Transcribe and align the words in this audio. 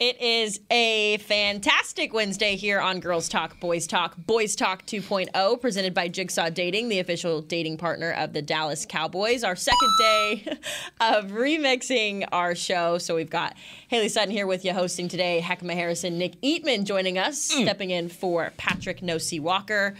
It 0.00 0.18
is 0.18 0.60
a 0.70 1.18
fantastic 1.18 2.14
Wednesday 2.14 2.56
here 2.56 2.80
on 2.80 3.00
Girls 3.00 3.28
Talk, 3.28 3.60
Boys 3.60 3.86
Talk, 3.86 4.16
Boys 4.16 4.56
Talk 4.56 4.86
2.0, 4.86 5.60
presented 5.60 5.92
by 5.92 6.08
Jigsaw 6.08 6.48
Dating, 6.48 6.88
the 6.88 7.00
official 7.00 7.42
dating 7.42 7.76
partner 7.76 8.12
of 8.12 8.32
the 8.32 8.40
Dallas 8.40 8.86
Cowboys. 8.86 9.44
Our 9.44 9.56
second 9.56 9.90
day 9.98 10.56
of 11.02 11.32
remixing 11.32 12.26
our 12.32 12.54
show. 12.54 12.96
So 12.96 13.14
we've 13.14 13.28
got 13.28 13.54
Hailey 13.88 14.08
Sutton 14.08 14.30
here 14.30 14.46
with 14.46 14.64
you 14.64 14.72
hosting 14.72 15.06
today, 15.06 15.42
Hek'ma 15.44 15.74
Harrison, 15.74 16.16
Nick 16.16 16.40
Eatman 16.40 16.84
joining 16.84 17.18
us, 17.18 17.52
mm. 17.52 17.64
stepping 17.64 17.90
in 17.90 18.08
for 18.08 18.54
Patrick 18.56 19.02
No-See 19.02 19.38
Walker. 19.38 19.96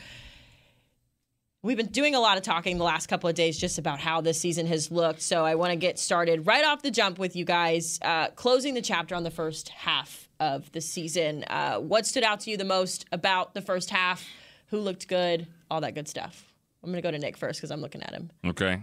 We've 1.63 1.77
been 1.77 1.89
doing 1.89 2.15
a 2.15 2.21
lot 2.21 2.39
of 2.39 2.43
talking 2.43 2.79
the 2.79 2.85
last 2.85 3.09
couple 3.09 3.29
of 3.29 3.35
days 3.35 3.59
just 3.59 3.77
about 3.77 4.01
how 4.01 4.23
this 4.23 4.41
season 4.41 4.67
has 4.69 4.91
looked. 4.91 5.21
So 5.21 5.45
I 5.45 5.57
want 5.57 5.73
to 5.73 5.77
get 5.77 5.99
started 5.99 6.47
right 6.47 6.65
off 6.65 6.81
the 6.81 6.91
jump 6.91 7.19
with 7.19 7.37
you 7.37 7.45
guys, 7.45 7.99
uh, 8.01 8.29
closing 8.29 8.73
the 8.73 8.81
chapter 8.81 9.15
on 9.15 9.25
the 9.25 9.31
first 9.31 9.69
half 9.69 10.27
of 10.41 10.73
the 10.73 10.81
season. 10.81 11.45
Uh, 11.49 11.77
what 11.77 12.07
stood 12.07 12.23
out 12.25 12.41
to 12.41 12.51
you 12.51 12.57
the 12.57 12.65
most 12.65 13.05
about 13.13 13.53
the 13.53 13.61
first 13.61 13.91
half? 13.91 14.27
Who 14.69 14.79
looked 14.79 15.07
good? 15.07 15.49
All 15.71 15.83
that 15.83 15.95
good 15.95 16.09
stuff. 16.09 16.51
I'm 16.83 16.91
going 16.91 17.03
to 17.03 17.07
go 17.07 17.11
to 17.11 17.19
Nick 17.19 17.37
first 17.37 17.61
because 17.61 17.71
I'm 17.71 17.83
looking 17.83 18.03
at 18.05 18.15
him. 18.15 18.31
Okay. 18.47 18.81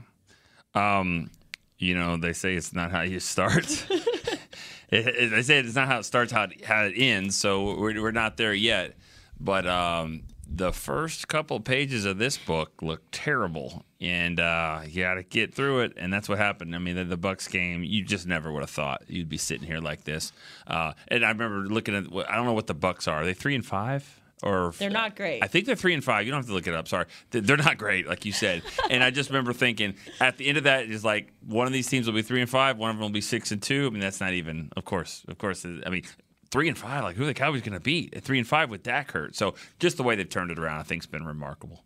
Um, 0.75 1.31
you 1.79 1.97
know, 1.97 2.17
they 2.17 2.33
say 2.33 2.53
it's 2.53 2.73
not 2.73 2.91
how 2.91 3.01
you 3.01 3.19
start. 3.19 3.65
they 4.91 5.41
say 5.41 5.57
it's 5.57 5.73
not 5.73 5.87
how 5.87 5.97
it 5.97 6.03
starts, 6.03 6.31
how 6.31 6.43
it, 6.43 6.63
how 6.63 6.83
it 6.83 6.93
ends. 6.95 7.35
So 7.37 7.75
we're, 7.75 7.99
we're 7.99 8.11
not 8.11 8.37
there 8.37 8.53
yet. 8.53 8.95
But 9.39 9.65
um, 9.65 10.21
the 10.49 10.71
first 10.71 11.27
couple 11.27 11.59
pages 11.59 12.05
of 12.05 12.17
this 12.17 12.37
book 12.37 12.81
look 12.81 13.01
terrible, 13.11 13.85
and 13.99 14.39
uh, 14.39 14.81
you 14.87 15.03
got 15.03 15.15
to 15.15 15.23
get 15.23 15.53
through 15.53 15.81
it. 15.81 15.93
And 15.97 16.11
that's 16.11 16.29
what 16.29 16.37
happened. 16.37 16.75
I 16.75 16.79
mean, 16.79 16.95
the, 16.95 17.03
the, 17.03 17.17
Bucs 17.17 17.49
game, 17.49 17.83
you 17.83 18.03
just 18.03 18.27
never 18.27 18.51
would 18.51 18.61
have 18.61 18.69
thought 18.69 19.03
you'd 19.07 19.29
be 19.29 19.37
sitting 19.37 19.67
here 19.67 19.79
like 19.79 20.03
this. 20.03 20.31
Uh, 20.65 20.93
and 21.09 21.25
I 21.25 21.29
remember 21.29 21.67
looking 21.67 21.95
at, 21.95 22.05
I 22.29 22.35
don't 22.35 22.45
know 22.45 22.53
what 22.53 22.67
the 22.67 22.75
Bucs 22.75 23.07
are. 23.07 23.21
Are 23.21 23.25
they 23.25 23.33
three 23.33 23.55
and 23.55 23.65
five? 23.65 24.21
Or 24.43 24.71
they're 24.77 24.91
not 24.91 25.15
great. 25.15 25.43
I 25.43 25.47
think 25.47 25.65
they're 25.65 25.75
three 25.75 25.95
and 25.95 26.03
five. 26.03 26.25
You 26.25 26.31
don't 26.31 26.39
have 26.39 26.47
to 26.47 26.53
look 26.53 26.67
it 26.67 26.75
up. 26.75 26.87
Sorry, 26.87 27.05
they're 27.31 27.57
not 27.57 27.79
great, 27.79 28.07
like 28.07 28.23
you 28.23 28.31
said. 28.31 28.61
and 28.89 29.03
I 29.03 29.09
just 29.09 29.31
remember 29.31 29.51
thinking 29.51 29.95
at 30.21 30.37
the 30.37 30.47
end 30.47 30.59
of 30.59 30.65
that 30.65 30.85
is 30.85 31.03
like 31.03 31.33
one 31.47 31.65
of 31.65 31.73
these 31.73 31.87
teams 31.87 32.05
will 32.05 32.13
be 32.13 32.21
three 32.21 32.41
and 32.41 32.49
five, 32.49 32.77
one 32.77 32.91
of 32.91 32.97
them 32.97 33.01
will 33.01 33.09
be 33.09 33.21
six 33.21 33.51
and 33.51 33.61
two. 33.61 33.87
I 33.87 33.89
mean, 33.89 33.99
that's 33.99 34.21
not 34.21 34.33
even. 34.33 34.69
Of 34.77 34.85
course, 34.85 35.25
of 35.27 35.39
course. 35.39 35.65
I 35.65 35.89
mean, 35.89 36.03
three 36.51 36.67
and 36.67 36.77
five. 36.77 37.03
Like 37.03 37.15
who 37.15 37.23
are 37.23 37.27
the 37.27 37.33
Cowboys 37.33 37.61
going 37.61 37.73
to 37.73 37.79
beat 37.79 38.15
at 38.15 38.23
three 38.23 38.37
and 38.37 38.47
five 38.47 38.69
with 38.69 38.83
Dak 38.83 39.11
hurt? 39.11 39.35
So 39.35 39.55
just 39.79 39.97
the 39.97 40.03
way 40.03 40.15
they've 40.15 40.29
turned 40.29 40.51
it 40.51 40.59
around, 40.59 40.79
I 40.79 40.83
think, 40.83 41.03
has 41.03 41.07
been 41.07 41.25
remarkable. 41.25 41.83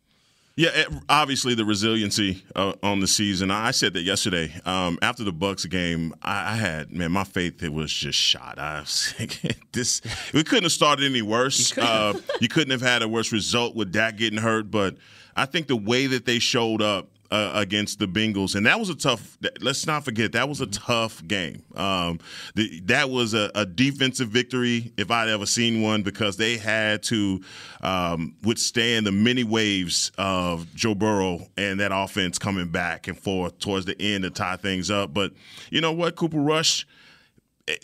Yeah, 0.58 0.84
obviously 1.08 1.56
the 1.56 1.64
resiliency 1.64 2.44
uh, 2.56 2.74
on 2.84 3.00
the 3.00 3.08
season. 3.08 3.52
I 3.52 3.72
said 3.72 3.94
that 3.94 4.02
yesterday 4.02 4.54
um, 4.66 5.00
after 5.02 5.24
the 5.24 5.32
Bucs 5.32 5.68
game. 5.70 6.14
I, 6.22 6.52
I, 6.52 6.56
had 6.56 6.92
man, 6.92 7.14
my 7.14 7.24
faith 7.24 7.64
it 7.64 7.72
was 7.72 7.92
just 7.92 8.20
shot. 8.20 8.60
I 8.60 8.82
was 8.82 9.16
this 9.72 10.02
we 10.34 10.44
couldn't 10.44 10.64
have 10.64 10.72
started 10.74 11.06
any 11.06 11.22
worse. 11.22 11.76
You, 11.76 11.84
uh, 11.84 12.14
you 12.42 12.50
couldn't 12.50 12.72
have 12.72 12.82
had 12.82 13.02
a 13.02 13.08
worse 13.08 13.32
result 13.32 13.76
with 13.76 13.92
Dak 13.94 14.18
getting 14.18 14.40
hurt. 14.40 14.70
But 14.70 14.98
I 15.38 15.46
think 15.46 15.68
the 15.68 15.78
way 15.78 16.08
that 16.08 16.26
they 16.26 16.40
showed 16.40 16.82
up 16.82 17.08
uh, 17.32 17.52
against 17.56 18.00
the 18.00 18.08
Bengals, 18.08 18.56
and 18.56 18.66
that 18.66 18.78
was 18.78 18.90
a 18.90 18.96
tough. 18.96 19.38
Let's 19.62 19.88
not 19.88 20.04
forget 20.04 20.34
that 20.34 20.50
was 20.50 20.60
a 20.60 20.68
tough 20.68 21.26
game. 21.26 21.64
Um, 21.76 22.20
the, 22.56 22.82
that 22.82 23.10
was 23.10 23.34
a, 23.34 23.50
a, 23.56 23.66
defensive 23.66 24.28
victory 24.28 24.92
if 24.98 25.10
I'd 25.10 25.30
ever 25.30 25.46
seen 25.46 25.82
one 25.82 26.04
because 26.04 26.36
they 26.36 26.58
had 26.58 27.04
to 27.04 27.42
um, 27.82 28.36
withstand 28.44 29.08
the 29.08 29.14
many 29.14 29.46
waves 29.46 30.12
of 30.18 30.74
Joe 30.76 30.94
Burrow 30.94 31.48
and 31.56 31.80
that 31.80 31.92
offense 31.94 32.38
coming 32.38 32.68
back 32.68 33.08
and 33.08 33.18
forth 33.18 33.58
towards 33.60 33.86
the 33.86 34.00
end 34.02 34.24
to 34.26 34.30
tie 34.30 34.58
things 34.58 34.92
up. 34.92 35.14
But 35.14 35.32
you 35.70 35.80
know 35.80 35.94
what, 35.94 36.18
Cooper 36.18 36.40
Rush 36.40 36.86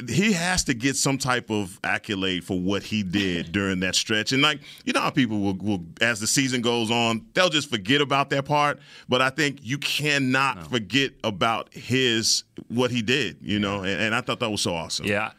he 0.10 0.34
has 0.34 0.64
to 0.66 0.74
get 0.74 0.96
some 0.96 1.18
type 1.18 1.50
of 1.50 1.80
accolade 1.84 2.44
for 2.44 2.60
what 2.60 2.84
he 2.84 3.04
did 3.04 3.52
during 3.52 3.80
that 3.82 3.96
stretch. 3.96 4.32
And 4.32 4.42
like 4.42 4.60
you 4.86 4.94
know 4.94 5.02
how 5.02 5.10
people 5.10 5.40
will, 5.40 5.56
will, 5.56 5.86
as 6.02 6.20
the 6.20 6.28
season 6.28 6.62
goes 6.62 6.92
on, 6.92 7.26
they'll 7.34 7.50
just 7.50 7.70
forget 7.70 8.02
about 8.02 8.30
that 8.32 8.46
part. 8.46 8.80
But 9.08 9.22
I 9.22 9.30
think 9.30 9.60
you 9.62 9.78
cannot 9.78 10.58
no. 10.58 10.64
forget 10.64 11.14
about 11.24 11.74
his 11.74 12.44
what 12.68 12.92
he 12.92 13.02
did. 13.02 13.38
You 13.42 13.60
know, 13.60 13.80
and, 13.80 14.02
and 14.02 14.16
I 14.16 14.22
thought 14.22 14.40
that 14.40 14.50
was 14.50 14.62
so 14.62 14.74
awesome. 14.74 15.06
Yeah. 15.06 15.32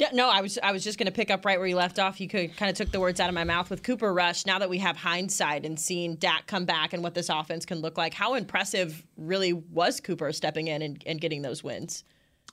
Yeah, 0.00 0.08
no, 0.14 0.30
I 0.30 0.40
was 0.40 0.58
I 0.62 0.72
was 0.72 0.82
just 0.82 0.98
going 0.98 1.08
to 1.08 1.12
pick 1.12 1.30
up 1.30 1.44
right 1.44 1.58
where 1.58 1.68
you 1.68 1.76
left 1.76 1.98
off. 1.98 2.22
You 2.22 2.28
could 2.28 2.56
kind 2.56 2.70
of 2.70 2.76
took 2.76 2.90
the 2.90 2.98
words 2.98 3.20
out 3.20 3.28
of 3.28 3.34
my 3.34 3.44
mouth 3.44 3.68
with 3.68 3.82
Cooper 3.82 4.14
Rush. 4.14 4.46
Now 4.46 4.58
that 4.58 4.70
we 4.70 4.78
have 4.78 4.96
hindsight 4.96 5.66
and 5.66 5.78
seen 5.78 6.16
Dak 6.16 6.46
come 6.46 6.64
back 6.64 6.94
and 6.94 7.02
what 7.02 7.12
this 7.12 7.28
offense 7.28 7.66
can 7.66 7.80
look 7.80 7.98
like, 7.98 8.14
how 8.14 8.32
impressive 8.32 9.04
really 9.18 9.52
was 9.52 10.00
Cooper 10.00 10.32
stepping 10.32 10.68
in 10.68 10.80
and, 10.80 11.02
and 11.04 11.20
getting 11.20 11.42
those 11.42 11.62
wins? 11.62 12.02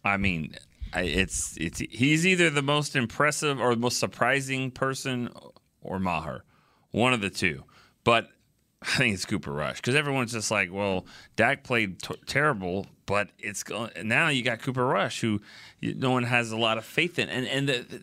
I 0.04 0.18
mean, 0.18 0.56
it's 0.96 1.58
it's 1.58 1.80
he's 1.80 2.26
either 2.26 2.50
the 2.50 2.62
most 2.62 2.96
impressive 2.96 3.60
or 3.60 3.76
the 3.76 3.82
most 3.82 4.00
surprising 4.00 4.72
person 4.72 5.30
or 5.82 6.00
Maher, 6.00 6.44
one 6.92 7.14
of 7.14 7.22
the 7.22 7.30
two. 7.30 7.64
But 8.04 8.30
I 8.82 8.98
think 8.98 9.14
it's 9.14 9.26
Cooper 9.26 9.52
Rush 9.52 9.78
because 9.78 9.96
everyone's 9.96 10.34
just 10.34 10.52
like, 10.52 10.72
well, 10.72 11.06
Dak 11.36 11.64
played 11.64 12.02
t- 12.02 12.16
terrible, 12.26 12.88
but 13.06 13.30
it's 13.40 13.64
now 14.04 14.30
you 14.30 14.44
got 14.44 14.62
Cooper 14.62 14.86
Rush 14.86 15.22
who 15.22 15.42
no 15.82 16.12
one 16.12 16.24
has 16.24 16.52
a 16.52 16.58
lot 16.58 16.78
of 16.78 16.86
faith 16.86 17.20
in, 17.20 17.30
and 17.30 17.48
and 17.48 17.70
the, 17.70 18.02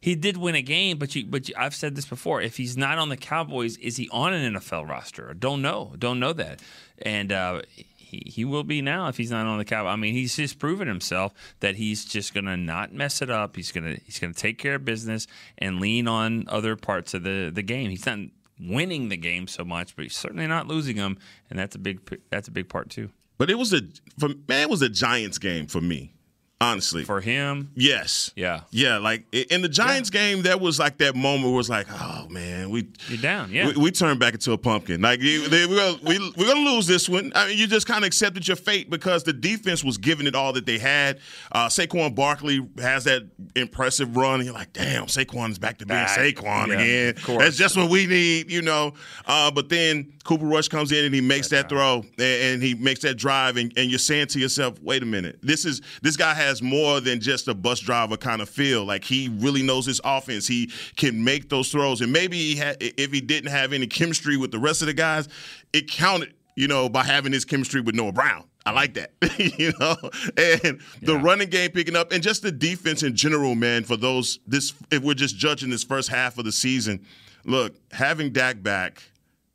he 0.00 0.14
did 0.14 0.36
win 0.36 0.54
a 0.54 0.62
game, 0.62 0.98
but 0.98 1.14
you 1.14 1.26
but 1.26 1.48
you, 1.48 1.54
I've 1.58 1.74
said 1.74 1.94
this 1.94 2.06
before. 2.06 2.40
If 2.40 2.56
he's 2.56 2.76
not 2.76 2.98
on 2.98 3.08
the 3.08 3.16
Cowboys, 3.16 3.76
is 3.78 3.96
he 3.96 4.08
on 4.10 4.32
an 4.32 4.54
NFL 4.54 4.88
roster? 4.88 5.34
Don't 5.34 5.62
know, 5.62 5.94
don't 5.98 6.20
know 6.20 6.32
that, 6.32 6.60
and. 7.02 7.32
Uh, 7.32 7.62
he, 8.10 8.22
he 8.26 8.44
will 8.44 8.64
be 8.64 8.82
now 8.82 9.08
if 9.08 9.16
he's 9.16 9.30
not 9.30 9.46
on 9.46 9.58
the 9.58 9.64
cap. 9.64 9.86
I 9.86 9.96
mean, 9.96 10.14
he's 10.14 10.34
just 10.34 10.58
proven 10.58 10.88
himself 10.88 11.32
that 11.60 11.76
he's 11.76 12.04
just 12.04 12.34
going 12.34 12.46
to 12.46 12.56
not 12.56 12.92
mess 12.92 13.22
it 13.22 13.30
up. 13.30 13.54
He's 13.54 13.70
going 13.70 13.84
to 13.84 14.00
he's 14.04 14.18
going 14.18 14.34
to 14.34 14.38
take 14.38 14.58
care 14.58 14.74
of 14.74 14.84
business 14.84 15.26
and 15.58 15.80
lean 15.80 16.08
on 16.08 16.44
other 16.48 16.74
parts 16.76 17.14
of 17.14 17.22
the 17.22 17.50
the 17.54 17.62
game. 17.62 17.90
He's 17.90 18.06
not 18.06 18.18
winning 18.60 19.08
the 19.08 19.16
game 19.16 19.46
so 19.46 19.64
much, 19.64 19.94
but 19.94 20.02
he's 20.02 20.16
certainly 20.16 20.46
not 20.46 20.66
losing 20.66 20.96
them, 20.96 21.18
and 21.48 21.58
that's 21.58 21.76
a 21.76 21.78
big 21.78 22.00
that's 22.30 22.48
a 22.48 22.52
big 22.52 22.68
part 22.68 22.90
too. 22.90 23.10
But 23.38 23.48
it 23.48 23.54
was 23.54 23.72
a 23.72 23.82
for 24.18 24.28
man, 24.48 24.62
it 24.62 24.70
was 24.70 24.82
a 24.82 24.88
Giants 24.88 25.38
game 25.38 25.66
for 25.66 25.80
me 25.80 26.12
honestly. 26.60 27.04
For 27.04 27.20
him? 27.20 27.70
Yes. 27.74 28.32
Yeah. 28.36 28.60
Yeah. 28.70 28.98
Like 28.98 29.24
in 29.32 29.62
the 29.62 29.68
Giants 29.68 30.10
yeah. 30.12 30.20
game, 30.20 30.42
there 30.42 30.58
was 30.58 30.78
like 30.78 30.98
that 30.98 31.16
moment 31.16 31.44
where 31.44 31.54
it 31.54 31.56
was 31.56 31.70
like, 31.70 31.86
oh 31.90 32.26
man, 32.28 32.70
we 32.70 32.88
you're 33.08 33.18
down. 33.18 33.50
Yeah. 33.50 33.68
We, 33.68 33.74
we 33.74 33.90
turned 33.90 34.20
back 34.20 34.34
into 34.34 34.52
a 34.52 34.58
pumpkin. 34.58 35.00
Like 35.00 35.20
they, 35.20 35.38
they, 35.38 35.66
we're, 35.66 35.96
we, 36.04 36.18
we're 36.36 36.46
gonna 36.46 36.70
lose 36.70 36.86
this 36.86 37.08
one. 37.08 37.32
I 37.34 37.48
mean, 37.48 37.58
you 37.58 37.66
just 37.66 37.86
kind 37.86 38.04
of 38.04 38.06
accepted 38.06 38.46
your 38.46 38.56
fate 38.56 38.90
because 38.90 39.24
the 39.24 39.32
defense 39.32 39.82
was 39.82 39.96
giving 39.98 40.26
it 40.26 40.34
all 40.34 40.52
that 40.52 40.66
they 40.66 40.78
had. 40.78 41.20
Uh, 41.52 41.68
Saquon 41.68 42.14
Barkley 42.14 42.66
has 42.78 43.04
that 43.04 43.22
impressive 43.56 44.16
run. 44.16 44.40
And 44.40 44.44
you're 44.44 44.54
like, 44.54 44.72
damn, 44.72 45.06
Saquon's 45.06 45.58
back 45.58 45.78
to 45.78 45.86
being 45.86 46.00
Saquon 46.00 46.68
yeah, 46.68 46.74
again. 46.74 47.38
That's 47.38 47.56
just 47.56 47.76
what 47.76 47.90
we 47.90 48.06
need, 48.06 48.50
you 48.50 48.62
know. 48.62 48.94
Uh, 49.26 49.50
but 49.50 49.68
then 49.68 50.12
Cooper 50.24 50.46
Rush 50.46 50.68
comes 50.68 50.92
in 50.92 51.04
and 51.04 51.14
he 51.14 51.20
makes 51.20 51.48
that, 51.48 51.68
that 51.68 51.74
throw 51.74 52.04
and, 52.18 52.20
and, 52.20 52.62
he 52.62 52.74
makes 52.74 53.00
that 53.00 53.16
drive, 53.16 53.56
and, 53.56 53.72
and 53.76 53.90
you're 53.90 53.98
saying 53.98 54.26
to 54.28 54.38
yourself, 54.38 54.80
wait 54.82 55.02
a 55.02 55.06
minute, 55.06 55.38
this 55.42 55.64
is 55.64 55.80
this 56.02 56.16
guy 56.16 56.34
has 56.34 56.49
has 56.50 56.62
more 56.62 57.00
than 57.00 57.20
just 57.20 57.48
a 57.48 57.54
bus 57.54 57.80
driver 57.80 58.16
kind 58.16 58.42
of 58.42 58.48
feel. 58.48 58.84
Like 58.84 59.04
he 59.04 59.28
really 59.28 59.62
knows 59.62 59.86
his 59.86 60.00
offense. 60.04 60.46
He 60.46 60.70
can 60.96 61.22
make 61.24 61.48
those 61.48 61.70
throws. 61.70 62.00
And 62.00 62.12
maybe 62.12 62.36
he 62.36 62.56
had, 62.56 62.76
if 62.80 63.12
he 63.12 63.20
didn't 63.20 63.50
have 63.50 63.72
any 63.72 63.86
chemistry 63.86 64.36
with 64.36 64.50
the 64.50 64.58
rest 64.58 64.82
of 64.82 64.86
the 64.86 64.94
guys, 64.94 65.28
it 65.72 65.88
counted, 65.88 66.34
you 66.56 66.68
know, 66.68 66.88
by 66.88 67.04
having 67.04 67.32
his 67.32 67.44
chemistry 67.44 67.80
with 67.80 67.94
Noah 67.94 68.12
Brown. 68.12 68.44
I 68.66 68.72
like 68.72 68.94
that, 68.94 69.12
you 69.58 69.72
know, 69.80 69.96
and 70.36 70.80
the 71.00 71.14
yeah. 71.14 71.22
running 71.22 71.48
game 71.48 71.70
picking 71.70 71.96
up, 71.96 72.12
and 72.12 72.22
just 72.22 72.42
the 72.42 72.52
defense 72.52 73.02
in 73.02 73.16
general, 73.16 73.54
man. 73.54 73.84
For 73.84 73.96
those, 73.96 74.38
this 74.46 74.74
if 74.90 75.02
we're 75.02 75.14
just 75.14 75.38
judging 75.38 75.70
this 75.70 75.82
first 75.82 76.10
half 76.10 76.36
of 76.36 76.44
the 76.44 76.52
season, 76.52 77.06
look, 77.46 77.74
having 77.90 78.32
Dak 78.32 78.62
back 78.62 79.02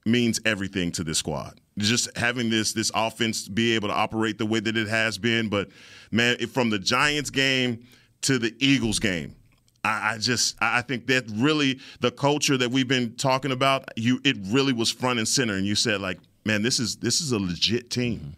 means 0.07 0.39
everything 0.43 0.91
to 0.93 1.03
this 1.03 1.19
squad 1.19 1.61
just 1.77 2.15
having 2.17 2.49
this 2.49 2.73
this 2.73 2.91
offense 2.95 3.47
be 3.47 3.75
able 3.75 3.89
to 3.89 3.93
operate 3.93 4.37
the 4.37 4.45
way 4.45 4.59
that 4.59 4.77
it 4.77 4.87
has 4.87 5.17
been. 5.17 5.49
But 5.49 5.69
man, 6.11 6.37
from 6.47 6.69
the 6.69 6.79
Giants 6.79 7.29
game 7.29 7.85
to 8.21 8.39
the 8.39 8.55
Eagles 8.59 8.99
game, 8.99 9.35
I, 9.83 10.17
just 10.17 10.55
I 10.61 10.81
think 10.81 11.07
that 11.07 11.25
really 11.35 11.79
the 11.99 12.11
culture 12.11 12.57
that 12.57 12.71
we've 12.71 12.87
been 12.87 13.15
talking 13.15 13.51
about, 13.51 13.89
you 13.95 14.19
it 14.23 14.37
really 14.45 14.73
was 14.73 14.91
front 14.91 15.19
and 15.19 15.27
center. 15.27 15.55
And 15.55 15.65
you 15.65 15.75
said 15.75 16.01
like, 16.01 16.19
man, 16.43 16.61
this 16.61 16.79
is 16.79 16.97
this 16.97 17.21
is 17.21 17.31
a 17.31 17.39
legit 17.39 17.89
team. 17.89 18.35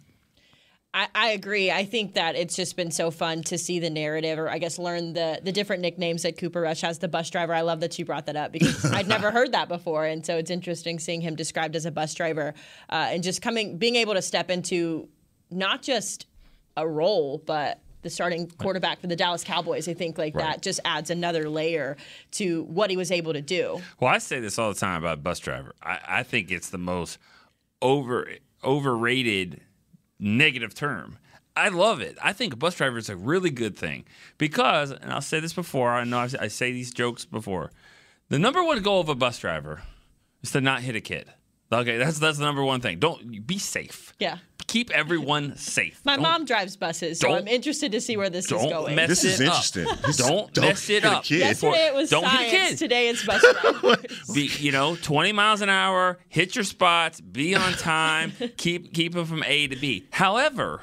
I, 0.97 1.07
I 1.13 1.27
agree. 1.29 1.69
I 1.69 1.85
think 1.85 2.13
that 2.15 2.35
it's 2.35 2.55
just 2.55 2.75
been 2.75 2.89
so 2.89 3.11
fun 3.11 3.43
to 3.43 3.57
see 3.59 3.77
the 3.77 3.89
narrative, 3.91 4.39
or 4.39 4.49
I 4.49 4.57
guess 4.57 4.79
learn 4.79 5.13
the 5.13 5.39
the 5.43 5.51
different 5.51 5.83
nicknames 5.83 6.23
that 6.23 6.37
Cooper 6.39 6.61
Rush 6.61 6.81
has. 6.81 6.97
The 6.97 7.07
bus 7.07 7.29
driver. 7.29 7.53
I 7.53 7.61
love 7.61 7.81
that 7.81 7.99
you 7.99 8.03
brought 8.05 8.25
that 8.25 8.35
up 8.35 8.51
because 8.51 8.83
I'd 8.91 9.07
never 9.07 9.29
heard 9.29 9.51
that 9.51 9.67
before, 9.67 10.05
and 10.05 10.25
so 10.25 10.37
it's 10.37 10.49
interesting 10.49 10.97
seeing 10.97 11.21
him 11.21 11.35
described 11.35 11.75
as 11.75 11.85
a 11.85 11.91
bus 11.91 12.15
driver, 12.15 12.55
uh, 12.89 13.09
and 13.11 13.21
just 13.21 13.43
coming, 13.43 13.77
being 13.77 13.95
able 13.95 14.15
to 14.15 14.23
step 14.23 14.49
into 14.49 15.07
not 15.51 15.83
just 15.83 16.25
a 16.75 16.87
role, 16.87 17.43
but 17.45 17.79
the 18.01 18.09
starting 18.09 18.47
quarterback 18.57 18.99
for 18.99 19.05
the 19.07 19.15
Dallas 19.15 19.43
Cowboys. 19.43 19.87
I 19.87 19.93
think 19.93 20.17
like 20.17 20.35
Right. 20.35 20.45
that 20.45 20.61
just 20.63 20.79
adds 20.83 21.11
another 21.11 21.47
layer 21.47 21.95
to 22.31 22.63
what 22.63 22.89
he 22.89 22.97
was 22.97 23.11
able 23.11 23.33
to 23.33 23.41
do. 23.41 23.81
Well, 23.99 24.11
I 24.11 24.17
say 24.17 24.39
this 24.39 24.57
all 24.57 24.73
the 24.73 24.79
time 24.79 25.03
about 25.03 25.21
bus 25.21 25.37
driver. 25.39 25.73
I, 25.83 25.99
I 26.07 26.23
think 26.23 26.49
it's 26.51 26.69
the 26.71 26.77
most 26.79 27.19
over 27.83 28.27
overrated 28.63 29.61
negative 30.19 30.73
term. 30.73 31.17
I 31.55 31.69
love 31.69 32.01
it. 32.01 32.17
I 32.21 32.33
think 32.33 32.53
a 32.53 32.57
bus 32.57 32.75
driver 32.75 32.97
is 32.99 33.09
a 33.09 33.15
really 33.15 33.49
good 33.49 33.75
thing 33.75 34.05
because, 34.37 34.91
and 34.91 35.11
I'll 35.11 35.21
say 35.21 35.39
this 35.39 35.53
before. 35.53 35.91
I 35.91 36.03
know 36.03 36.19
I, 36.19 36.29
I 36.41 36.47
say 36.47 36.71
these 36.71 36.91
jokes 36.91 37.25
before. 37.25 37.71
The 38.29 38.37
number 38.37 38.63
one 38.63 38.81
goal 38.83 39.01
of 39.01 39.09
a 39.09 39.15
bus 39.15 39.39
driver 39.39 39.81
is 40.43 40.51
to 40.51 40.61
not 40.61 40.81
hit 40.81 40.95
a 40.95 41.01
kid. 41.01 41.31
Okay, 41.71 41.97
that's 41.97 42.19
that's 42.19 42.37
the 42.37 42.45
number 42.45 42.63
one 42.63 42.79
thing. 42.81 42.99
Don't 42.99 43.45
be 43.45 43.57
safe. 43.59 44.13
Yeah. 44.19 44.37
Keep 44.67 44.91
everyone 44.91 45.55
safe. 45.55 46.01
My 46.03 46.15
Don't- 46.15 46.23
mom 46.23 46.45
drives 46.45 46.75
buses, 46.75 47.19
so 47.19 47.33
I'm 47.33 47.47
interested 47.47 47.93
to 47.93 48.01
see 48.01 48.17
where 48.17 48.29
this 48.29 48.45
is 48.45 48.51
don't 48.51 48.69
going. 48.69 48.95
mess 48.95 49.07
This 49.09 49.23
is 49.23 49.39
it 49.39 49.45
interesting. 49.45 49.85
Don't, 50.17 50.53
don't 50.53 50.65
mess 50.65 50.89
it 50.89 51.05
up. 51.05 51.23
kid. 51.23 51.39
Yesterday 51.39 51.87
it 51.87 51.93
was 51.93 52.09
don't 52.09 52.23
science. 52.25 52.51
hit 52.51 52.63
a 52.63 52.67
kid. 52.69 52.77
Today 52.77 53.07
it's 53.09 53.25
bus 53.25 53.45
be 54.33 54.47
you 54.59 54.71
know 54.73 54.97
20 54.97 55.31
miles 55.31 55.61
an 55.61 55.69
hour 55.69 56.19
hit 56.27 56.55
your 56.55 56.65
spots 56.65 57.21
be 57.21 57.55
on 57.55 57.71
time 57.73 58.33
keep 58.57 58.93
keep 58.93 59.13
them 59.13 59.25
from 59.25 59.41
a 59.43 59.67
to 59.67 59.75
b 59.77 60.05
however 60.11 60.81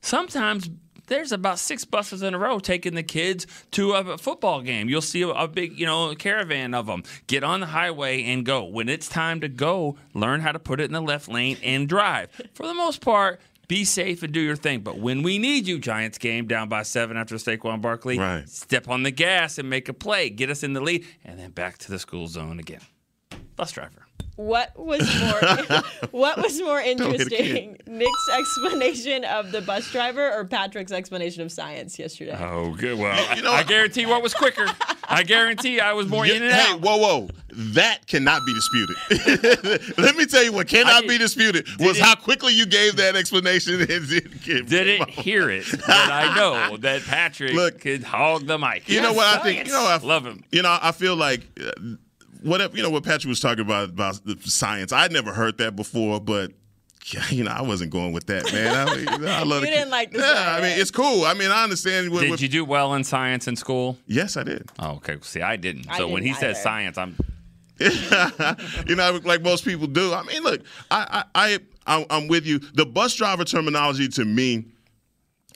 sometimes 0.00 0.70
there's 1.10 1.32
about 1.32 1.58
six 1.58 1.84
buses 1.84 2.22
in 2.22 2.32
a 2.32 2.38
row 2.38 2.58
taking 2.58 2.94
the 2.94 3.02
kids 3.02 3.46
to 3.72 3.92
a 3.92 4.16
football 4.16 4.62
game. 4.62 4.88
You'll 4.88 5.02
see 5.02 5.20
a, 5.20 5.46
big, 5.46 5.78
you 5.78 5.84
know, 5.84 6.14
caravan 6.14 6.72
of 6.72 6.86
them. 6.86 7.02
Get 7.26 7.44
on 7.44 7.60
the 7.60 7.66
highway 7.66 8.22
and 8.24 8.46
go. 8.46 8.64
When 8.64 8.88
it's 8.88 9.08
time 9.08 9.40
to 9.42 9.48
go, 9.48 9.98
learn 10.14 10.40
how 10.40 10.52
to 10.52 10.58
put 10.58 10.80
it 10.80 10.84
in 10.84 10.92
the 10.92 11.02
left 11.02 11.28
lane 11.28 11.58
and 11.62 11.86
drive. 11.88 12.30
For 12.54 12.66
the 12.66 12.72
most 12.74 13.02
part, 13.02 13.40
be 13.68 13.84
safe 13.84 14.22
and 14.22 14.32
do 14.32 14.40
your 14.40 14.56
thing. 14.56 14.80
But 14.80 14.98
when 14.98 15.22
we 15.22 15.38
need 15.38 15.66
you, 15.68 15.78
Giants 15.78 16.18
game 16.18 16.46
down 16.46 16.68
by 16.68 16.82
seven 16.82 17.16
after 17.16 17.36
Saquon 17.36 17.80
Barkley, 17.80 18.18
Right. 18.18 18.48
step 18.48 18.88
on 18.88 19.02
the 19.02 19.10
gas 19.10 19.58
and 19.58 19.68
make 19.68 19.88
a 19.88 19.92
play. 19.92 20.30
Get 20.30 20.48
us 20.50 20.62
in 20.62 20.72
the 20.72 20.80
lead, 20.80 21.04
and 21.24 21.38
then 21.38 21.50
back 21.50 21.78
to 21.78 21.90
the 21.90 21.98
school 21.98 22.26
zone 22.26 22.58
again. 22.58 22.80
Bus 23.56 23.72
driver. 23.72 24.06
What 24.40 24.72
was 24.78 25.00
more 25.20 25.82
what 26.12 26.38
was 26.42 26.60
more 26.62 26.80
hit 26.80 26.98
a 27.00 27.04
kid. 27.04 27.20
interesting? 27.20 27.76
Nick's 27.86 28.28
explanation 28.38 29.24
of 29.24 29.52
the 29.52 29.60
bus 29.60 29.90
driver 29.92 30.32
or 30.32 30.44
Patrick's 30.46 30.92
explanation 30.92 31.42
of 31.42 31.52
science 31.52 31.98
yesterday? 31.98 32.36
Oh, 32.40 32.74
good. 32.74 32.98
Well, 32.98 33.36
You 33.36 33.42
know 33.42 33.52
I, 33.52 33.58
I 33.58 33.62
guarantee 33.64 34.06
what 34.06 34.22
was 34.22 34.32
quicker. 34.32 34.66
I 35.08 35.24
guarantee 35.24 35.78
I 35.80 35.92
was 35.92 36.08
more 36.08 36.24
Yeah, 36.26 36.34
in 36.34 36.42
and 36.44 36.52
hey, 36.52 36.72
out. 36.72 36.80
whoa, 36.80 36.96
whoa. 36.96 37.28
That 37.52 38.06
cannot 38.06 38.40
be 38.46 38.54
disputed. 38.54 39.98
Let 39.98 40.16
me 40.16 40.24
tell 40.24 40.42
you 40.44 40.52
what 40.52 40.68
cannot 40.68 41.02
did- 41.02 41.08
be 41.08 41.18
disputed 41.18 41.66
was 41.78 41.98
it- 41.98 42.02
how 42.02 42.14
quickly 42.14 42.54
you 42.54 42.64
gave 42.64 42.96
that 42.96 43.16
explanation. 43.16 43.80
and 43.80 43.90
it 43.90 44.42
came- 44.42 44.64
Didn't 44.64 45.10
hear 45.10 45.50
it, 45.50 45.66
but 45.70 45.82
I 45.90 46.34
know 46.34 46.76
that 46.78 47.02
Patrick 47.02 47.52
Look, 47.52 47.80
could 47.80 48.04
hog 48.04 48.46
the 48.46 48.56
mic. 48.58 48.88
You 48.88 49.00
know 49.02 49.12
what 49.12 49.26
I 49.38 49.42
think? 49.42 49.66
You 49.66 49.72
know, 49.72 49.84
I 49.86 49.98
Love 49.98 50.24
him. 50.24 50.44
You 50.50 50.62
know, 50.62 50.78
I 50.80 50.92
feel 50.92 51.14
like 51.16 51.42
uh, 51.62 51.70
whatever. 52.42 52.76
You 52.76 52.82
know 52.82 52.90
what 52.90 53.04
Patrick 53.04 53.28
was 53.28 53.40
talking 53.40 53.64
about 53.64 53.90
about 53.90 54.20
the 54.24 54.36
science. 54.44 54.92
I'd 54.92 55.12
never 55.12 55.32
heard 55.32 55.58
that 55.58 55.76
before, 55.76 56.20
but. 56.20 56.52
yeah, 57.12 57.24
You 57.30 57.44
know, 57.44 57.50
I 57.50 57.62
wasn't 57.62 57.90
going 57.90 58.12
with 58.12 58.26
that, 58.26 58.52
man. 58.52 58.88
I, 58.88 58.94
mean, 58.94 59.08
you 59.10 59.18
know, 59.18 59.28
I 59.32 59.42
love 59.44 59.62
You 59.62 59.68
didn't 59.70 59.84
kid. 59.84 59.90
like 59.90 60.10
the 60.12 60.18
Yeah, 60.18 60.56
I 60.58 60.60
mean, 60.60 60.78
it's 60.78 60.90
cool. 60.90 61.24
I 61.24 61.34
mean, 61.34 61.50
I 61.50 61.64
understand. 61.64 62.10
What, 62.10 62.20
Did 62.20 62.30
what- 62.30 62.40
you 62.42 62.48
do 62.48 62.64
well 62.64 62.94
in 62.94 63.04
science 63.04 63.48
in 63.48 63.56
school? 63.56 63.96
Yes, 64.06 64.36
I 64.36 64.42
did. 64.44 64.68
Oh, 64.78 64.92
okay. 64.96 65.16
See, 65.22 65.40
I 65.40 65.56
didn't. 65.56 65.86
I 65.90 65.96
So 65.98 66.08
when 66.08 66.22
he 66.22 66.28
didn't 66.30 66.40
says 66.40 66.62
science, 66.62 66.98
I'm. 66.98 67.16
you 67.80 68.94
know, 68.94 69.18
like 69.24 69.42
most 69.42 69.64
people 69.64 69.86
do. 69.86 70.12
I 70.12 70.22
mean, 70.24 70.42
look, 70.42 70.60
I, 70.90 71.24
I, 71.34 71.58
I, 71.86 72.06
I'm 72.10 72.28
with 72.28 72.44
you. 72.46 72.58
The 72.58 72.84
bus 72.84 73.14
driver 73.14 73.44
terminology 73.44 74.06
to 74.08 74.24
me 74.26 74.66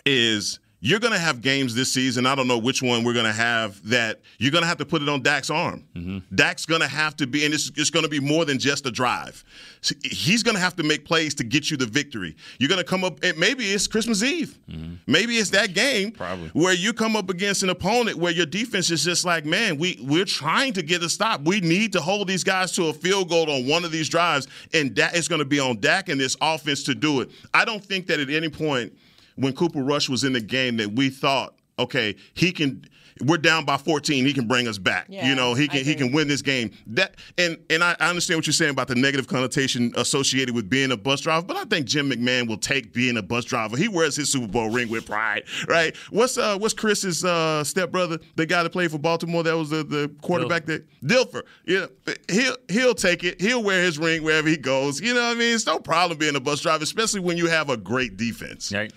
is 0.07 0.59
you're 0.85 1.01
going 1.01 1.15
to 1.15 1.19
have 1.19 1.41
games 1.41 1.75
this 1.75 1.91
season. 1.91 2.27
I 2.27 2.35
don't 2.35 2.47
know 2.47 2.59
which 2.59 2.83
one 2.83 3.05
we're 3.05 3.15
going 3.15 3.25
to 3.25 3.33
have 3.33 3.83
that 3.89 4.21
you're 4.37 4.51
going 4.51 4.61
to 4.61 4.69
have 4.69 4.77
to 4.77 4.85
put 4.85 5.01
it 5.01 5.09
on 5.09 5.23
Dak's 5.23 5.49
arm. 5.49 5.83
Mm-hmm. 5.95 6.37
Dak's 6.37 6.67
going 6.67 6.83
to 6.83 6.87
have 6.87 7.17
to 7.17 7.27
be, 7.27 7.47
and 7.47 7.55
it's, 7.55 7.73
it's 7.75 7.89
going 7.89 8.03
to 8.03 8.09
be 8.11 8.21
more 8.21 8.45
than 8.45 8.59
just 8.59 8.85
a 8.85 8.91
drive. 8.91 9.43
So 9.81 9.95
he's 10.05 10.43
going 10.43 10.57
to 10.57 10.61
have 10.61 10.77
to 10.77 10.83
make 10.83 11.07
plays 11.07 11.35
to 11.37 11.45
get 11.45 11.71
you 11.71 11.79
the 11.79 11.87
victory. 11.87 12.37
You're 12.59 12.69
going 12.69 12.83
to 12.83 12.87
come 12.87 13.03
up, 13.03 13.25
and 13.25 13.39
maybe 13.39 13.65
it's 13.65 13.87
Christmas 13.87 14.23
Eve. 14.23 14.59
Mm-hmm. 14.71 14.97
Maybe 15.07 15.37
it's 15.37 15.49
that 15.51 15.73
game 15.73 16.11
Probably. 16.11 16.49
where 16.49 16.75
you 16.75 16.93
come 16.93 17.17
up 17.17 17.31
against 17.31 17.63
an 17.63 17.71
opponent 17.71 18.19
where 18.19 18.33
your 18.33 18.45
defense 18.45 18.91
is 18.91 19.03
just 19.03 19.25
like, 19.25 19.47
man, 19.47 19.79
we 19.79 19.99
we're 20.03 20.27
trying 20.27 20.75
to 20.75 20.83
get 20.83 21.03
a 21.03 21.09
stop. 21.09 21.41
We 21.47 21.61
need 21.61 21.95
to 21.95 22.03
hold 22.03 22.29
these 22.29 22.45
guys 22.45 22.73
to 22.73 22.89
a 22.89 22.93
field 22.93 23.31
goal 23.31 23.51
on 23.51 23.67
one 23.67 23.87
of 23.87 23.91
these 23.91 24.11
drives, 24.11 24.49
and 24.75 24.95
that 24.97 25.17
is 25.17 25.29
going 25.29 25.39
to 25.39 25.47
be 25.47 25.61
on 25.61 25.81
Dak 25.81 26.11
and 26.11 26.21
this 26.21 26.37
offense 26.43 26.83
to 26.85 26.95
do 26.95 27.23
it. 27.23 27.31
I 27.55 27.65
don't 27.65 27.83
think 27.83 28.07
that 28.09 28.21
at 28.21 28.29
any 28.29 28.51
point 28.51 28.93
when 29.37 29.53
Cooper 29.53 29.83
Rush 29.83 30.09
was 30.09 30.25
in 30.25 30.33
the 30.33 30.41
game 30.41 30.77
that 30.77 30.93
we 30.93 31.11
thought, 31.11 31.55
okay, 31.79 32.17
he 32.35 32.53
can. 32.53 32.85
We're 33.25 33.39
down 33.39 33.65
by 33.65 33.77
14. 33.77 34.25
He 34.25 34.33
can 34.33 34.49
bring 34.49 34.67
us 34.67 34.77
back. 34.77 35.07
Yeah, 35.09 35.29
you 35.29 35.37
know, 35.37 35.55
he 35.55 35.69
can 35.69 35.85
he 35.85 35.95
can 35.95 36.11
win 36.11 36.27
this 36.27 36.43
game. 36.43 36.73
That 36.89 37.15
and 37.39 37.57
and 37.71 37.85
I, 37.85 37.95
I 38.01 38.09
understand 38.09 38.39
what 38.39 38.47
you're 38.49 38.53
saying 38.53 38.73
about 38.73 38.89
the 38.89 38.97
negative 38.97 39.29
connotation 39.29 39.93
associated 39.97 40.53
with 40.53 40.69
being 40.69 40.91
a 40.91 40.97
bus 40.97 41.21
driver, 41.21 41.47
but 41.47 41.57
I 41.57 41.63
think 41.63 41.87
Jim 41.87 42.11
McMahon 42.11 42.49
will 42.49 42.57
take 42.57 42.93
being 42.93 43.17
a 43.17 43.23
bus 43.23 43.45
driver. 43.45 43.77
He 43.77 43.87
wears 43.87 44.17
his 44.17 44.33
Super 44.33 44.49
Bowl 44.49 44.69
ring 44.69 44.89
with 44.91 45.07
pride, 45.07 45.45
right? 45.69 45.97
What's 46.11 46.37
uh 46.37 46.59
what's 46.59 46.75
Chris's 46.75 47.25
uh 47.25 47.63
stepbrother, 47.63 48.19
the 48.35 48.47
guy 48.47 48.65
that 48.65 48.71
played 48.71 48.91
for 48.91 48.99
Baltimore 48.99 49.45
that 49.45 49.57
was 49.57 49.71
the, 49.71 49.85
the 49.85 50.13
quarterback 50.21 50.67
that 50.67 50.85
Dilfer. 51.05 51.43
Yeah, 51.67 51.87
he'll 52.29 52.57
he'll 52.69 52.95
take 52.97 53.23
it. 53.23 53.41
He'll 53.41 53.63
wear 53.63 53.85
his 53.85 53.97
ring 53.97 54.25
wherever 54.25 54.49
he 54.49 54.57
goes. 54.57 55.01
You 55.01 55.15
know 55.15 55.23
what 55.23 55.37
I 55.37 55.39
mean? 55.39 55.55
It's 55.55 55.67
no 55.67 55.79
problem 55.79 56.19
being 56.19 56.35
a 56.35 56.41
bus 56.41 56.63
driver, 56.63 56.83
especially 56.83 57.21
when 57.21 57.37
you 57.37 57.47
have 57.47 57.71
a 57.71 57.77
great 57.77 58.17
defense. 58.17 58.73
Right. 58.73 58.93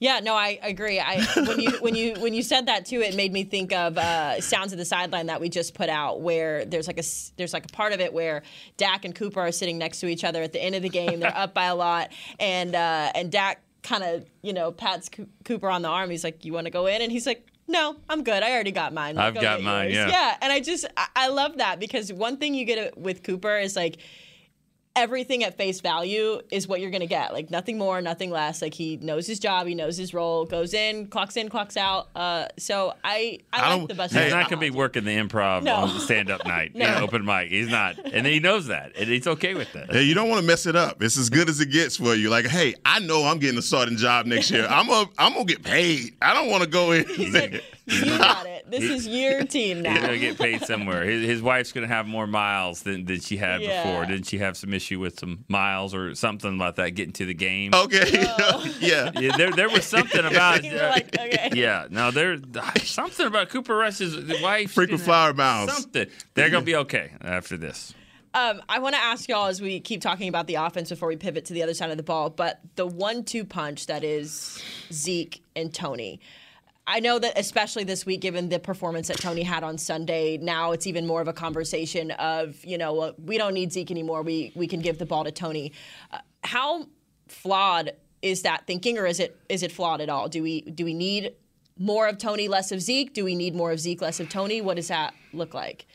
Yeah, 0.00 0.20
no, 0.20 0.34
I 0.34 0.58
agree. 0.62 1.00
I 1.00 1.24
when 1.34 1.60
you 1.60 1.70
when 1.80 1.94
you 1.96 2.14
when 2.20 2.32
you 2.34 2.42
said 2.42 2.66
that 2.66 2.86
too, 2.86 3.00
it 3.00 3.16
made 3.16 3.32
me 3.32 3.42
think 3.44 3.72
of 3.72 3.98
uh, 3.98 4.40
"Sounds 4.40 4.72
of 4.72 4.78
the 4.78 4.84
Sideline" 4.84 5.26
that 5.26 5.40
we 5.40 5.48
just 5.48 5.74
put 5.74 5.88
out, 5.88 6.20
where 6.20 6.64
there's 6.64 6.86
like 6.86 7.00
a 7.00 7.04
there's 7.36 7.52
like 7.52 7.64
a 7.64 7.68
part 7.68 7.92
of 7.92 8.00
it 8.00 8.12
where 8.12 8.42
Dak 8.76 9.04
and 9.04 9.14
Cooper 9.14 9.40
are 9.40 9.50
sitting 9.52 9.76
next 9.76 10.00
to 10.00 10.06
each 10.06 10.22
other 10.22 10.42
at 10.42 10.52
the 10.52 10.62
end 10.62 10.76
of 10.76 10.82
the 10.82 10.88
game. 10.88 11.18
They're 11.20 11.36
up 11.36 11.52
by 11.52 11.64
a 11.64 11.74
lot, 11.74 12.12
and 12.38 12.74
uh, 12.74 13.10
and 13.14 13.32
Dak 13.32 13.60
kind 13.82 14.04
of 14.04 14.24
you 14.42 14.52
know 14.52 14.70
pats 14.70 15.08
Coo- 15.08 15.28
Cooper 15.44 15.68
on 15.68 15.82
the 15.82 15.88
arm. 15.88 16.10
He's 16.10 16.22
like, 16.22 16.44
"You 16.44 16.52
want 16.52 16.66
to 16.66 16.70
go 16.70 16.86
in?" 16.86 17.02
And 17.02 17.10
he's 17.10 17.26
like. 17.26 17.44
No, 17.70 17.96
I'm 18.08 18.24
good. 18.24 18.42
I 18.42 18.52
already 18.52 18.72
got 18.72 18.94
mine. 18.94 19.16
Like, 19.16 19.26
I've 19.26 19.34
go 19.34 19.42
got 19.42 19.60
mine, 19.60 19.90
yours." 19.90 19.96
yeah. 19.96 20.08
Yeah, 20.08 20.36
and 20.40 20.50
I 20.50 20.60
just 20.60 20.86
I, 20.96 21.06
I 21.14 21.28
love 21.28 21.58
that 21.58 21.78
because 21.78 22.10
one 22.10 22.38
thing 22.38 22.54
you 22.54 22.64
get 22.64 22.96
with 22.96 23.22
Cooper 23.22 23.58
is 23.58 23.76
like 23.76 23.98
everything 24.98 25.44
at 25.44 25.56
face 25.56 25.80
value 25.80 26.40
is 26.50 26.66
what 26.68 26.80
you're 26.80 26.90
going 26.90 27.00
to 27.00 27.06
get. 27.06 27.32
Like 27.32 27.50
nothing 27.50 27.78
more, 27.78 28.00
nothing 28.02 28.30
less. 28.30 28.60
Like 28.60 28.74
he 28.74 28.96
knows 28.98 29.26
his 29.26 29.38
job, 29.38 29.66
he 29.66 29.74
knows 29.74 29.96
his 29.96 30.12
role, 30.12 30.44
goes 30.44 30.74
in, 30.74 31.06
clocks 31.06 31.36
in, 31.36 31.48
clocks 31.48 31.76
out. 31.76 32.08
Uh, 32.14 32.46
so 32.58 32.94
I 33.04 33.38
I, 33.52 33.60
I 33.60 33.70
like 33.70 33.78
don't- 33.78 33.88
the 33.88 33.94
bus. 33.94 34.12
Hey, 34.12 34.24
He's 34.24 34.32
not 34.32 34.50
going 34.50 34.60
to 34.60 34.70
be 34.70 34.76
working 34.76 35.04
the 35.04 35.16
improv 35.16 35.62
No. 35.62 35.74
on 35.76 35.94
the 35.94 36.00
stand-up 36.00 36.44
night, 36.46 36.74
No. 36.74 36.86
you 36.86 37.02
open 37.04 37.24
mic. 37.24 37.48
He's 37.48 37.68
not, 37.68 37.98
and 38.12 38.26
he 38.26 38.40
knows 38.40 38.66
that, 38.66 38.92
and 38.96 39.08
he's 39.08 39.26
okay 39.26 39.54
with 39.54 39.72
that. 39.72 39.90
Hey, 39.92 40.02
you 40.02 40.14
don't 40.14 40.28
want 40.28 40.40
to 40.40 40.46
mess 40.46 40.66
it 40.66 40.76
up. 40.76 41.02
It's 41.02 41.16
as 41.16 41.30
good 41.30 41.48
as 41.48 41.60
it 41.60 41.70
gets 41.70 41.96
for 41.96 42.14
you. 42.14 42.28
Like, 42.28 42.46
hey, 42.46 42.74
I 42.84 42.98
know 42.98 43.24
I'm 43.24 43.38
getting 43.38 43.58
a 43.58 43.62
starting 43.62 43.96
job 43.96 44.26
next 44.26 44.50
year. 44.50 44.66
I'm 44.70 44.88
a, 44.90 45.08
I'm 45.18 45.32
gonna 45.32 45.44
get 45.44 45.62
paid. 45.62 46.14
I 46.20 46.34
don't 46.34 46.50
want 46.50 46.62
to 46.64 46.68
go 46.68 46.92
in. 46.92 47.06
He's 47.08 47.32
like, 47.34 47.62
you 47.86 48.04
got 48.18 48.46
it. 48.46 48.57
This 48.70 48.84
is 48.84 49.06
your 49.06 49.44
team 49.46 49.82
now. 49.82 49.92
He's 49.92 50.00
now. 50.00 50.06
gonna 50.08 50.18
get 50.18 50.38
paid 50.38 50.62
somewhere. 50.62 51.04
His, 51.04 51.26
his 51.26 51.42
wife's 51.42 51.72
gonna 51.72 51.86
have 51.88 52.06
more 52.06 52.26
miles 52.26 52.82
than, 52.82 53.04
than 53.04 53.20
she 53.20 53.36
had 53.36 53.60
Yeah. 53.62 53.82
before. 53.82 54.06
Didn't 54.06 54.26
she 54.26 54.38
have 54.38 54.56
some 54.56 54.72
issue 54.74 54.98
with 55.00 55.18
some 55.18 55.44
miles 55.48 55.94
or 55.94 56.14
something 56.14 56.58
like 56.58 56.76
that 56.76 56.90
getting 56.90 57.12
to 57.14 57.26
the 57.26 57.34
game? 57.34 57.72
okay, 57.74 58.10
yeah. 58.80 59.10
Yeah, 59.18 59.36
there 59.36 59.52
there 59.52 59.68
was 59.68 59.84
something 59.84 60.24
about 60.24 60.64
You 60.64 60.72
were 60.72 60.78
like, 60.88 61.18
okay. 61.18 61.50
Yeah, 61.54 61.86
no, 61.90 62.10
there 62.10 62.38
something 62.82 63.26
about 63.26 63.48
Cooper 63.48 63.74
Rush's 63.76 64.16
wife. 64.42 64.72
Frequent 64.72 64.98
didn't 65.00 65.04
flyer 65.06 65.32
miles. 65.34 65.72
Something. 65.72 66.06
They're 66.34 66.50
gonna 66.50 66.64
be 66.64 66.76
okay 66.76 67.12
after 67.20 67.56
this. 67.56 67.94
Um, 68.34 68.60
I 68.68 68.78
want 68.78 68.94
to 68.94 69.00
ask 69.00 69.26
y'all 69.28 69.46
as 69.46 69.60
we 69.60 69.80
keep 69.80 70.02
talking 70.02 70.28
about 70.28 70.46
the 70.46 70.56
offense 70.56 70.90
before 70.90 71.08
we 71.08 71.16
pivot 71.16 71.46
to 71.46 71.54
the 71.54 71.62
other 71.62 71.72
side 71.72 71.90
of 71.90 71.96
the 71.96 72.02
ball, 72.02 72.28
but 72.28 72.60
the 72.76 72.86
one-two 72.86 73.44
punch 73.46 73.86
that 73.86 74.04
is 74.04 74.62
Zeke 74.92 75.42
and 75.56 75.72
Tony. 75.72 76.20
I 76.88 77.00
know 77.00 77.18
that 77.18 77.38
especially 77.38 77.84
this 77.84 78.06
week, 78.06 78.22
given 78.22 78.48
the 78.48 78.58
performance 78.58 79.08
that 79.08 79.18
Tony 79.18 79.42
had 79.42 79.62
on 79.62 79.76
Sunday, 79.76 80.38
now 80.38 80.72
it's 80.72 80.86
even 80.86 81.06
more 81.06 81.20
of 81.20 81.28
a 81.28 81.34
conversation 81.34 82.10
of 82.12 82.64
you 82.64 82.78
know 82.78 83.14
we 83.22 83.36
don't 83.36 83.52
need 83.52 83.72
Zeke 83.72 83.90
anymore. 83.90 84.22
We 84.22 84.52
we 84.54 84.66
can 84.66 84.80
give 84.80 84.98
the 84.98 85.06
ball 85.06 85.24
to 85.24 85.30
Tony. 85.30 85.72
Uh, 86.10 86.18
how 86.42 86.86
flawed 87.28 87.92
is 88.22 88.42
that 88.42 88.66
thinking, 88.66 88.96
or 88.96 89.06
is 89.06 89.20
it 89.20 89.38
is 89.50 89.62
it 89.62 89.70
flawed 89.70 90.00
at 90.00 90.08
all? 90.08 90.28
Do 90.28 90.42
we 90.42 90.62
do 90.62 90.86
we 90.86 90.94
need 90.94 91.34
more 91.78 92.08
of 92.08 92.16
Tony, 92.16 92.48
less 92.48 92.72
of 92.72 92.80
Zeke? 92.80 93.12
Do 93.12 93.22
we 93.22 93.34
need 93.34 93.54
more 93.54 93.70
of 93.70 93.78
Zeke, 93.80 94.00
less 94.00 94.18
of 94.18 94.30
Tony? 94.30 94.62
What 94.62 94.76
does 94.76 94.88
that 94.88 95.12
look 95.34 95.52
like? 95.52 95.86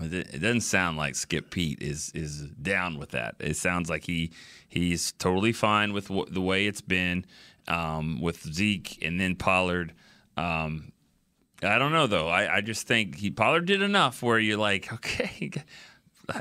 It 0.00 0.42
doesn't 0.42 0.62
sound 0.62 0.98
like 0.98 1.14
Skip 1.14 1.50
Pete 1.50 1.80
is 1.80 2.10
is 2.14 2.42
down 2.60 2.98
with 2.98 3.10
that. 3.10 3.36
It 3.38 3.56
sounds 3.56 3.88
like 3.88 4.04
he 4.04 4.32
he's 4.68 5.12
totally 5.12 5.52
fine 5.52 5.92
with 5.92 6.10
the 6.30 6.40
way 6.40 6.66
it's 6.66 6.80
been. 6.80 7.24
um, 7.68 8.20
with 8.20 8.42
Zeke 8.52 8.98
and 9.02 9.20
then 9.20 9.36
Pollard. 9.36 9.92
Um, 10.36 10.92
I 11.62 11.78
don't 11.78 11.92
know 11.92 12.06
though. 12.06 12.28
I, 12.28 12.56
I 12.56 12.60
just 12.60 12.86
think 12.86 13.16
he 13.16 13.30
Pollard 13.30 13.66
did 13.66 13.82
enough 13.82 14.22
where 14.22 14.38
you're 14.38 14.58
like, 14.58 14.92
okay, 14.92 15.50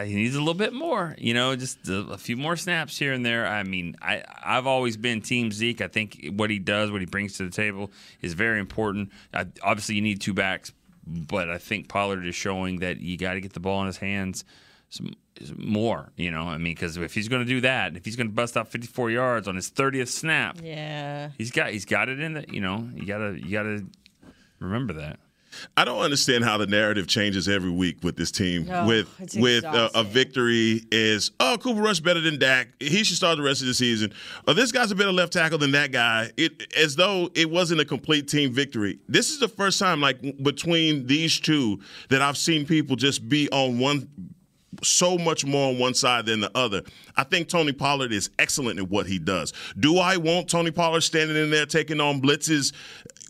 he 0.03 0.15
needs 0.15 0.35
a 0.35 0.39
little 0.39 0.53
bit 0.53 0.73
more. 0.73 1.15
You 1.17 1.33
know, 1.33 1.55
just 1.55 1.87
a, 1.87 1.99
a, 2.11 2.17
few 2.17 2.37
more 2.37 2.55
snaps 2.55 2.97
here 2.97 3.13
and 3.13 3.25
there. 3.25 3.47
I 3.47 3.63
mean, 3.63 3.95
I 4.01 4.23
I've 4.43 4.67
always 4.67 4.97
been 4.97 5.21
Team 5.21 5.51
Zeke. 5.51 5.81
I 5.81 5.87
think 5.87 6.31
what 6.35 6.49
he 6.49 6.59
does, 6.59 6.91
what 6.91 7.01
he 7.01 7.05
brings 7.05 7.37
to 7.37 7.43
the 7.43 7.51
table, 7.51 7.91
is 8.21 8.33
very 8.33 8.59
important. 8.59 9.11
I, 9.33 9.45
obviously, 9.61 9.95
you 9.95 10.01
need 10.01 10.21
two 10.21 10.33
backs, 10.33 10.73
but 11.05 11.49
I 11.49 11.57
think 11.57 11.87
Pollard 11.87 12.25
is 12.25 12.35
showing 12.35 12.79
that 12.79 12.99
you 12.99 13.17
got 13.17 13.33
to 13.33 13.41
get 13.41 13.53
the 13.53 13.59
ball 13.59 13.81
in 13.81 13.87
his 13.87 13.97
hands. 13.97 14.43
Some, 14.89 15.15
more, 15.57 16.11
you 16.15 16.31
know. 16.31 16.43
I 16.43 16.57
mean, 16.57 16.73
because 16.73 16.97
if 16.97 17.13
he's 17.13 17.27
going 17.27 17.41
to 17.41 17.47
do 17.47 17.61
that, 17.61 17.97
if 17.97 18.05
he's 18.05 18.15
going 18.15 18.27
to 18.27 18.33
bust 18.33 18.55
out 18.55 18.69
54 18.69 19.11
yards 19.11 19.47
on 19.47 19.55
his 19.55 19.69
30th 19.69 20.07
snap, 20.07 20.59
yeah, 20.63 21.31
he's 21.37 21.51
got 21.51 21.71
he's 21.71 21.85
got 21.85 22.07
it 22.07 22.19
in 22.19 22.33
the. 22.33 22.45
You 22.47 22.61
know, 22.61 22.89
you 22.95 23.05
gotta 23.05 23.37
you 23.39 23.51
gotta 23.51 23.85
remember 24.59 24.93
that. 24.93 25.19
I 25.77 25.85
don't 25.85 25.99
understand 25.99 26.43
how 26.43 26.57
the 26.57 26.67
narrative 26.67 27.07
changes 27.07 27.47
every 27.47 27.69
week 27.69 28.03
with 28.03 28.15
this 28.17 28.31
team. 28.31 28.65
No, 28.65 28.85
with 28.85 29.35
with 29.35 29.63
uh, 29.63 29.89
a 29.95 30.03
victory 30.03 30.81
is 30.91 31.31
oh 31.39 31.57
Cooper 31.59 31.81
Rush 31.81 31.99
better 31.99 32.21
than 32.21 32.39
Dak. 32.39 32.69
He 32.79 33.03
should 33.03 33.17
start 33.17 33.37
the 33.37 33.43
rest 33.43 33.61
of 33.61 33.67
the 33.67 33.73
season. 33.73 34.13
Or 34.47 34.53
this 34.53 34.71
guy's 34.71 34.91
a 34.91 34.95
better 34.95 35.11
left 35.11 35.33
tackle 35.33 35.57
than 35.57 35.71
that 35.71 35.91
guy. 35.91 36.31
It 36.37 36.73
as 36.75 36.95
though 36.95 37.29
it 37.35 37.49
wasn't 37.49 37.81
a 37.81 37.85
complete 37.85 38.27
team 38.27 38.51
victory. 38.51 38.99
This 39.07 39.29
is 39.31 39.39
the 39.39 39.47
first 39.47 39.79
time 39.79 40.01
like 40.01 40.21
between 40.43 41.07
these 41.07 41.39
two 41.39 41.79
that 42.09 42.21
I've 42.21 42.37
seen 42.37 42.65
people 42.65 42.95
just 42.95 43.27
be 43.27 43.49
on 43.51 43.79
one 43.79 44.09
so 44.83 45.17
much 45.17 45.45
more 45.45 45.69
on 45.69 45.79
one 45.79 45.93
side 45.93 46.25
than 46.25 46.41
the 46.41 46.51
other. 46.55 46.81
I 47.15 47.23
think 47.23 47.47
Tony 47.47 47.71
Pollard 47.71 48.11
is 48.11 48.29
excellent 48.39 48.79
at 48.79 48.89
what 48.89 49.07
he 49.07 49.19
does. 49.19 49.53
Do 49.79 49.97
I 49.97 50.17
want 50.17 50.49
Tony 50.49 50.71
Pollard 50.71 51.01
standing 51.01 51.37
in 51.37 51.49
there 51.49 51.65
taking 51.65 51.99
on 51.99 52.21
blitzes 52.21 52.73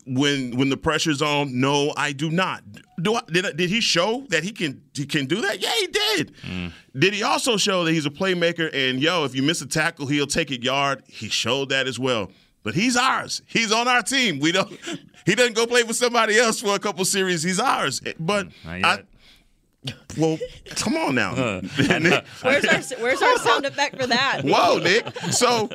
when 0.08 0.56
when 0.58 0.70
the 0.70 0.78
pressure's 0.78 1.22
on? 1.22 1.60
No, 1.60 1.94
I 1.98 2.12
do 2.12 2.30
not. 2.30 2.64
Do 3.02 3.16
I, 3.16 3.22
did 3.28 3.58
did 3.58 3.70
he 3.70 3.82
show 3.82 4.26
that 4.30 4.44
he 4.44 4.52
can 4.52 4.82
he 4.94 5.06
can 5.06 5.26
do 5.26 5.42
that? 5.42 5.62
Yeah, 5.62 5.72
he 5.80 5.88
did. 5.88 6.36
Mm. 6.38 6.72
Did 6.98 7.14
he 7.14 7.24
also 7.24 7.58
show 7.58 7.84
that 7.84 7.92
he's 7.92 8.06
a 8.06 8.12
playmaker 8.12 8.70
and 8.74 9.00
yo, 9.02 9.26
if 9.26 9.36
you 9.36 9.44
miss 9.44 9.62
a 9.62 9.68
tackle, 9.68 10.08
he'll 10.08 10.28
take 10.28 10.52
it 10.52 10.64
yard? 10.64 11.04
He 11.08 11.30
showed 11.30 11.70
that 11.70 11.88
as 11.88 12.00
well. 12.00 12.32
But 12.64 12.74
he's 12.74 12.98
ours. 12.98 13.44
He's 13.46 13.72
on 13.72 13.88
our 13.88 14.02
team. 14.02 14.40
We 14.40 14.52
don't. 14.52 14.78
He 15.26 15.34
doesn't 15.34 15.56
go 15.56 15.66
play 15.66 15.82
for 15.82 15.94
somebody 15.94 16.38
else 16.38 16.62
for 16.62 16.76
a 16.76 16.80
couple 16.80 17.04
series. 17.04 17.42
He's 17.42 17.60
ours. 17.60 18.00
But 18.20 18.46
mm, 18.46 18.54
I, 18.64 18.78
yet. 18.78 19.06
Well, 20.18 20.38
come 20.70 20.96
on 20.98 21.16
now. 21.16 21.34
Where's 22.42 22.66
our 22.66 23.00
where's 23.00 23.22
our 23.22 23.38
sound 23.38 23.66
effect 23.66 24.00
for 24.00 24.08
that? 24.08 24.42
Whoa, 24.44 24.80
Nick. 24.80 25.08
So, 25.32 25.70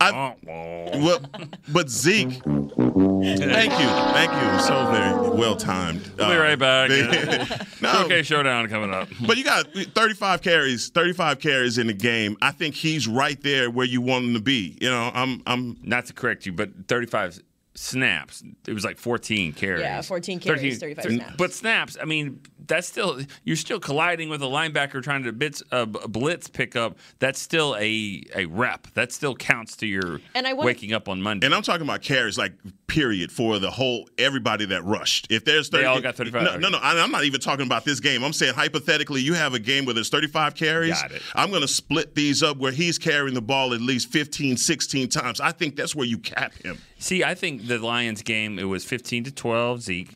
I 0.00 0.34
well, 0.44 1.20
but 1.72 1.88
Zeke. 1.88 2.40
Thank 3.24 3.72
you, 3.72 3.88
thank 4.12 4.32
you. 4.32 4.60
So 4.60 4.90
very 4.90 5.38
well 5.38 5.56
timed. 5.56 6.06
We'll 6.18 6.28
be 6.28 6.34
uh, 6.34 6.40
right 6.40 6.58
back. 6.58 6.90
no, 7.80 8.04
okay, 8.04 8.22
showdown 8.22 8.68
coming 8.68 8.92
up. 8.92 9.08
but 9.26 9.36
you 9.36 9.44
got 9.44 9.66
35 9.72 10.42
carries, 10.42 10.90
35 10.90 11.40
carries 11.40 11.78
in 11.78 11.86
the 11.86 11.94
game. 11.94 12.36
I 12.42 12.50
think 12.50 12.74
he's 12.74 13.08
right 13.08 13.40
there 13.42 13.70
where 13.70 13.86
you 13.86 14.00
want 14.00 14.26
him 14.26 14.34
to 14.34 14.40
be. 14.40 14.76
You 14.80 14.90
know, 14.90 15.10
I'm, 15.14 15.42
I'm. 15.46 15.78
Not 15.82 16.06
to 16.06 16.12
correct 16.12 16.46
you, 16.46 16.52
but 16.52 16.70
35 16.88 17.40
snaps. 17.74 18.42
It 18.66 18.72
was 18.72 18.84
like 18.84 18.98
14 18.98 19.52
carries. 19.52 19.82
Yeah, 19.82 20.00
14 20.02 20.40
carries, 20.40 20.78
13, 20.78 20.96
35 20.96 21.12
snaps. 21.12 21.36
But 21.36 21.52
snaps, 21.52 21.96
I 22.00 22.04
mean, 22.04 22.40
that's 22.66 22.86
still 22.88 23.20
you're 23.44 23.56
still 23.56 23.80
colliding 23.80 24.28
with 24.28 24.42
a 24.42 24.46
linebacker 24.46 25.02
trying 25.02 25.22
to 25.24 25.32
blitz, 25.32 25.62
uh, 25.72 25.84
blitz 25.86 26.48
pickup. 26.48 26.98
That's 27.18 27.40
still 27.40 27.76
a 27.78 28.22
a 28.34 28.46
rep. 28.46 28.86
That 28.94 29.12
still 29.12 29.34
counts 29.34 29.76
to 29.76 29.86
your 29.86 30.20
And 30.34 30.46
I 30.46 30.52
wanna- 30.52 30.66
waking 30.66 30.92
up 30.92 31.08
on 31.08 31.20
Monday. 31.22 31.46
And 31.46 31.54
I'm 31.54 31.62
talking 31.62 31.86
about 31.86 32.02
carries, 32.02 32.38
like 32.38 32.52
period, 32.86 33.32
for 33.32 33.58
the 33.58 33.70
whole 33.70 34.08
everybody 34.18 34.64
that 34.66 34.84
rushed. 34.84 35.26
If 35.30 35.44
there's 35.44 35.68
30, 35.68 35.82
They 35.82 35.86
all 35.86 36.00
got 36.00 36.14
35. 36.16 36.42
No, 36.42 36.56
no, 36.56 36.68
no. 36.68 36.78
I- 36.78 36.98
I'm 37.02 37.10
not 37.10 37.24
even 37.24 37.40
talking 37.40 37.66
about 37.66 37.84
this 37.84 38.00
game. 38.00 38.22
I'm 38.22 38.32
saying 38.32 38.54
hypothetically, 38.54 39.20
you 39.20 39.34
have 39.34 39.54
a 39.54 39.58
game 39.58 39.84
where 39.84 39.94
there's 39.94 40.08
35 40.10 40.54
carries. 40.54 41.00
Got 41.00 41.12
it. 41.12 41.22
I'm 41.34 41.50
going 41.50 41.62
to 41.62 41.68
split 41.68 42.14
these 42.14 42.42
up 42.42 42.56
where 42.58 42.72
he's 42.72 42.98
carrying 42.98 43.34
the 43.34 43.42
ball 43.42 43.74
at 43.74 43.80
least 43.80 44.08
15, 44.10 44.56
16 44.56 45.08
times. 45.08 45.40
I 45.40 45.52
think 45.52 45.76
that's 45.76 45.94
where 45.94 46.06
you 46.06 46.18
cap 46.18 46.54
him. 46.62 46.78
See, 46.98 47.24
I 47.24 47.34
think 47.34 47.66
the 47.66 47.78
Lions 47.78 48.22
game 48.22 48.58
it 48.58 48.64
was 48.64 48.84
15 48.84 49.24
to 49.24 49.32
12 49.32 49.82
Zeke. 49.82 50.10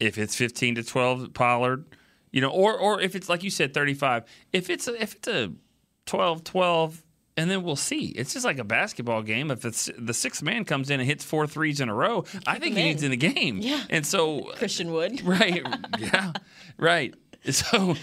If 0.00 0.18
it's 0.18 0.34
15 0.34 0.76
to 0.76 0.82
12 0.82 1.34
Pollard, 1.34 1.84
you 2.32 2.40
know, 2.40 2.50
or 2.50 2.76
or 2.76 3.00
if 3.00 3.14
it's 3.14 3.28
like 3.28 3.42
you 3.42 3.50
said 3.50 3.72
35, 3.74 4.24
if 4.52 4.70
it's 4.70 4.88
a, 4.88 5.00
if 5.00 5.14
it's 5.14 5.28
a 5.28 5.52
12-12 6.06 7.02
and 7.36 7.50
then 7.50 7.62
we'll 7.62 7.76
see. 7.76 8.06
It's 8.06 8.32
just 8.32 8.44
like 8.44 8.58
a 8.58 8.64
basketball 8.64 9.22
game. 9.22 9.50
If 9.50 9.64
it's 9.64 9.90
the 9.98 10.14
sixth 10.14 10.42
man 10.42 10.64
comes 10.64 10.90
in 10.90 11.00
and 11.00 11.08
hits 11.08 11.24
four 11.24 11.46
threes 11.46 11.80
in 11.80 11.88
a 11.88 11.94
row, 11.94 12.24
I 12.46 12.58
think 12.58 12.76
him 12.76 12.82
he 12.82 12.88
needs 12.90 13.02
in. 13.02 13.12
in 13.12 13.18
the 13.18 13.32
game. 13.32 13.58
Yeah. 13.58 13.82
And 13.90 14.06
so 14.06 14.52
Christian 14.56 14.92
Wood. 14.92 15.20
right 15.24 15.66
yeah 15.98 16.32
right 16.78 17.14
so 17.50 17.94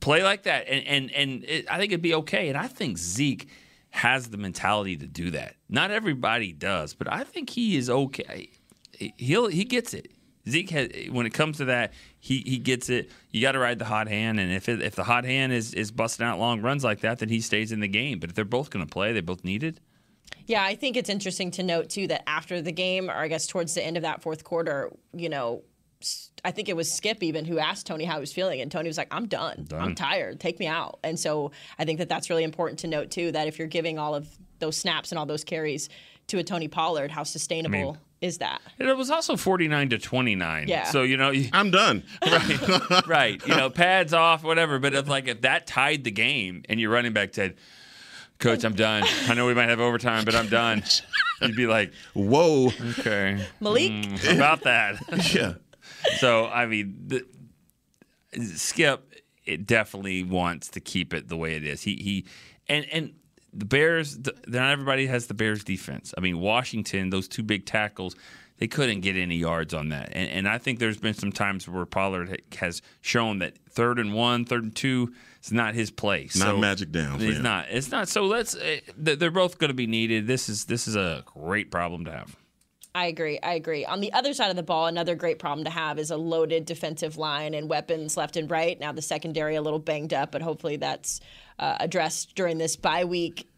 play 0.00 0.22
like 0.22 0.44
that 0.44 0.66
and 0.68 0.86
and 0.86 1.10
and 1.12 1.44
it, 1.44 1.70
i 1.70 1.78
think 1.78 1.92
it'd 1.92 2.02
be 2.02 2.14
okay 2.14 2.48
and 2.48 2.56
i 2.56 2.66
think 2.66 2.98
zeke 2.98 3.48
has 3.90 4.28
the 4.28 4.36
mentality 4.36 4.96
to 4.96 5.06
do 5.06 5.30
that 5.30 5.54
not 5.68 5.90
everybody 5.90 6.52
does 6.52 6.94
but 6.94 7.10
i 7.12 7.24
think 7.24 7.50
he 7.50 7.76
is 7.76 7.88
okay 7.90 8.50
he'll 9.16 9.46
he 9.48 9.64
gets 9.64 9.94
it 9.94 10.10
zeke 10.48 10.70
has 10.70 10.88
when 11.10 11.26
it 11.26 11.30
comes 11.30 11.58
to 11.58 11.66
that 11.66 11.92
he 12.20 12.38
he 12.46 12.58
gets 12.58 12.88
it 12.90 13.10
you 13.30 13.40
got 13.40 13.52
to 13.52 13.58
ride 13.58 13.78
the 13.78 13.84
hot 13.84 14.08
hand 14.08 14.38
and 14.38 14.52
if 14.52 14.68
it, 14.68 14.82
if 14.82 14.94
the 14.94 15.04
hot 15.04 15.24
hand 15.24 15.52
is 15.52 15.74
is 15.74 15.90
busting 15.90 16.24
out 16.24 16.38
long 16.38 16.60
runs 16.60 16.84
like 16.84 17.00
that 17.00 17.18
then 17.18 17.28
he 17.28 17.40
stays 17.40 17.72
in 17.72 17.80
the 17.80 17.88
game 17.88 18.18
but 18.18 18.30
if 18.30 18.36
they're 18.36 18.44
both 18.44 18.70
going 18.70 18.84
to 18.84 18.90
play 18.90 19.12
they 19.12 19.20
both 19.20 19.44
need 19.44 19.62
it 19.62 19.78
Yeah, 20.46 20.62
I 20.62 20.74
think 20.74 20.96
it's 20.96 21.08
interesting 21.08 21.50
to 21.52 21.62
note 21.62 21.88
too 21.88 22.06
that 22.08 22.28
after 22.28 22.60
the 22.60 22.72
game, 22.72 23.08
or 23.08 23.14
I 23.14 23.28
guess 23.28 23.46
towards 23.46 23.74
the 23.74 23.84
end 23.84 23.96
of 23.96 24.02
that 24.02 24.22
fourth 24.22 24.44
quarter, 24.44 24.90
you 25.14 25.28
know, 25.28 25.62
I 26.44 26.50
think 26.50 26.68
it 26.68 26.76
was 26.76 26.92
Skip 26.92 27.22
even 27.22 27.46
who 27.46 27.58
asked 27.58 27.86
Tony 27.86 28.04
how 28.04 28.14
he 28.14 28.20
was 28.20 28.32
feeling, 28.32 28.60
and 28.60 28.70
Tony 28.70 28.88
was 28.88 28.98
like, 28.98 29.08
"I'm 29.10 29.26
done. 29.26 29.66
I'm 29.72 29.94
tired. 29.94 30.40
Take 30.40 30.58
me 30.58 30.66
out." 30.66 30.98
And 31.02 31.18
so 31.18 31.52
I 31.78 31.84
think 31.86 31.98
that 31.98 32.10
that's 32.10 32.28
really 32.28 32.44
important 32.44 32.80
to 32.80 32.88
note 32.88 33.10
too 33.10 33.32
that 33.32 33.48
if 33.48 33.58
you're 33.58 33.68
giving 33.68 33.98
all 33.98 34.14
of 34.14 34.28
those 34.58 34.76
snaps 34.76 35.12
and 35.12 35.18
all 35.18 35.26
those 35.26 35.44
carries 35.44 35.88
to 36.26 36.38
a 36.38 36.42
Tony 36.42 36.68
Pollard, 36.68 37.10
how 37.10 37.22
sustainable 37.22 37.96
is 38.20 38.38
that? 38.38 38.60
And 38.78 38.88
it 38.88 38.96
was 38.96 39.10
also 39.10 39.36
49 39.36 39.90
to 39.90 39.98
29 39.98 40.68
Yeah. 40.68 40.84
so 40.84 41.02
you 41.02 41.16
know 41.16 41.30
you, 41.30 41.48
I'm 41.52 41.70
done. 41.70 42.02
right. 43.06 43.40
You 43.46 43.54
know, 43.56 43.68
pads 43.70 44.12
off, 44.14 44.42
whatever. 44.42 44.78
But 44.78 44.94
if 44.94 45.08
like 45.08 45.28
if 45.28 45.42
that 45.42 45.66
tied 45.66 46.04
the 46.04 46.10
game 46.10 46.62
and 46.68 46.80
your 46.80 46.90
running 46.90 47.12
back 47.12 47.34
said, 47.34 47.56
"Coach, 48.38 48.64
I'm 48.64 48.74
done. 48.74 49.04
I 49.28 49.34
know 49.34 49.46
we 49.46 49.54
might 49.54 49.68
have 49.68 49.80
overtime, 49.80 50.24
but 50.24 50.34
I'm 50.34 50.48
done," 50.48 50.82
you'd 51.42 51.56
be 51.56 51.66
like, 51.66 51.92
Whoa. 52.14 52.70
"Okay, 52.98 53.44
Malik, 53.60 53.90
mm, 53.92 54.34
about 54.36 54.62
that." 54.62 54.96
Yeah. 55.34 55.54
so 56.18 56.46
I 56.46 56.66
mean, 56.66 56.94
the, 57.06 57.26
Skip 58.56 59.10
it 59.44 59.66
definitely 59.66 60.22
wants 60.22 60.68
to 60.68 60.80
keep 60.80 61.12
it 61.12 61.28
the 61.28 61.36
way 61.36 61.54
it 61.56 61.64
is. 61.64 61.82
He 61.82 61.96
he 61.96 62.24
and 62.68 62.86
and 62.90 63.12
the 63.54 63.64
Bears. 63.64 64.18
Not 64.18 64.70
everybody 64.70 65.06
has 65.06 65.26
the 65.26 65.34
Bears 65.34 65.64
defense. 65.64 66.12
I 66.16 66.20
mean, 66.20 66.40
Washington, 66.40 67.10
those 67.10 67.28
two 67.28 67.42
big 67.42 67.66
tackles. 67.66 68.16
They 68.58 68.68
couldn't 68.68 69.00
get 69.00 69.16
any 69.16 69.36
yards 69.36 69.74
on 69.74 69.88
that, 69.88 70.10
and, 70.12 70.30
and 70.30 70.48
I 70.48 70.58
think 70.58 70.78
there's 70.78 70.96
been 70.96 71.14
some 71.14 71.32
times 71.32 71.68
where 71.68 71.84
Pollard 71.84 72.40
has 72.58 72.82
shown 73.00 73.40
that 73.40 73.58
third 73.68 73.98
and 73.98 74.14
one, 74.14 74.44
third 74.44 74.62
and 74.62 74.74
two 74.74 75.12
is 75.42 75.50
not 75.50 75.74
his 75.74 75.90
place. 75.90 76.36
Not 76.36 76.58
magic 76.58 76.92
down 76.92 77.20
It's 77.20 77.40
not. 77.40 77.66
It's 77.68 77.90
not. 77.90 78.08
So 78.08 78.26
let's. 78.26 78.54
Uh, 78.54 78.78
they're 78.96 79.32
both 79.32 79.58
going 79.58 79.70
to 79.70 79.74
be 79.74 79.88
needed. 79.88 80.28
This 80.28 80.48
is 80.48 80.66
this 80.66 80.86
is 80.86 80.94
a 80.94 81.24
great 81.26 81.72
problem 81.72 82.04
to 82.04 82.12
have. 82.12 82.36
I 82.96 83.06
agree. 83.06 83.40
I 83.42 83.54
agree. 83.54 83.84
On 83.84 84.00
the 84.00 84.12
other 84.12 84.32
side 84.34 84.50
of 84.50 84.56
the 84.56 84.62
ball, 84.62 84.86
another 84.86 85.16
great 85.16 85.38
problem 85.40 85.64
to 85.64 85.70
have 85.70 85.98
is 85.98 86.10
a 86.12 86.16
loaded 86.16 86.64
defensive 86.64 87.16
line 87.16 87.52
and 87.54 87.68
weapons 87.68 88.16
left 88.16 88.36
and 88.36 88.48
right. 88.48 88.78
Now 88.78 88.92
the 88.92 89.02
secondary 89.02 89.56
a 89.56 89.62
little 89.62 89.80
banged 89.80 90.14
up, 90.14 90.30
but 90.30 90.42
hopefully 90.42 90.76
that's 90.76 91.18
uh, 91.58 91.76
addressed 91.80 92.36
during 92.36 92.58
this 92.58 92.76
bye 92.76 93.04
week. 93.04 93.48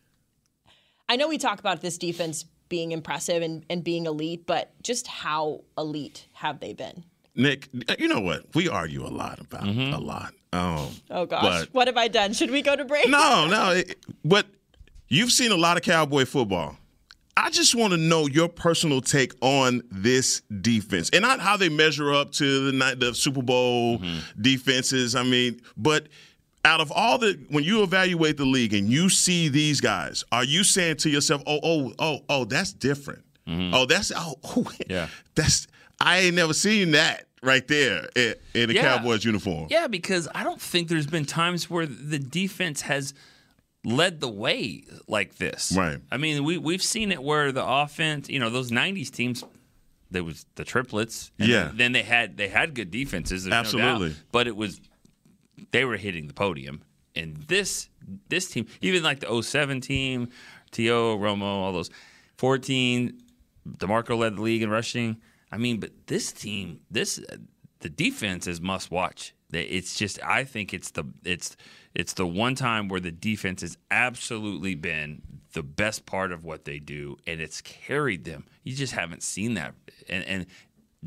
I 1.09 1.17
know 1.17 1.29
we 1.29 1.37
talk 1.39 1.59
about 1.61 1.83
this 1.83 1.99
defense 1.99 2.47
being 2.69 2.93
impressive 2.93 3.43
and, 3.43 3.65
and 3.69 3.85
being 3.85 4.07
elite, 4.07 4.47
but 4.47 4.73
just 4.83 5.07
how 5.07 5.61
elite 5.77 6.27
have 6.33 6.59
they 6.61 6.73
been? 6.73 7.05
Nick, 7.35 7.69
you 7.99 8.09
know 8.09 8.21
what? 8.21 8.47
We 8.55 8.69
argue 8.71 9.07
a 9.07 9.13
lot 9.13 9.39
about 9.39 9.65
Mm-hmm. 9.65 9.93
a 9.93 9.99
lot. 9.99 10.33
Um, 10.55 10.89
Oh 11.11 11.27
gosh, 11.27 11.43
But- 11.67 11.75
what 11.75 11.87
have 11.89 11.99
I 11.99 12.09
done? 12.09 12.33
Should 12.33 12.51
we 12.51 12.63
go 12.63 12.75
to 12.75 12.87
break? 12.87 13.09
no, 13.11 13.47
no. 13.47 13.73
it- 13.73 13.99
but 14.25 14.47
you've 15.09 15.31
seen 15.31 15.53
a 15.53 15.57
lot 15.57 15.77
of 15.77 15.83
cowboy 15.83 16.25
football. 16.25 16.79
I 17.37 17.51
just 17.51 17.75
want 17.75 17.93
to 17.93 17.99
know 17.99 18.27
your 18.27 18.49
personal 18.49 19.03
take 19.03 19.35
on 19.43 19.83
this 19.91 20.41
defense 20.63 21.11
and 21.11 21.21
not 21.21 21.39
how 21.39 21.57
they 21.59 21.69
measure 21.69 22.13
up 22.13 22.33
to 22.33 22.67
the 22.67 22.73
night 22.73 22.99
the 22.99 23.15
Super 23.15 23.43
Bowl 23.43 23.99
mm-hmm. 23.99 24.41
defenses. 24.41 25.15
I 25.15 25.23
mean, 25.23 25.61
but 25.77 26.09
out 26.65 26.81
of 26.81 26.91
all 26.91 27.19
the 27.19 27.39
when 27.51 27.63
you 27.63 27.83
evaluate 27.83 28.39
the 28.39 28.47
league 28.47 28.73
and 28.73 28.89
you 28.89 29.11
see 29.11 29.49
these 29.49 29.83
guys, 29.83 30.25
are 30.33 30.45
you 30.45 30.65
saying 30.65 30.97
to 30.99 31.11
yourself, 31.11 31.43
"Oh, 31.47 31.61
oh, 31.63 31.93
oh, 31.99 32.21
oh, 32.29 32.45
that's 32.47 32.73
different. 32.73 33.23
Mm-hmm. 33.47 33.75
Oh, 33.75 33.85
that's 33.85 34.11
oh, 34.17 34.37
oh, 34.45 34.71
Yeah. 34.89 35.09
that's 35.35 35.67
I 36.01 36.19
ain't 36.19 36.37
never 36.37 36.55
seen 36.55 36.93
that 36.93 37.27
right 37.43 37.67
there 37.69 38.09
in, 38.17 38.35
in 38.55 38.71
a 38.71 38.73
Yeah. 38.73 38.97
Cowboys 38.97 39.25
uniform." 39.25 39.67
Yeah, 39.69 39.89
because 39.89 40.27
I 40.35 40.43
don't 40.43 40.61
think 40.61 40.89
there's 40.89 41.07
been 41.07 41.27
times 41.27 41.69
where 41.69 41.87
the 41.87 42.19
defense 42.19 42.81
has 42.83 43.13
led 43.85 44.21
the 44.21 44.29
way 44.29 44.85
like 45.07 45.37
this. 45.37 45.73
Right. 45.77 45.99
I 46.11 46.17
mean, 46.17 46.45
we 46.45 46.59
we've 46.59 46.83
seen 46.83 47.13
it 47.13 47.23
where 47.23 47.53
the 47.53 47.65
offense, 47.65 48.29
you 48.29 48.39
know, 48.39 48.51
those 48.51 48.71
'90s 48.71 49.11
teams, 49.11 49.45
there 50.11 50.25
was 50.25 50.47
the 50.57 50.65
triplets. 50.65 51.31
Yeah. 51.39 51.71
Then, 51.73 51.93
they 51.93 52.03
had 52.03 52.37
they 52.37 52.49
had 52.49 52.75
good 52.75 52.91
defenses. 52.91 53.45
there's 53.45 53.75
no. 53.75 53.81
Absolutely. 53.81 54.17
but 54.33 54.47
it 54.47 54.57
was 54.57 54.81
they 55.71 55.85
were 55.85 55.97
hitting 55.97 56.27
the 56.27 56.35
podium. 56.35 56.83
And 57.15 57.37
this 57.49 57.89
this 58.29 58.49
team, 58.49 58.67
even 58.81 59.03
like 59.03 59.21
the 59.21 59.43
07 59.43 59.81
team, 59.81 60.29
T.O., 60.71 61.17
Romo, 61.17 61.43
all 61.43 61.73
those, 61.73 61.91
14, 62.37 63.19
DeMarco 63.67 64.19
led 64.19 64.37
the 64.37 64.43
league 64.43 64.63
in 64.63 64.69
rushing. 64.71 65.17
I 65.51 65.57
mean, 65.57 65.81
but 65.81 65.93
this 66.07 66.33
team, 66.33 66.81
this 66.91 67.19
the 67.81 67.89
defense 67.89 68.47
is 68.47 68.61
must 68.61 68.91
watch. 68.91 69.35
It's 69.53 69.97
just 69.97 70.23
I 70.23 70.45
think 70.45 70.75
it's 70.75 70.91
the 70.91 71.05
it's 71.25 71.57
it's 71.95 72.15
the 72.15 72.27
one 72.27 72.55
time 72.55 72.89
where 72.89 73.01
the 73.01 73.13
defense 73.13 73.63
has 73.63 73.79
absolutely 73.91 74.75
been 74.75 75.23
the 75.53 75.63
best 75.63 76.05
part 76.05 76.33
of 76.33 76.45
what 76.45 76.65
they 76.65 76.79
do, 76.79 77.17
and 77.27 77.41
it's 77.41 77.61
carried 77.61 78.25
them. 78.25 78.45
You 78.65 78.75
just 78.75 78.93
haven't 78.93 79.23
seen 79.23 79.55
that. 79.55 79.75
And, 80.09 80.25
and 80.25 80.47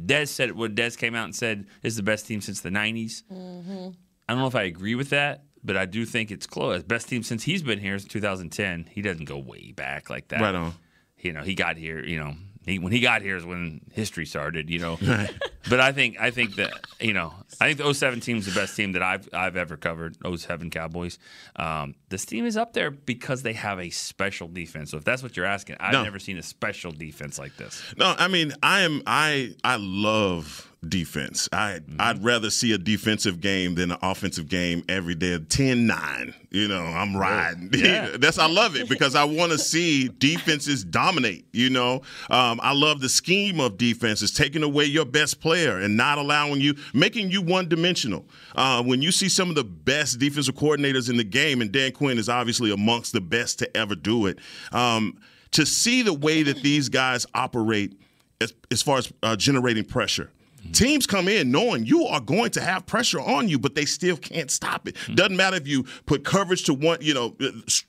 Des 0.05 0.25
said 0.27 0.53
what 0.53 0.75
Des 0.75 0.91
came 0.91 1.15
out 1.15 1.25
and 1.25 1.35
said 1.35 1.67
is 1.83 1.95
the 1.95 2.03
best 2.03 2.25
team 2.27 2.41
since 2.41 2.61
the 2.61 2.69
'90s. 2.69 3.23
Mm-hmm. 3.31 3.89
I 4.27 4.33
don't 4.33 4.41
know 4.41 4.47
if 4.47 4.55
I 4.55 4.63
agree 4.63 4.95
with 4.95 5.09
that, 5.09 5.43
but 5.63 5.75
I 5.75 5.85
do 5.85 6.05
think 6.05 6.31
it's 6.31 6.47
close. 6.47 6.83
Best 6.83 7.09
team 7.09 7.23
since 7.23 7.43
he's 7.43 7.63
been 7.63 7.79
here 7.79 7.95
is 7.95 8.05
2010. 8.05 8.89
He 8.91 9.01
doesn't 9.01 9.25
go 9.25 9.37
way 9.37 9.71
back 9.71 10.09
like 10.09 10.29
that. 10.29 10.41
Right 10.41 10.55
on. 10.55 10.73
You 11.17 11.33
know, 11.33 11.41
he 11.41 11.55
got 11.55 11.77
here. 11.77 12.03
You 12.03 12.19
know, 12.19 12.33
he, 12.65 12.79
when 12.79 12.91
he 12.91 12.99
got 12.99 13.21
here 13.21 13.35
is 13.35 13.45
when 13.45 13.81
history 13.91 14.25
started. 14.25 14.69
You 14.69 14.79
know, 14.79 14.99
but 15.69 15.79
I 15.79 15.91
think 15.91 16.17
I 16.19 16.31
think 16.31 16.55
that 16.55 16.71
you 16.99 17.13
know 17.13 17.33
I 17.59 17.65
think 17.73 17.79
the 17.79 17.93
07 17.93 18.19
team 18.21 18.37
is 18.37 18.45
the 18.45 18.51
best 18.59 18.75
team 18.75 18.91
that 18.93 19.01
I've 19.03 19.27
I've 19.33 19.57
ever 19.57 19.75
covered. 19.75 20.15
07 20.23 20.69
Cowboys. 20.69 21.17
Um, 21.55 21.95
this 22.09 22.25
team 22.25 22.45
is 22.45 22.55
up 22.55 22.73
there 22.73 22.91
because 22.91 23.41
they 23.43 23.53
have 23.53 23.79
a 23.79 23.89
special 23.89 24.47
defense. 24.47 24.91
So 24.91 24.97
if 24.97 25.03
that's 25.03 25.21
what 25.23 25.35
you're 25.35 25.45
asking, 25.45 25.77
I've 25.79 25.93
No. 25.93 26.03
never 26.03 26.19
seen 26.19 26.37
a 26.37 26.43
special 26.43 26.91
defense 26.91 27.37
like 27.39 27.57
this. 27.57 27.83
No, 27.97 28.15
I 28.17 28.27
mean, 28.27 28.53
I 28.63 28.81
am 28.81 29.01
I 29.05 29.55
I 29.63 29.75
love 29.77 30.65
defense. 30.87 31.49
I 31.51 31.81
I'd 31.99 32.23
rather 32.23 32.49
see 32.49 32.71
a 32.71 32.77
defensive 32.77 33.41
game 33.41 33.75
than 33.75 33.91
an 33.91 33.97
offensive 34.01 34.47
game 34.47 34.83
every 34.87 35.13
day. 35.15 35.37
10-9. 35.37 36.33
You 36.51 36.67
know, 36.69 36.81
I'm 36.83 37.15
riding. 37.17 37.69
Yeah. 37.79 38.15
That's 38.17 38.37
I 38.39 38.47
love 38.47 38.75
it 38.77 38.87
because 38.89 39.13
I 39.13 39.23
want 39.25 39.51
to 39.51 39.57
see 39.57 40.07
defenses 40.07 40.83
dominate, 40.85 41.45
you 41.51 41.69
know. 41.69 42.01
Um, 42.29 42.59
I 42.63 42.73
love 42.73 43.01
the 43.01 43.09
scheme 43.09 43.59
of 43.59 43.77
defenses 43.77 44.31
taking 44.31 44.63
away 44.63 44.85
your 44.85 45.03
best 45.05 45.41
player 45.41 45.48
and 45.55 45.97
not 45.97 46.17
allowing 46.17 46.61
you 46.61 46.75
making 46.93 47.31
you 47.31 47.41
one-dimensional. 47.41 48.25
Uh, 48.55 48.83
when 48.83 49.01
you 49.01 49.11
see 49.11 49.29
some 49.29 49.49
of 49.49 49.55
the 49.55 49.63
best 49.63 50.19
defensive 50.19 50.55
coordinators 50.55 51.09
in 51.09 51.17
the 51.17 51.23
game 51.23 51.61
and 51.61 51.71
Dan 51.71 51.91
Quinn 51.91 52.17
is 52.17 52.29
obviously 52.29 52.71
amongst 52.71 53.13
the 53.13 53.21
best 53.21 53.59
to 53.59 53.77
ever 53.77 53.95
do 53.95 54.25
it. 54.25 54.39
Um, 54.71 55.19
to 55.51 55.65
see 55.65 56.03
the 56.03 56.13
way 56.13 56.43
that 56.43 56.61
these 56.61 56.89
guys 56.89 57.25
operate 57.33 57.99
as, 58.39 58.53
as 58.71 58.81
far 58.81 58.97
as 58.97 59.11
uh, 59.23 59.35
generating 59.35 59.83
pressure. 59.83 60.29
Teams 60.73 61.07
come 61.07 61.27
in 61.27 61.51
knowing 61.51 61.85
you 61.85 62.05
are 62.05 62.19
going 62.19 62.51
to 62.51 62.61
have 62.61 62.85
pressure 62.85 63.19
on 63.19 63.47
you, 63.47 63.57
but 63.57 63.75
they 63.75 63.85
still 63.85 64.17
can't 64.17 64.51
stop 64.51 64.87
it. 64.87 64.97
Doesn't 65.15 65.37
matter 65.37 65.55
if 65.55 65.67
you 65.67 65.85
put 66.05 66.25
coverage 66.25 66.65
to 66.65 66.73
one, 66.73 66.99
you 67.01 67.13
know, 67.13 67.35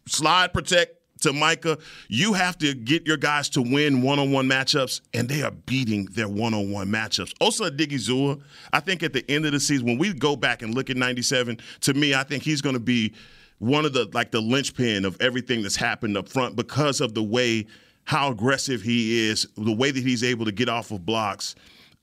slide 0.07 0.52
protect 0.52 1.00
to 1.21 1.33
Micah. 1.33 1.79
You 2.09 2.33
have 2.33 2.59
to 2.59 2.75
get 2.75 3.07
your 3.07 3.17
guys 3.17 3.49
to 3.50 3.62
win 3.62 4.03
one-on-one 4.03 4.47
matchups, 4.47 5.00
and 5.15 5.29
they 5.29 5.43
are 5.43 5.50
beating 5.50 6.07
their 6.07 6.29
one-on-one 6.29 6.89
matchups. 6.89 7.35
Also, 7.41 7.69
Odighizuwa, 7.69 8.41
I 8.73 8.81
think 8.81 9.03
at 9.03 9.12
the 9.12 9.25
end 9.31 9.47
of 9.47 9.53
the 9.53 9.61
season, 9.61 9.87
when 9.87 9.99
we 9.99 10.12
go 10.12 10.37
back 10.37 10.62
and 10.62 10.75
look 10.75 10.91
at 10.91 10.97
'97, 10.97 11.59
to 11.81 11.95
me, 11.95 12.15
I 12.15 12.23
think 12.25 12.43
he's 12.43 12.61
going 12.61 12.75
to 12.75 12.81
be 12.81 13.12
one 13.59 13.85
of 13.85 13.93
the 13.93 14.09
like 14.12 14.31
the 14.31 14.41
linchpin 14.41 15.05
of 15.05 15.17
everything 15.21 15.62
that's 15.62 15.77
happened 15.77 16.17
up 16.17 16.29
front 16.29 16.57
because 16.57 17.00
of 17.00 17.15
the 17.15 17.23
way 17.23 17.67
how 18.05 18.31
aggressive 18.33 18.83
he 18.83 19.29
is, 19.29 19.47
the 19.57 19.73
way 19.73 19.91
that 19.91 20.03
he's 20.03 20.25
able 20.25 20.45
to 20.45 20.53
get 20.53 20.69
off 20.69 20.91
of 20.91 21.05
blocks. 21.07 21.55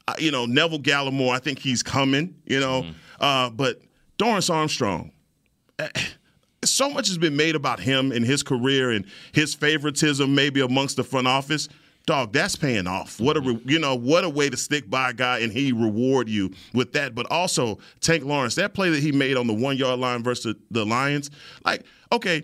Uh, 0.08 0.14
you 0.20 0.32
know, 0.32 0.46
Neville 0.46 0.80
Gallimore, 0.80 1.34
I 1.34 1.40
think 1.40 1.60
he's 1.60 1.84
coming, 1.84 2.36
you 2.46 2.60
know, 2.62 2.86
uh, 3.20 3.50
but 3.50 3.82
Dorance 4.18 4.54
Armstrong, 4.54 5.12
eh, 5.80 5.90
so 6.64 6.90
much 6.90 7.08
has 7.08 7.18
been 7.18 7.36
made 7.36 7.56
about 7.56 7.80
him 7.80 8.12
and 8.12 8.26
his 8.26 8.44
career 8.44 8.92
and 8.92 9.06
his 9.32 9.54
favoritism 9.54 10.34
maybe 10.34 10.62
amongst 10.62 10.96
the 10.98 11.04
front 11.04 11.28
office. 11.28 11.70
Dog, 12.06 12.32
that's 12.32 12.56
paying 12.56 12.88
off. 12.88 13.20
What 13.20 13.36
a 13.36 13.42
re- 13.42 13.62
you 13.66 13.80
know, 13.80 13.96
what 13.96 14.24
a 14.24 14.30
way 14.30 14.50
to 14.50 14.56
stick 14.56 14.90
by 14.90 15.10
a 15.10 15.14
guy 15.14 15.40
and 15.40 15.52
he 15.52 15.74
reward 15.74 16.30
you 16.30 16.52
with 16.74 16.94
that. 16.94 17.14
But 17.14 17.30
also 17.30 17.80
Tank 18.00 18.24
Lawrence, 18.24 18.56
that 18.56 18.74
play 18.74 18.90
that 18.90 19.02
he 19.02 19.12
made 19.12 19.36
on 19.36 19.46
the 19.46 19.54
one 19.54 19.78
yard 19.78 20.00
line 20.00 20.24
versus 20.24 20.56
the 20.72 20.86
Lions, 20.86 21.30
like 21.66 21.84
okay, 22.12 22.44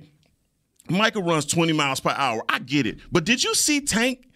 Michael 0.89 1.23
runs 1.23 1.45
20 1.45 1.71
miles 1.73 2.01
per 2.01 2.09
hour. 2.09 2.43
I 2.49 2.59
get 2.59 2.85
it. 2.85 2.99
But 3.11 3.23
did 3.23 3.43
you 3.43 3.55
see 3.55 3.79
Tank 3.79 4.27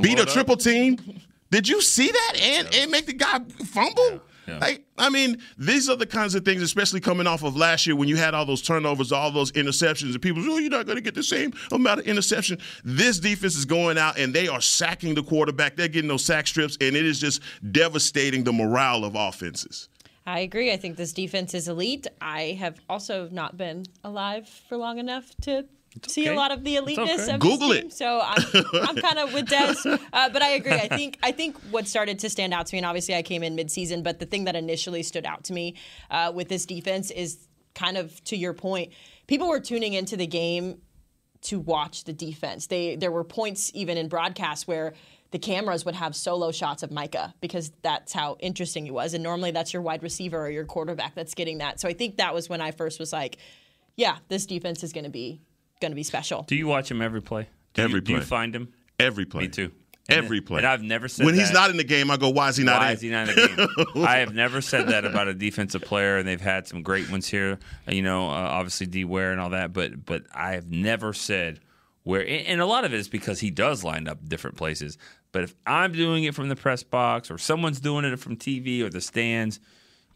beat 0.00 0.18
a 0.18 0.22
up. 0.22 0.28
triple 0.28 0.56
team? 0.56 0.98
Did 1.50 1.68
you 1.68 1.82
see 1.82 2.06
that 2.06 2.32
and, 2.40 2.68
and 2.72 2.90
make 2.92 3.06
the 3.06 3.12
guy 3.12 3.40
fumble? 3.66 4.02
Yeah. 4.12 4.18
Like, 4.58 4.84
I 4.98 5.10
mean, 5.10 5.38
these 5.56 5.88
are 5.88 5.96
the 5.96 6.06
kinds 6.06 6.34
of 6.34 6.44
things, 6.44 6.62
especially 6.62 7.00
coming 7.00 7.26
off 7.26 7.42
of 7.42 7.56
last 7.56 7.86
year 7.86 7.94
when 7.96 8.08
you 8.08 8.16
had 8.16 8.34
all 8.34 8.44
those 8.44 8.62
turnovers, 8.62 9.12
all 9.12 9.30
those 9.30 9.52
interceptions, 9.52 10.12
and 10.12 10.22
people, 10.22 10.42
oh, 10.46 10.58
you're 10.58 10.70
not 10.70 10.86
going 10.86 10.96
to 10.96 11.02
get 11.02 11.14
the 11.14 11.22
same 11.22 11.52
amount 11.72 12.00
of 12.00 12.06
interception. 12.06 12.58
This 12.84 13.18
defense 13.18 13.56
is 13.56 13.64
going 13.64 13.98
out 13.98 14.18
and 14.18 14.34
they 14.34 14.48
are 14.48 14.60
sacking 14.60 15.14
the 15.14 15.22
quarterback. 15.22 15.76
They're 15.76 15.88
getting 15.88 16.08
those 16.08 16.24
sack 16.24 16.46
strips, 16.46 16.76
and 16.80 16.96
it 16.96 17.04
is 17.06 17.20
just 17.20 17.42
devastating 17.70 18.44
the 18.44 18.52
morale 18.52 19.04
of 19.04 19.14
offenses. 19.14 19.88
I 20.26 20.40
agree. 20.40 20.72
I 20.72 20.76
think 20.76 20.96
this 20.96 21.12
defense 21.12 21.54
is 21.54 21.66
elite. 21.66 22.06
I 22.20 22.56
have 22.60 22.78
also 22.88 23.28
not 23.30 23.56
been 23.56 23.84
alive 24.04 24.48
for 24.48 24.76
long 24.76 24.98
enough 24.98 25.34
to 25.42 25.64
see 26.06 26.26
a 26.26 26.34
lot 26.34 26.52
of 26.52 26.64
the 26.64 26.76
It's 26.76 26.86
eliteness 26.86 27.22
okay. 27.22 27.34
of 27.34 27.40
Google 27.40 27.68
this 27.68 27.78
it. 27.78 27.80
team. 27.82 27.90
So 27.90 28.20
I'm, 28.22 28.44
I'm 28.74 28.96
kind 29.02 29.18
of 29.18 29.34
with 29.34 29.48
Des, 29.48 29.74
uh, 30.12 30.28
but 30.30 30.42
I 30.42 30.50
agree. 30.50 30.72
I 30.72 30.88
think 30.88 31.18
I 31.22 31.32
think 31.32 31.56
what 31.70 31.86
started 31.86 32.18
to 32.20 32.30
stand 32.30 32.54
out 32.54 32.66
to 32.66 32.74
me, 32.74 32.78
and 32.78 32.86
obviously 32.86 33.14
I 33.14 33.22
came 33.22 33.42
in 33.42 33.56
midseason, 33.56 34.02
but 34.02 34.18
the 34.18 34.26
thing 34.26 34.44
that 34.44 34.56
initially 34.56 35.02
stood 35.02 35.26
out 35.26 35.44
to 35.44 35.52
me 35.52 35.76
uh, 36.10 36.32
with 36.34 36.48
this 36.48 36.66
defense 36.66 37.10
is 37.10 37.48
kind 37.74 37.96
of 37.96 38.22
to 38.24 38.36
your 38.36 38.54
point. 38.54 38.92
People 39.26 39.48
were 39.48 39.60
tuning 39.60 39.92
into 39.94 40.16
the 40.16 40.26
game 40.26 40.80
to 41.42 41.58
watch 41.58 42.04
the 42.04 42.12
defense. 42.12 42.66
They 42.66 42.96
there 42.96 43.10
were 43.10 43.24
points 43.24 43.70
even 43.74 43.96
in 43.96 44.08
broadcasts 44.08 44.66
where 44.66 44.94
the 45.30 45.38
cameras 45.38 45.84
would 45.84 45.94
have 45.94 46.16
solo 46.16 46.50
shots 46.50 46.82
of 46.82 46.90
Micah 46.90 47.34
because 47.40 47.70
that's 47.82 48.12
how 48.12 48.36
interesting 48.40 48.84
he 48.84 48.90
was. 48.90 49.14
And 49.14 49.22
normally 49.22 49.52
that's 49.52 49.72
your 49.72 49.82
wide 49.82 50.02
receiver 50.02 50.38
or 50.44 50.50
your 50.50 50.64
quarterback 50.64 51.14
that's 51.14 51.34
getting 51.34 51.58
that. 51.58 51.80
So 51.80 51.88
I 51.88 51.92
think 51.92 52.16
that 52.16 52.34
was 52.34 52.48
when 52.48 52.60
I 52.60 52.72
first 52.72 52.98
was 52.98 53.12
like, 53.12 53.38
yeah, 53.96 54.18
this 54.28 54.44
defense 54.46 54.82
is 54.82 54.92
going 54.92 55.04
to 55.04 55.10
be 55.10 55.40
going 55.80 55.92
to 55.92 55.96
be 55.96 56.02
special. 56.02 56.42
Do 56.44 56.54
you 56.56 56.66
watch 56.66 56.90
him 56.90 57.02
every 57.02 57.22
play? 57.22 57.48
Do 57.74 57.82
Every 57.82 57.96
you, 57.96 58.00
Do 58.00 58.12
you 58.14 58.20
find 58.20 58.54
him? 58.54 58.72
Every 58.98 59.24
play. 59.26 59.42
Me 59.42 59.48
too. 59.48 59.70
Every 60.08 60.40
play. 60.40 60.58
And 60.58 60.66
I've 60.66 60.82
never 60.82 61.06
said 61.06 61.24
when 61.24 61.34
he's 61.36 61.52
not 61.52 61.70
in 61.70 61.76
the 61.76 61.84
game, 61.84 62.10
I 62.10 62.16
go, 62.16 62.30
why 62.30 62.48
is 62.48 62.56
he 62.56 62.64
not 62.64 62.80
Why 62.80 62.88
in? 62.88 62.94
is 62.96 63.00
he 63.00 63.10
not 63.10 63.28
in 63.28 63.34
the 63.36 63.86
game? 63.94 64.04
I 64.04 64.16
have 64.18 64.34
never 64.34 64.60
said 64.60 64.88
that 64.88 65.04
about 65.04 65.28
a 65.28 65.34
defensive 65.34 65.82
player, 65.82 66.16
and 66.18 66.26
they've 66.26 66.40
had 66.40 66.66
some 66.66 66.82
great 66.82 67.08
ones 67.10 67.28
here. 67.28 67.58
uh, 67.86 67.92
You 67.92 68.02
know, 68.02 68.28
uh, 68.28 68.32
obviously 68.32 68.86
D 68.86 69.04
Ware 69.04 69.30
and 69.30 69.40
all 69.40 69.50
that, 69.50 69.72
but 69.72 70.04
but 70.04 70.24
I 70.34 70.52
have 70.52 70.68
never 70.68 71.12
said 71.12 71.60
where. 72.02 72.22
And 72.22 72.44
and 72.46 72.60
a 72.60 72.66
lot 72.66 72.84
of 72.84 72.92
it 72.92 72.96
is 72.98 73.08
because 73.08 73.38
he 73.38 73.50
does 73.50 73.84
line 73.84 74.08
up 74.08 74.28
different 74.28 74.56
places. 74.56 74.98
But 75.30 75.44
if 75.44 75.54
I'm 75.64 75.92
doing 75.92 76.24
it 76.24 76.34
from 76.34 76.48
the 76.48 76.56
press 76.56 76.82
box, 76.82 77.30
or 77.30 77.38
someone's 77.38 77.78
doing 77.78 78.04
it 78.04 78.18
from 78.18 78.36
TV 78.36 78.82
or 78.82 78.90
the 78.90 79.00
stands, 79.00 79.60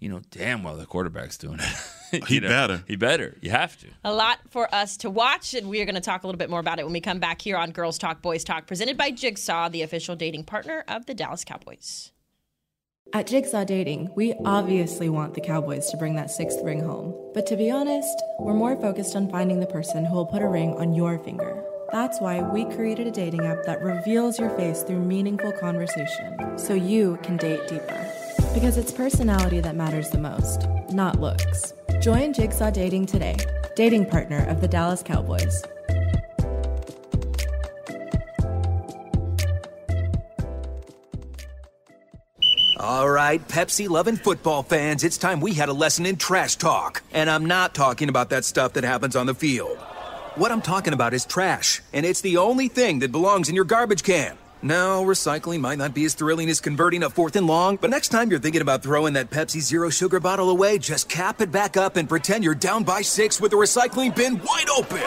you 0.01 0.09
know, 0.09 0.23
damn 0.33 0.65
well 0.65 0.77
the 0.77 0.87
quarterback's 0.87 1.39
doing 1.39 1.61
it. 1.61 1.77
He 2.29 2.41
know, 2.41 2.49
better. 2.49 2.85
He 2.87 2.97
better. 2.97 3.37
You 3.41 3.51
have 3.51 3.79
to. 3.81 3.89
A 4.05 4.13
lot 4.13 4.39
for 4.51 4.73
us 4.75 4.97
to 4.99 5.11
watch, 5.11 5.55
and 5.55 5.69
we 5.69 5.81
are 5.81 5.85
going 5.85 5.95
to 5.95 6.01
talk 6.01 6.23
a 6.23 6.27
little 6.27 6.39
bit 6.39 6.51
more 6.51 6.61
about 6.61 6.79
it 6.79 6.85
when 6.85 6.93
we 6.93 7.01
come 7.01 7.19
back 7.19 7.43
here 7.43 7.57
on 7.57 7.71
Girls 7.73 7.99
Talk, 7.99 8.23
Boys 8.23 8.45
Talk, 8.45 8.67
presented 8.67 8.97
by 8.97 9.11
Jigsaw, 9.11 9.69
the 9.69 9.83
official 9.83 10.15
dating 10.15 10.45
partner 10.45 10.85
of 10.87 11.07
the 11.07 11.15
Dallas 11.15 11.45
Cowboys. 11.45 12.13
At 13.13 13.27
Jigsaw 13.27 13.65
Dating, 13.65 14.11
we 14.17 14.35
obviously 14.45 15.09
want 15.09 15.35
the 15.35 15.41
Cowboys 15.41 15.91
to 15.91 15.97
bring 15.97 16.17
that 16.17 16.31
sixth 16.31 16.59
ring 16.65 16.81
home. 16.81 17.15
But 17.35 17.47
to 17.47 17.57
be 17.57 17.71
honest, 17.71 18.23
we're 18.41 18.55
more 18.55 18.77
focused 18.77 19.15
on 19.15 19.31
finding 19.31 19.61
the 19.61 19.67
person 19.67 20.05
who 20.05 20.15
will 20.15 20.27
put 20.27 20.43
a 20.43 20.49
ring 20.49 20.75
on 20.75 20.95
your 20.95 21.19
finger. 21.19 21.65
That's 21.93 22.21
why 22.21 22.41
we 22.41 22.65
created 22.75 23.07
a 23.07 23.13
dating 23.13 23.47
app 23.47 23.65
that 23.67 23.83
reveals 23.83 24.39
your 24.39 24.51
face 24.51 24.83
through 24.83 25.01
meaningful 25.01 25.53
conversation, 25.53 26.59
so 26.59 26.75
you 26.75 27.19
can 27.23 27.37
date 27.37 27.69
deeper. 27.69 28.24
Because 28.55 28.79
it's 28.79 28.93
personality 28.93 29.59
that 29.61 29.75
matters 29.75 30.11
the 30.11 30.19
most, 30.19 30.69
not 30.91 31.21
looks. 31.21 31.75
Join 32.01 32.33
Jigsaw 32.33 32.71
Dating 32.71 33.05
today, 33.05 33.37
dating 33.75 34.07
partner 34.07 34.47
of 34.47 34.61
the 34.61 34.69
Dallas 34.69 35.03
Cowboys. 35.03 35.65
All 42.79 43.11
right, 43.11 43.47
Pepsi 43.49 43.89
loving 43.89 44.17
football 44.17 44.63
fans, 44.63 45.03
it's 45.03 45.19
time 45.19 45.41
we 45.41 45.55
had 45.55 45.69
a 45.69 45.73
lesson 45.73 46.07
in 46.07 46.15
trash 46.15 46.55
talk. 46.55 47.03
And 47.13 47.29
I'm 47.29 47.47
not 47.47 47.75
talking 47.75 48.09
about 48.09 48.31
that 48.31 48.45
stuff 48.45 48.75
that 48.75 48.85
happens 48.85 49.17
on 49.17 49.27
the 49.27 49.35
field. 49.35 49.77
What 50.37 50.53
I'm 50.53 50.63
talking 50.63 50.93
about 50.93 51.13
is 51.13 51.25
trash, 51.25 51.83
and 51.93 52.07
it's 52.07 52.21
the 52.21 52.37
only 52.37 52.69
thing 52.69 53.01
that 53.01 53.11
belongs 53.11 53.49
in 53.49 53.57
your 53.57 53.65
garbage 53.65 54.05
can. 54.05 54.39
No, 54.65 55.05
recycling 55.05 55.61
might 55.61 55.77
not 55.77 55.93
be 55.93 56.07
as 56.07 56.15
thrilling 56.15 56.49
as 56.49 56.59
converting 56.59 57.03
a 57.03 57.11
fourth 57.11 57.37
and 57.37 57.47
long, 57.47 57.77
but 57.77 57.91
next 57.91 58.09
time 58.09 58.31
you're 58.31 58.41
thinking 58.41 58.63
about 58.63 58.83
throwing 58.83 59.13
that 59.13 59.29
Pepsi 59.29 59.61
Zero 59.61 59.91
Sugar 59.91 60.21
bottle 60.21 60.49
away, 60.49 60.79
just 60.79 61.11
cap 61.11 61.43
it 61.43 61.53
back 61.53 61.77
up 61.77 61.97
and 61.97 62.09
pretend 62.09 62.43
you're 62.43 62.55
down 62.55 62.83
by 62.83 63.03
six 63.03 63.43
with 63.43 63.51
the 63.51 63.59
recycling 63.59 64.17
bin 64.17 64.41
wide 64.43 64.71
open. 64.75 65.03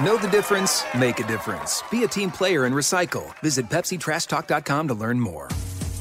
know 0.02 0.16
the 0.16 0.30
difference? 0.32 0.82
Make 0.98 1.20
a 1.20 1.26
difference. 1.26 1.82
Be 1.90 2.04
a 2.04 2.08
team 2.08 2.30
player 2.30 2.64
and 2.64 2.74
recycle. 2.74 3.38
Visit 3.40 3.68
PepsiTrashTalk.com 3.68 4.88
to 4.88 4.94
learn 4.94 5.20
more. 5.20 5.50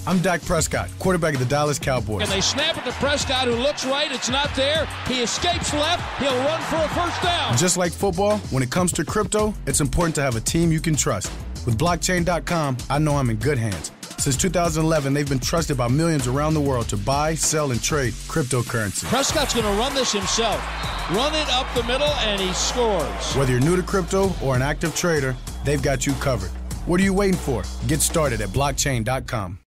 I'm 0.08 0.20
Dak 0.20 0.42
Prescott, 0.46 0.90
quarterback 1.00 1.34
of 1.34 1.42
the 1.42 1.46
Dallas 1.48 1.80
Cowboys. 1.80 2.22
And 2.22 2.32
they 2.32 2.40
snap 2.40 2.78
it 2.78 2.86
to 2.86 2.94
Prescott, 2.94 3.50
who 3.50 3.56
looks 3.56 3.86
right. 3.86 4.10
It's 4.10 4.30
not 4.30 4.56
there. 4.56 4.88
He 5.06 5.20
escapes 5.20 5.74
left. 5.74 6.02
He'll 6.22 6.32
run 6.46 6.62
for 6.62 6.78
a 6.78 6.88
first 6.96 7.22
down. 7.22 7.58
Just 7.58 7.76
like 7.76 7.92
football, 7.92 8.38
when 8.52 8.64
it 8.64 8.72
comes 8.72 8.94
to 8.94 9.04
crypto, 9.04 9.54
it's 9.68 9.82
important 9.82 10.16
to 10.16 10.22
have 10.22 10.38
a 10.38 10.42
team 10.42 10.72
you 10.72 10.80
can 10.80 10.96
trust. 10.96 11.30
With 11.66 11.78
blockchain.com, 11.78 12.78
I 12.90 13.00
know 13.00 13.16
I'm 13.16 13.30
in 13.30 13.38
good 13.38 13.58
hands. 13.58 13.92
Since 14.18 14.38
2011, 14.38 15.14
they've 15.14 15.28
been 15.28 15.40
trusted 15.40 15.78
by 15.78 15.88
millions 15.88 16.28
around 16.28 16.54
the 16.54 16.62
world 16.62 16.88
to 16.90 16.98
buy, 16.98 17.36
sell, 17.36 17.72
and 17.72 17.82
trade 17.82 18.14
cryptocurrency. 18.28 19.06
Prescott's 19.06 19.54
going 19.54 19.66
to 19.66 19.80
run 19.80 19.94
this 19.94 20.12
himself. 20.14 20.62
Run 21.12 21.34
it 21.36 21.50
up 21.50 21.74
the 21.74 21.84
middle, 21.84 22.08
and 22.08 22.40
he 22.40 22.54
scores. 22.54 23.34
Whether 23.36 23.52
you're 23.52 23.62
new 23.62 23.76
to 23.76 23.84
crypto 23.84 24.32
or 24.42 24.56
an 24.56 24.62
active 24.62 24.96
trader, 24.96 25.36
they've 25.66 25.82
got 25.82 26.06
you 26.06 26.14
covered. 26.14 26.52
What 26.86 27.00
are 27.00 27.04
you 27.04 27.14
waiting 27.14 27.38
for? 27.38 27.64
Get 27.88 28.02
started 28.02 28.42
at 28.42 28.50
blockchain.com. 28.50 29.63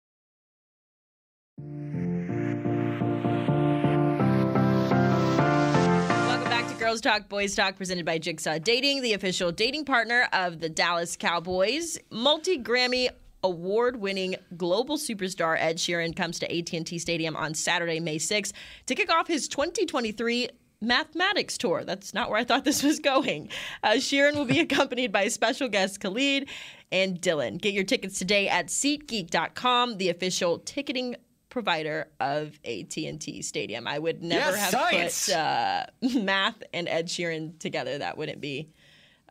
Girls 6.87 7.01
Talk, 7.01 7.29
Boys 7.29 7.57
Talk, 7.57 7.75
presented 7.75 8.07
by 8.07 8.17
Jigsaw 8.17 8.61
Dating, 8.61 9.03
the 9.03 9.15
official 9.15 9.51
dating 9.51 9.87
partner 9.87 10.29
of 10.33 10.61
the 10.61 10.69
Dallas 10.69 11.17
Cowboys. 11.17 11.99
Multi 12.13 12.63
Grammy 12.63 13.09
award-winning 13.43 14.37
global 14.57 14.97
superstar 14.97 15.57
Ed 15.59 15.79
Sheeran 15.79 16.15
comes 16.15 16.39
to 16.39 16.47
AT&T 16.47 16.97
Stadium 17.01 17.35
on 17.35 17.55
Saturday, 17.55 17.99
May 17.99 18.19
6th 18.19 18.53
to 18.87 18.95
kick 18.95 19.13
off 19.13 19.27
his 19.27 19.49
2023 19.49 20.49
mathematics 20.81 21.59
tour. 21.59 21.83
That's 21.83 22.15
not 22.15 22.31
where 22.31 22.39
I 22.39 22.45
thought 22.45 22.65
this 22.65 22.85
was 22.85 23.01
going. 23.01 23.49
Uh, 23.83 23.95
Sheeran 23.95 24.37
will 24.37 24.45
be 24.45 24.61
accompanied 24.61 25.11
by 25.11 25.27
special 25.27 25.69
guests 25.69 25.99
Khalid 25.99 26.49
and 26.93 27.21
Dylan. 27.21 27.61
Get 27.61 27.75
your 27.75 27.83
tickets 27.83 28.17
today 28.17 28.49
at 28.49 28.69
SeatGeek.com, 28.69 29.99
the 29.99 30.11
official 30.11 30.61
ticketing 30.61 31.17
provider 31.57 32.07
of 32.21 32.61
AT&T 32.67 33.41
Stadium. 33.41 33.87
I 33.87 33.99
would 33.99 34.23
never 34.23 34.55
yes, 34.55 34.61
have 34.61 34.71
science. 34.73 35.27
put 35.29 35.37
uh, 35.37 35.87
math 36.21 36.63
and 36.75 36.87
Ed 36.87 37.07
Sheeran 37.07 37.59
together. 37.59 37.97
That 37.97 38.19
wouldn't 38.19 38.43
be 38.43 38.69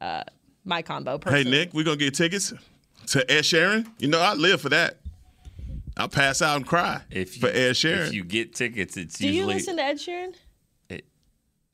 uh, 0.01 0.23
my 0.63 0.81
combo. 0.81 1.19
Personally. 1.19 1.43
Hey 1.43 1.49
Nick, 1.51 1.75
we're 1.75 1.83
gonna 1.83 1.97
get 1.97 2.15
tickets 2.15 2.51
to 3.09 3.31
Ed 3.31 3.43
Sheeran. 3.43 3.85
You 3.99 4.07
know 4.07 4.19
I 4.19 4.33
live 4.33 4.59
for 4.59 4.69
that. 4.69 4.97
I'll 5.97 6.09
pass 6.09 6.41
out 6.41 6.55
and 6.55 6.65
cry 6.65 7.03
If 7.11 7.35
you, 7.35 7.41
for 7.41 7.47
Ed 7.49 7.73
Sheeran. 7.73 8.07
If 8.07 8.13
you 8.15 8.23
get 8.23 8.55
tickets, 8.55 8.97
it's 8.97 9.19
Do 9.19 9.27
usually 9.27 9.41
you 9.41 9.45
listen 9.45 9.77
to 9.77 9.83
Ed 9.83 9.97
Sheeran? 9.97 10.33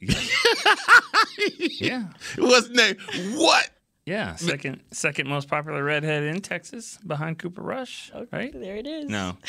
yeah, 1.80 2.08
What's 2.38 2.68
name? 2.68 2.98
What? 3.36 3.70
yeah. 4.06 4.36
Second, 4.36 4.82
second 4.92 5.30
most 5.30 5.48
popular 5.48 5.82
redhead 5.82 6.24
in 6.24 6.42
Texas, 6.42 6.98
behind 7.08 7.40
Cooper 7.40 7.62
Rush. 7.62 8.12
Right? 8.34 8.52
There 8.52 8.76
it 8.76 8.86
is. 8.86 9.10
No. 9.10 9.38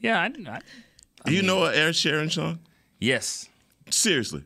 Yeah, 0.00 0.20
I, 0.20 0.24
I, 0.26 0.60
Do 1.26 1.32
you 1.34 1.42
know 1.42 1.64
an 1.64 1.74
Ed 1.74 1.90
Sheeran 1.90 2.30
song? 2.32 2.58
yes, 3.00 3.48
Seriously. 3.90 4.42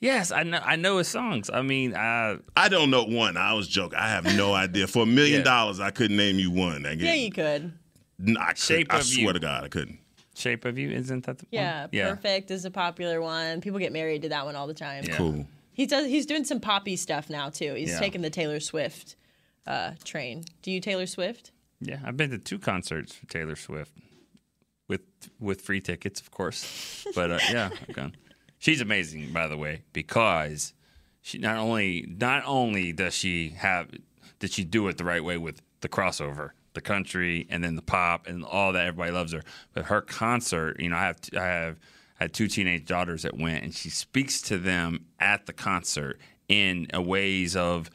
yes. 0.00 0.32
I 0.32 0.42
know. 0.42 0.60
I 0.64 0.76
know 0.76 0.98
his 0.98 1.08
songs. 1.08 1.50
I 1.52 1.62
mean, 1.62 1.94
I 1.94 2.38
I 2.56 2.68
don't 2.68 2.90
know 2.90 3.04
one. 3.04 3.36
I 3.36 3.52
was 3.52 3.68
joking. 3.68 3.98
I 3.98 4.08
have 4.08 4.24
no 4.36 4.54
idea. 4.64 4.86
For 4.86 5.02
a 5.02 5.06
million 5.06 5.44
dollars, 5.44 5.80
I 5.80 5.90
couldn't 5.90 6.16
name 6.16 6.38
you 6.38 6.50
one. 6.50 6.86
I 6.86 6.92
Yeah, 6.92 7.14
you 7.14 7.30
could. 7.30 7.72
I, 8.38 8.48
could, 8.48 8.58
Shape 8.58 8.92
I 8.92 8.98
of 8.98 9.04
swear 9.04 9.26
You. 9.28 9.32
to 9.34 9.38
God, 9.40 9.64
I 9.64 9.68
couldn't. 9.68 9.98
Shape 10.34 10.64
of 10.64 10.78
You 10.78 10.90
isn't 10.90 11.26
that 11.26 11.38
the 11.38 11.46
Yeah, 11.50 11.82
one? 11.82 11.88
Yeah. 11.92 12.08
Perfect 12.14 12.50
is 12.50 12.64
a 12.64 12.70
popular 12.70 13.20
one. 13.20 13.60
People 13.60 13.78
get 13.78 13.92
married 13.92 14.22
to 14.22 14.28
that 14.30 14.44
one 14.46 14.56
all 14.56 14.66
the 14.66 14.74
time. 14.74 15.04
Yeah. 15.06 15.16
Cool. 15.16 15.46
He 15.74 15.86
does. 15.86 16.06
He's 16.06 16.24
doing 16.26 16.44
some 16.44 16.60
poppy 16.60 16.96
stuff 16.96 17.28
now 17.30 17.50
too. 17.50 17.74
He's 17.74 17.90
Yeah. 17.90 17.98
taking 17.98 18.22
the 18.22 18.30
Taylor 18.30 18.60
Swift 18.60 19.16
uh, 19.66 19.92
train. 20.04 20.44
Do 20.62 20.70
you 20.70 20.80
Taylor 20.80 21.06
Swift? 21.06 21.50
Yeah, 21.80 21.98
I've 22.04 22.16
been 22.16 22.30
to 22.30 22.38
two 22.38 22.58
concerts 22.58 23.14
for 23.14 23.26
Taylor 23.26 23.56
Swift 23.56 23.92
with 24.90 25.00
with 25.38 25.62
free 25.62 25.80
tickets, 25.80 26.20
of 26.20 26.30
course. 26.30 27.06
But 27.14 27.30
uh, 27.30 27.38
yeah, 27.50 27.70
I've. 27.88 28.12
She's 28.58 28.82
amazing, 28.82 29.32
by 29.32 29.46
the 29.46 29.56
way, 29.56 29.84
because 29.94 30.74
she 31.22 31.38
not 31.38 31.56
only 31.56 32.04
not 32.18 32.42
only 32.44 32.92
does 32.92 33.14
she 33.14 33.50
have 33.50 33.88
did 34.40 34.52
she 34.52 34.64
do 34.64 34.88
it 34.88 34.98
the 34.98 35.04
right 35.04 35.24
way 35.24 35.38
with 35.38 35.62
the 35.80 35.88
crossover, 35.88 36.50
the 36.74 36.80
country, 36.82 37.46
and 37.48 37.64
then 37.64 37.76
the 37.76 37.82
pop 37.82 38.26
and 38.26 38.44
all 38.44 38.72
that. 38.72 38.86
Everybody 38.86 39.12
loves 39.12 39.32
her, 39.32 39.42
but 39.72 39.86
her 39.86 40.02
concert. 40.02 40.78
You 40.78 40.90
know, 40.90 40.96
I 40.96 41.04
have 41.06 41.18
I 41.34 41.46
have 41.46 41.78
I 42.18 42.24
had 42.24 42.34
two 42.34 42.48
teenage 42.48 42.84
daughters 42.84 43.22
that 43.22 43.38
went, 43.38 43.62
and 43.62 43.74
she 43.74 43.88
speaks 43.88 44.42
to 44.42 44.58
them 44.58 45.06
at 45.20 45.46
the 45.46 45.54
concert 45.54 46.20
in 46.48 46.88
a 46.92 47.00
ways 47.00 47.54
of 47.54 47.88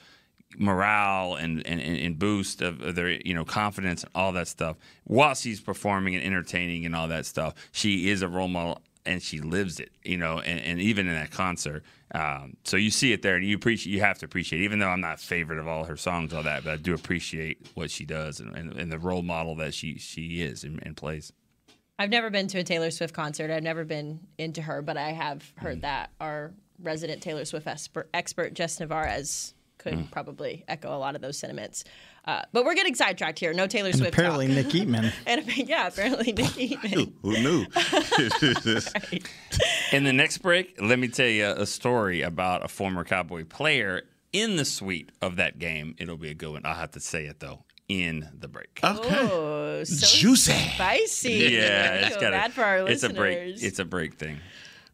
morale 0.58 1.36
and, 1.36 1.66
and, 1.68 1.82
and 1.82 2.20
boost 2.20 2.62
of 2.62 2.82
of 2.82 2.96
their 2.96 3.10
you 3.26 3.34
know 3.34 3.46
confidence 3.46 4.04
and 4.04 4.12
all 4.16 4.32
that 4.32 4.48
stuff 4.48 4.78
while 5.04 5.36
she's 5.36 5.60
performing 5.60 6.16
and 6.16 6.24
entertaining 6.24 6.86
and 6.86 6.96
all 6.96 7.08
that 7.08 7.26
stuff 7.26 7.54
she 7.72 8.10
is 8.10 8.22
a 8.22 8.28
role 8.28 8.48
model 8.48 8.82
and 9.06 9.22
she 9.22 9.40
lives 9.40 9.80
it 9.80 9.92
you 10.04 10.18
know 10.18 10.40
and, 10.40 10.60
and 10.62 10.80
even 10.82 11.08
in 11.08 11.14
that 11.14 11.32
concert 11.32 11.84
um, 12.14 12.56
so 12.64 12.78
you 12.78 12.92
see 12.92 13.12
it 13.14 13.22
there 13.22 13.36
and 13.36 13.46
you 13.46 13.56
appreciate 13.56 13.92
you 13.92 14.00
have 14.00 14.18
to 14.18 14.26
appreciate 14.26 14.62
it, 14.62 14.64
even 14.66 14.80
though 14.80 14.90
i'm 14.90 15.02
not 15.02 15.16
a 15.16 15.26
favorite 15.26 15.60
of 15.60 15.68
all 15.68 15.84
her 15.84 15.98
songs 15.98 16.34
all 16.34 16.44
that 16.44 16.64
but 16.64 16.74
i 16.74 16.78
do 16.78 16.94
appreciate 16.94 17.58
what 17.76 17.90
she 17.92 18.06
does 18.06 18.40
and, 18.40 18.56
and, 18.56 18.74
and 18.74 18.92
the 18.92 19.00
role 19.00 19.22
model 19.22 19.56
that 19.56 19.74
she 19.74 19.98
she 19.98 20.42
is 20.42 20.64
and, 20.64 20.80
and 20.84 20.96
plays 20.98 21.32
I've 21.98 22.10
never 22.10 22.30
been 22.30 22.48
to 22.48 22.60
a 22.60 22.64
Taylor 22.66 22.92
Swift 22.92 23.14
concert. 23.14 23.50
I've 23.50 23.64
never 23.64 23.86
been 23.86 24.20
into 24.38 24.62
her, 24.62 24.82
but 24.82 24.98
I 24.98 25.12
have 25.14 25.40
Mm. 25.58 25.62
heard 25.62 25.82
that 25.84 26.10
our 26.20 26.52
resident 26.84 27.22
Taylor 27.22 27.46
Swift 27.46 27.66
expert, 27.68 28.10
expert 28.14 28.54
Jess 28.54 28.82
Navarez 28.82 29.54
could 29.92 29.94
Mm. 30.00 30.12
probably 30.12 30.64
echo 30.68 30.96
a 30.96 30.98
lot 30.98 31.16
of 31.16 31.22
those 31.22 31.38
sentiments. 31.38 31.84
Uh, 32.26 32.42
but 32.52 32.66
we're 32.66 32.74
getting 32.74 32.96
sidetracked 32.96 33.38
here. 33.40 33.54
No 33.54 33.68
Taylor 33.68 33.90
And 33.90 33.98
Swift. 34.00 34.14
apparently, 34.14 34.48
talk. 34.48 34.56
Nick 34.56 34.68
Eatman. 34.70 35.12
and 35.28 35.46
yeah, 35.70 35.88
apparently 35.88 36.32
Nick 36.34 36.46
Eatman. 36.58 37.14
Who 37.22 37.32
knew? 37.40 37.66
In 39.92 40.04
the 40.04 40.14
next 40.14 40.40
break, 40.40 40.76
let 40.82 40.98
me 41.00 41.08
tell 41.08 41.28
you 41.28 41.46
a 41.46 41.66
story 41.66 42.22
about 42.22 42.66
a 42.66 42.68
former 42.68 43.04
Cowboy 43.04 43.46
player 43.46 44.04
in 44.34 44.56
the 44.58 44.66
suite 44.66 45.12
of 45.22 45.36
that 45.38 45.60
game. 45.60 45.96
It'll 46.00 46.18
be 46.18 46.30
a 46.30 46.34
good 46.34 46.50
one. 46.52 46.66
I'll 46.66 46.74
have 46.74 46.92
to 46.92 47.00
say 47.00 47.26
it 47.26 47.40
though 47.40 47.64
in 47.88 48.28
the 48.38 48.48
break. 48.48 48.80
okay. 48.84 49.16
Oh, 49.32 49.84
so 49.84 50.08
Juicy. 50.18 50.52
spicy. 50.52 51.30
Yeah, 51.52 51.94
it's 51.94 52.10
Feel 52.16 52.22
got 52.22 52.32
bad 52.32 52.54
for 52.54 52.64
our 52.64 52.88
It's 52.90 53.04
a 53.04 53.10
break. 53.10 53.62
It's 53.64 53.78
a 53.80 53.86
break 53.86 54.16
thing. 54.16 54.40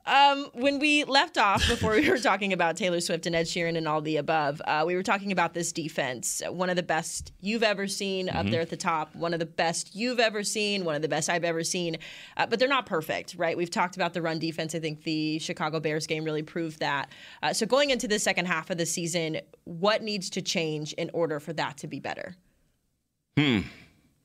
Um, 0.06 0.50
when 0.54 0.80
we 0.80 1.04
left 1.04 1.38
off 1.38 1.68
before 1.68 1.92
we 1.92 2.10
were 2.10 2.18
talking 2.18 2.54
about 2.54 2.76
Taylor 2.76 3.00
Swift 3.00 3.28
and 3.28 3.36
Ed 3.36 3.46
Sheeran 3.46 3.78
and 3.78 3.88
all 3.88 4.02
the 4.02 4.18
above, 4.18 4.62
uh, 4.66 4.84
we 4.86 4.96
were 4.96 5.04
talking 5.04 5.32
about 5.32 5.54
this 5.54 5.72
defense. 5.72 6.42
One 6.50 6.70
of 6.70 6.76
the 6.76 6.84
best 6.84 7.32
you've 7.40 7.64
ever 7.64 7.88
seen 7.88 8.28
up 8.30 8.48
there 8.48 8.62
at 8.62 8.70
the 8.70 8.78
top. 8.78 9.16
One 9.16 9.34
of 9.34 9.40
the 9.40 9.46
best 9.46 9.96
you've 9.96 10.20
ever 10.20 10.44
seen. 10.44 10.86
One 10.86 10.96
of 10.96 11.02
the 11.02 11.08
best 11.08 11.30
I've 11.30 11.44
ever 11.44 11.64
seen. 11.64 11.98
Uh, 12.36 12.48
but 12.48 12.58
they're 12.58 12.68
not 12.68 12.86
perfect, 12.86 13.36
right? 13.38 13.56
We've 13.56 13.70
talked 13.70 13.96
about 13.96 14.14
the 14.14 14.22
run 14.22 14.40
defense. 14.40 14.74
I 14.74 14.80
think 14.80 15.04
the 15.04 15.38
Chicago 15.40 15.80
Bears 15.80 16.08
game 16.08 16.24
really 16.24 16.44
proved 16.44 16.80
that. 16.80 17.12
Uh, 17.44 17.54
so 17.54 17.66
going 17.66 17.92
into 17.92 18.08
the 18.08 18.20
second 18.20 18.48
half 18.48 18.70
of 18.72 18.78
the 18.78 18.86
season, 18.86 19.40
what 19.66 20.02
needs 20.02 20.30
to 20.32 20.42
change 20.42 20.94
in 20.94 21.12
order 21.14 21.40
for 21.40 21.54
that 21.54 21.78
to 21.78 21.88
be 21.88 22.00
better? 22.00 22.36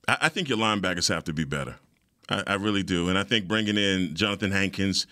I, 0.09 0.17
I 0.23 0.29
think 0.31 0.49
your 0.49 0.59
linebackers 0.59 1.09
have 1.13 1.25
to 1.25 1.33
be 1.33 1.45
better. 1.45 1.77
I, 2.29 2.43
I 2.47 2.55
really 2.55 2.83
do, 2.83 3.09
and 3.09 3.19
I 3.19 3.23
think 3.23 3.47
bringing 3.47 3.77
in 3.77 4.15
Jonathan 4.15 4.51
Hankins. 4.51 5.07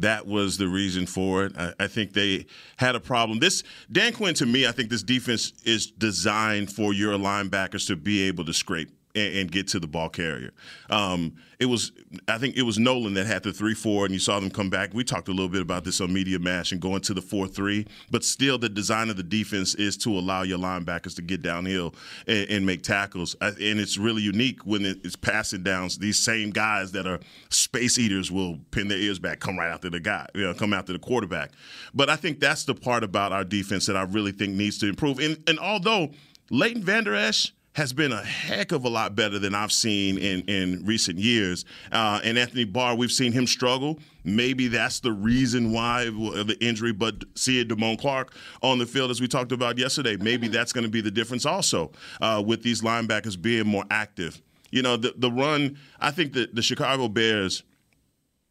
That 0.00 0.26
was 0.26 0.58
the 0.58 0.68
reason 0.68 1.06
for 1.06 1.44
it. 1.44 1.52
I, 1.56 1.72
I 1.80 1.86
think 1.86 2.12
they 2.12 2.46
had 2.76 2.94
a 2.94 3.00
problem. 3.00 3.38
This 3.38 3.62
Dan 3.90 4.12
Quinn, 4.12 4.34
to 4.34 4.46
me, 4.46 4.66
I 4.66 4.72
think 4.72 4.90
this 4.90 5.02
defense 5.02 5.52
is 5.64 5.86
designed 5.86 6.72
for 6.72 6.92
your 6.92 7.18
linebackers 7.18 7.86
to 7.88 7.96
be 7.96 8.22
able 8.22 8.44
to 8.44 8.52
scrape 8.52 8.90
and, 9.18 9.36
and 9.36 9.52
get 9.52 9.68
to 9.68 9.80
the 9.80 9.86
ball 9.86 10.08
carrier. 10.08 10.52
Um, 10.90 11.34
it 11.58 11.66
was, 11.66 11.90
I 12.28 12.38
think, 12.38 12.56
it 12.56 12.62
was 12.62 12.78
Nolan 12.78 13.14
that 13.14 13.26
had 13.26 13.42
the 13.42 13.52
three-four, 13.52 14.04
and 14.04 14.14
you 14.14 14.20
saw 14.20 14.38
them 14.38 14.48
come 14.48 14.70
back. 14.70 14.94
We 14.94 15.02
talked 15.02 15.26
a 15.26 15.32
little 15.32 15.48
bit 15.48 15.60
about 15.60 15.82
this 15.82 16.00
on 16.00 16.12
Media 16.12 16.38
Mash 16.38 16.70
and 16.70 16.80
going 16.80 17.00
to 17.02 17.14
the 17.14 17.20
four-three, 17.20 17.86
but 18.10 18.22
still, 18.22 18.58
the 18.58 18.68
design 18.68 19.10
of 19.10 19.16
the 19.16 19.24
defense 19.24 19.74
is 19.74 19.96
to 19.98 20.10
allow 20.10 20.42
your 20.42 20.58
linebackers 20.58 21.16
to 21.16 21.22
get 21.22 21.42
downhill 21.42 21.94
and, 22.28 22.48
and 22.48 22.66
make 22.66 22.82
tackles. 22.82 23.34
And 23.40 23.56
it's 23.58 23.98
really 23.98 24.22
unique 24.22 24.64
when 24.64 24.86
it's 24.86 25.16
passing 25.16 25.64
downs. 25.64 25.98
These 25.98 26.18
same 26.18 26.50
guys 26.50 26.92
that 26.92 27.06
are 27.08 27.18
space 27.50 27.98
eaters 27.98 28.30
will 28.30 28.58
pin 28.70 28.86
their 28.86 28.98
ears 28.98 29.18
back, 29.18 29.40
come 29.40 29.58
right 29.58 29.70
after 29.70 29.90
the 29.90 30.00
guy, 30.00 30.28
you 30.34 30.42
know, 30.42 30.54
come 30.54 30.72
after 30.72 30.92
the 30.92 30.98
quarterback. 31.00 31.50
But 31.92 32.08
I 32.08 32.14
think 32.14 32.38
that's 32.38 32.64
the 32.64 32.74
part 32.74 33.02
about 33.02 33.32
our 33.32 33.44
defense 33.44 33.86
that 33.86 33.96
I 33.96 34.02
really 34.02 34.32
think 34.32 34.54
needs 34.54 34.78
to 34.78 34.88
improve. 34.88 35.18
And, 35.18 35.42
and 35.48 35.58
although 35.58 36.10
Leighton 36.50 36.84
Vander 36.84 37.16
Esch 37.16 37.52
has 37.78 37.92
been 37.92 38.10
a 38.10 38.22
heck 38.22 38.72
of 38.72 38.84
a 38.84 38.88
lot 38.88 39.14
better 39.14 39.38
than 39.38 39.54
I've 39.54 39.70
seen 39.70 40.18
in, 40.18 40.40
in 40.42 40.84
recent 40.84 41.16
years. 41.16 41.64
Uh, 41.92 42.20
and 42.24 42.36
Anthony 42.36 42.64
Barr, 42.64 42.96
we've 42.96 43.12
seen 43.12 43.30
him 43.30 43.46
struggle. 43.46 44.00
Maybe 44.24 44.66
that's 44.66 44.98
the 44.98 45.12
reason 45.12 45.70
why 45.70 46.06
the 46.06 46.56
injury, 46.60 46.92
but 46.92 47.22
seeing 47.36 47.68
Damone 47.68 47.96
Clark 47.96 48.34
on 48.64 48.78
the 48.78 48.86
field, 48.86 49.12
as 49.12 49.20
we 49.20 49.28
talked 49.28 49.52
about 49.52 49.78
yesterday, 49.78 50.16
maybe 50.16 50.48
that's 50.48 50.72
going 50.72 50.84
to 50.84 50.90
be 50.90 51.00
the 51.00 51.12
difference 51.12 51.46
also 51.46 51.92
uh, 52.20 52.42
with 52.44 52.64
these 52.64 52.82
linebackers 52.82 53.40
being 53.40 53.66
more 53.68 53.84
active. 53.92 54.42
You 54.72 54.82
know, 54.82 54.96
the, 54.96 55.14
the 55.16 55.30
run, 55.30 55.78
I 56.00 56.10
think 56.10 56.32
that 56.32 56.56
the 56.56 56.62
Chicago 56.62 57.06
Bears, 57.06 57.62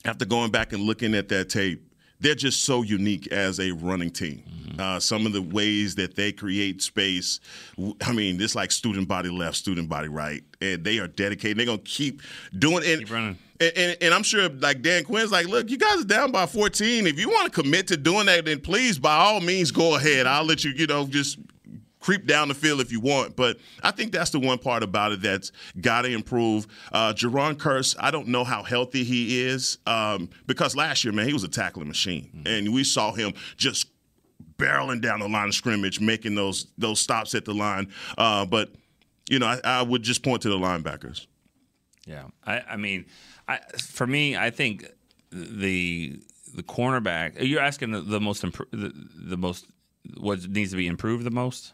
after 0.05 0.23
going 0.23 0.51
back 0.51 0.71
and 0.71 0.83
looking 0.83 1.13
at 1.13 1.27
that 1.27 1.49
tape, 1.49 1.86
they're 2.19 2.35
just 2.35 2.63
so 2.63 2.81
unique 2.81 3.27
as 3.27 3.59
a 3.59 3.71
running 3.71 4.09
team. 4.09 4.43
Mm-hmm. 4.47 4.79
Uh, 4.79 4.99
some 4.99 5.25
of 5.25 5.33
the 5.33 5.41
ways 5.41 5.95
that 5.95 6.15
they 6.15 6.31
create 6.31 6.81
space, 6.81 7.39
I 8.01 8.11
mean, 8.11 8.41
it's 8.41 8.55
like 8.55 8.71
student 8.71 9.07
body 9.07 9.29
left, 9.29 9.57
student 9.57 9.89
body 9.89 10.07
right, 10.07 10.43
and 10.61 10.83
they 10.83 10.99
are 10.99 11.07
dedicated. 11.07 11.57
They're 11.57 11.65
gonna 11.65 11.77
keep 11.79 12.21
doing 12.57 12.83
it. 12.83 12.99
Keep 12.99 13.11
running. 13.11 13.37
And, 13.59 13.73
and, 13.75 13.97
and, 14.01 14.13
I'm 14.13 14.21
sure, 14.21 14.49
like 14.49 14.83
Dan 14.83 15.03
Quinn's, 15.03 15.31
like, 15.31 15.47
look, 15.47 15.71
you 15.71 15.77
guys 15.79 16.01
are 16.01 16.05
down 16.05 16.31
by 16.31 16.45
14. 16.45 17.07
If 17.07 17.19
you 17.19 17.27
want 17.27 17.51
to 17.51 17.61
commit 17.63 17.87
to 17.87 17.97
doing 17.97 18.27
that, 18.27 18.45
then 18.45 18.59
please, 18.59 18.99
by 18.99 19.15
all 19.15 19.41
means, 19.41 19.71
go 19.71 19.95
ahead. 19.95 20.27
I'll 20.27 20.43
let 20.43 20.63
you, 20.63 20.71
you 20.71 20.85
know, 20.85 21.07
just 21.07 21.39
creep 22.07 22.25
down 22.25 22.47
the 22.47 22.53
field 22.53 22.79
if 22.79 22.89
you 22.89 23.01
want. 23.01 23.35
But 23.35 23.57
I 23.83 23.91
think 23.91 24.13
that's 24.13 24.29
the 24.29 24.39
one 24.39 24.59
part 24.59 24.81
about 24.81 25.11
it 25.11 25.21
that's 25.21 25.51
got 25.81 26.03
to 26.03 26.09
improve. 26.09 26.65
Uh, 26.93 27.11
Jayron 27.11 27.55
Kearse, 27.55 27.97
I 27.99 28.11
don't 28.11 28.29
know 28.29 28.45
how 28.45 28.63
healthy 28.63 29.03
he 29.03 29.41
is 29.41 29.77
um, 29.85 30.29
because 30.45 30.73
last 30.73 31.03
year, 31.03 31.11
man, 31.11 31.27
he 31.27 31.33
was 31.33 31.43
a 31.43 31.49
tackling 31.49 31.89
machine, 31.89 32.29
mm-hmm. 32.33 32.47
and 32.47 32.73
we 32.73 32.85
saw 32.85 33.11
him 33.11 33.33
just 33.57 33.89
barreling 34.57 35.01
down 35.01 35.19
the 35.19 35.27
line 35.27 35.49
of 35.49 35.53
scrimmage, 35.53 35.99
making 35.99 36.35
those 36.35 36.67
those 36.77 37.01
stops 37.01 37.35
at 37.35 37.43
the 37.43 37.53
line. 37.53 37.89
Uh, 38.17 38.45
but 38.45 38.71
you 39.29 39.39
know, 39.39 39.47
I, 39.47 39.59
I, 39.65 39.81
would 39.81 40.01
just 40.01 40.23
point 40.23 40.43
to 40.43 40.49
the 40.49 40.57
linebackers. 40.57 41.27
Yeah, 42.05 42.27
I, 42.45 42.61
I 42.61 42.77
mean, 42.77 43.05
I, 43.49 43.57
for 43.81 44.07
me, 44.07 44.37
I 44.37 44.49
think 44.49 44.87
the 45.29 46.21
the 46.55 46.63
cornerback. 46.63 47.33
You're 47.41 47.59
asking 47.59 47.91
the, 47.91 47.99
the 47.99 48.21
most 48.21 48.45
imp- 48.45 48.71
the, 48.71 48.93
the 49.13 49.35
most 49.35 49.65
what 50.15 50.47
needs 50.47 50.71
to 50.71 50.77
be 50.77 50.87
improved 50.87 51.25
the 51.25 51.31
most. 51.31 51.73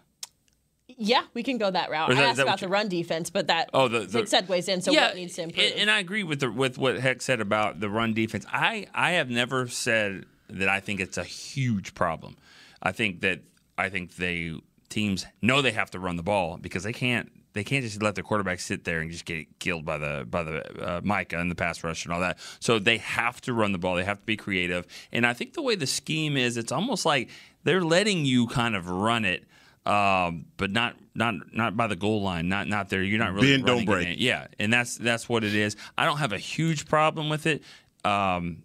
Yeah, 0.87 1.23
we 1.33 1.43
can 1.43 1.57
go 1.57 1.71
that 1.71 1.89
route. 1.89 2.09
That, 2.09 2.17
I 2.17 2.23
asked 2.23 2.39
about 2.39 2.59
the 2.59 2.67
run 2.67 2.89
defense, 2.89 3.29
but 3.29 3.47
that 3.47 3.69
oh, 3.73 3.87
the, 3.87 3.99
the, 4.01 4.19
it 4.19 4.25
segues 4.25 4.67
in. 4.67 4.81
So 4.81 4.91
yeah, 4.91 5.07
what 5.07 5.15
needs 5.15 5.35
to 5.35 5.43
improve? 5.43 5.65
And, 5.71 5.81
and 5.81 5.91
I 5.91 5.99
agree 5.99 6.23
with 6.23 6.41
the, 6.41 6.51
with 6.51 6.77
what 6.77 6.99
Heck 6.99 7.21
said 7.21 7.39
about 7.39 7.79
the 7.79 7.89
run 7.89 8.13
defense. 8.13 8.45
I 8.51 8.87
I 8.93 9.11
have 9.11 9.29
never 9.29 9.67
said 9.67 10.25
that 10.49 10.67
I 10.67 10.79
think 10.81 10.99
it's 10.99 11.17
a 11.17 11.23
huge 11.23 11.95
problem. 11.95 12.35
I 12.81 12.91
think 12.91 13.21
that 13.21 13.41
I 13.77 13.89
think 13.89 14.17
they 14.17 14.53
teams 14.89 15.25
know 15.41 15.61
they 15.61 15.71
have 15.71 15.89
to 15.91 15.99
run 15.99 16.17
the 16.17 16.23
ball 16.23 16.57
because 16.57 16.83
they 16.83 16.93
can't 16.93 17.31
they 17.53 17.63
can't 17.63 17.83
just 17.83 18.01
let 18.01 18.15
their 18.15 18.23
quarterback 18.23 18.59
sit 18.59 18.83
there 18.83 18.99
and 18.99 19.09
just 19.09 19.25
get 19.25 19.59
killed 19.59 19.85
by 19.85 19.97
the 19.97 20.25
by 20.29 20.43
the 20.43 20.85
uh, 20.85 21.01
Micah 21.03 21.37
and 21.37 21.49
the 21.49 21.55
pass 21.55 21.83
rush 21.83 22.05
and 22.05 22.13
all 22.13 22.19
that. 22.19 22.37
So 22.59 22.77
they 22.77 22.97
have 22.97 23.39
to 23.41 23.53
run 23.53 23.71
the 23.71 23.77
ball. 23.77 23.95
They 23.95 24.03
have 24.03 24.19
to 24.19 24.25
be 24.25 24.35
creative. 24.35 24.85
And 25.11 25.25
I 25.25 25.33
think 25.33 25.53
the 25.53 25.61
way 25.61 25.75
the 25.75 25.87
scheme 25.87 26.35
is, 26.35 26.57
it's 26.57 26.71
almost 26.71 27.05
like 27.05 27.29
they're 27.63 27.83
letting 27.83 28.25
you 28.25 28.47
kind 28.47 28.75
of 28.75 28.89
run 28.89 29.23
it 29.23 29.45
um, 29.85 30.45
but 30.57 30.71
not 30.71 30.95
not 31.13 31.35
not 31.53 31.75
by 31.75 31.87
the 31.87 31.95
goal 31.95 32.21
line, 32.21 32.47
not 32.47 32.67
not 32.67 32.89
there. 32.89 33.03
You're 33.03 33.19
not 33.19 33.33
really 33.33 33.55
Bend, 33.55 33.65
don't 33.65 33.85
break. 33.85 34.07
It. 34.07 34.17
Yeah, 34.19 34.47
and 34.59 34.71
that's 34.71 34.97
that's 34.97 35.27
what 35.27 35.43
it 35.43 35.55
is. 35.55 35.75
I 35.97 36.05
don't 36.05 36.17
have 36.17 36.31
a 36.33 36.37
huge 36.37 36.87
problem 36.87 37.29
with 37.29 37.45
it. 37.45 37.63
Um, 38.05 38.63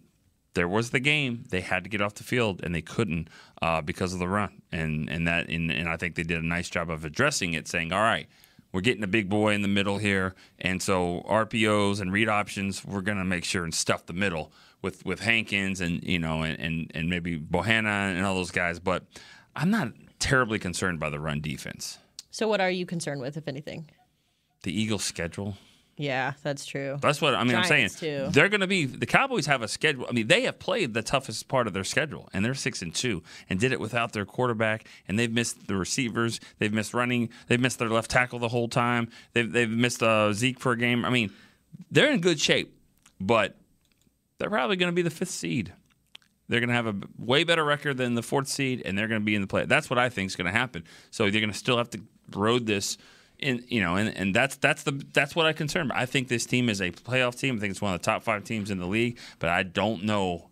there 0.53 0.67
was 0.67 0.91
the 0.91 0.99
game; 0.99 1.43
they 1.49 1.61
had 1.61 1.83
to 1.83 1.89
get 1.89 2.01
off 2.01 2.15
the 2.15 2.23
field, 2.23 2.61
and 2.63 2.73
they 2.73 2.81
couldn't 2.81 3.29
uh, 3.61 3.81
because 3.81 4.13
of 4.13 4.19
the 4.19 4.27
run, 4.27 4.61
and 4.71 5.09
and 5.09 5.27
that 5.27 5.49
and, 5.49 5.71
and 5.71 5.89
I 5.89 5.97
think 5.97 6.15
they 6.15 6.23
did 6.23 6.41
a 6.41 6.45
nice 6.45 6.69
job 6.69 6.89
of 6.89 7.03
addressing 7.05 7.53
it, 7.53 7.67
saying, 7.67 7.91
"All 7.91 8.01
right." 8.01 8.27
We're 8.71 8.81
getting 8.81 9.03
a 9.03 9.07
big 9.07 9.29
boy 9.29 9.55
in 9.55 9.63
the 9.63 9.67
middle 9.67 9.97
here, 9.97 10.35
and 10.59 10.79
so 10.79 11.25
RPOs 11.27 12.01
and 12.01 12.13
read 12.13 12.29
options, 12.29 12.85
we're 12.85 13.01
going 13.01 13.17
to 13.17 13.23
make 13.23 13.43
sure 13.43 13.63
and 13.63 13.73
stuff 13.73 14.05
the 14.05 14.13
middle 14.13 14.51
with 14.83 15.03
with 15.05 15.21
Hankins 15.21 15.81
and 15.81 16.03
you 16.03 16.19
know 16.19 16.43
and 16.43 16.59
and, 16.59 16.91
and 16.93 17.09
maybe 17.09 17.39
Bohanna 17.39 18.15
and 18.15 18.23
all 18.23 18.35
those 18.35 18.51
guys. 18.51 18.79
But 18.79 19.05
I'm 19.55 19.71
not 19.71 19.91
terribly 20.19 20.59
concerned 20.59 20.99
by 20.99 21.09
the 21.09 21.19
run 21.19 21.41
defense. 21.41 21.97
So, 22.31 22.47
what 22.47 22.61
are 22.61 22.69
you 22.69 22.85
concerned 22.85 23.21
with, 23.21 23.37
if 23.37 23.47
anything? 23.47 23.89
The 24.63 24.79
Eagles' 24.79 25.03
schedule. 25.03 25.57
Yeah, 25.99 26.33
that's 26.43 26.65
true. 26.65 26.97
That's 27.01 27.21
what 27.21 27.35
I 27.35 27.43
mean. 27.43 27.51
Giants 27.51 27.71
I'm 27.71 27.89
saying 27.89 27.89
too. 27.89 28.31
they're 28.31 28.47
going 28.47 28.61
to 28.61 28.67
be 28.67 28.85
the 28.85 29.05
Cowboys 29.05 29.47
have 29.47 29.61
a 29.61 29.67
schedule. 29.67 30.05
I 30.07 30.13
mean, 30.13 30.27
they 30.27 30.43
have 30.43 30.57
played 30.57 30.93
the 30.93 31.01
toughest 31.01 31.49
part 31.49 31.67
of 31.67 31.73
their 31.73 31.83
schedule, 31.83 32.29
and 32.31 32.45
they're 32.45 32.53
six 32.53 32.81
and 32.81 32.95
two, 32.95 33.21
and 33.49 33.59
did 33.59 33.73
it 33.73 33.81
without 33.81 34.13
their 34.13 34.23
quarterback. 34.23 34.87
And 35.09 35.19
they've 35.19 35.31
missed 35.31 35.67
the 35.67 35.75
receivers. 35.75 36.39
They've 36.57 36.71
missed 36.71 36.93
running. 36.93 37.29
They've 37.47 37.59
missed 37.59 37.79
their 37.79 37.89
left 37.89 38.09
tackle 38.09 38.39
the 38.39 38.47
whole 38.47 38.69
time. 38.69 39.09
They've 39.33 39.51
they've 39.51 39.69
missed 39.69 40.01
uh, 40.01 40.31
Zeke 40.31 40.61
for 40.61 40.71
a 40.71 40.77
game. 40.77 41.03
I 41.03 41.09
mean, 41.09 41.33
they're 41.91 42.09
in 42.09 42.21
good 42.21 42.39
shape, 42.39 42.79
but 43.19 43.57
they're 44.37 44.49
probably 44.49 44.77
going 44.77 44.91
to 44.91 44.95
be 44.95 45.01
the 45.01 45.09
fifth 45.09 45.31
seed. 45.31 45.73
They're 46.49 46.59
going 46.59 46.69
to 46.69 46.75
have 46.75 46.87
a 46.87 46.95
way 47.17 47.43
better 47.43 47.63
record 47.63 47.97
than 47.97 48.15
the 48.15 48.23
fourth 48.23 48.47
seed, 48.47 48.81
and 48.83 48.97
they're 48.97 49.07
going 49.07 49.21
to 49.21 49.25
be 49.25 49.35
in 49.35 49.41
the 49.41 49.47
play. 49.47 49.65
That's 49.65 49.89
what 49.89 49.99
I 49.99 50.09
think 50.09 50.27
is 50.27 50.35
going 50.35 50.51
to 50.51 50.57
happen. 50.57 50.83
So 51.11 51.29
they're 51.29 51.39
going 51.39 51.53
to 51.53 51.57
still 51.57 51.77
have 51.77 51.91
to 51.91 52.01
road 52.35 52.65
this. 52.65 52.97
In, 53.37 53.63
you 53.69 53.79
know, 53.79 53.95
and, 53.95 54.09
and 54.17 54.35
that's 54.35 54.57
that's 54.57 54.83
the 54.83 54.91
that's 55.13 55.33
what 55.33 55.45
I 55.45 55.53
concern. 55.53 55.91
I 55.93 56.05
think 56.05 56.27
this 56.27 56.45
team 56.45 56.67
is 56.67 56.81
a 56.81 56.91
playoff 56.91 57.39
team. 57.39 57.55
I 57.55 57.59
think 57.59 57.71
it's 57.71 57.81
one 57.81 57.93
of 57.93 58.01
the 58.01 58.05
top 58.05 58.21
five 58.21 58.43
teams 58.43 58.69
in 58.69 58.79
the 58.79 58.85
league, 58.85 59.17
but 59.37 59.49
I 59.49 59.63
don't 59.63 60.03
know 60.03 60.49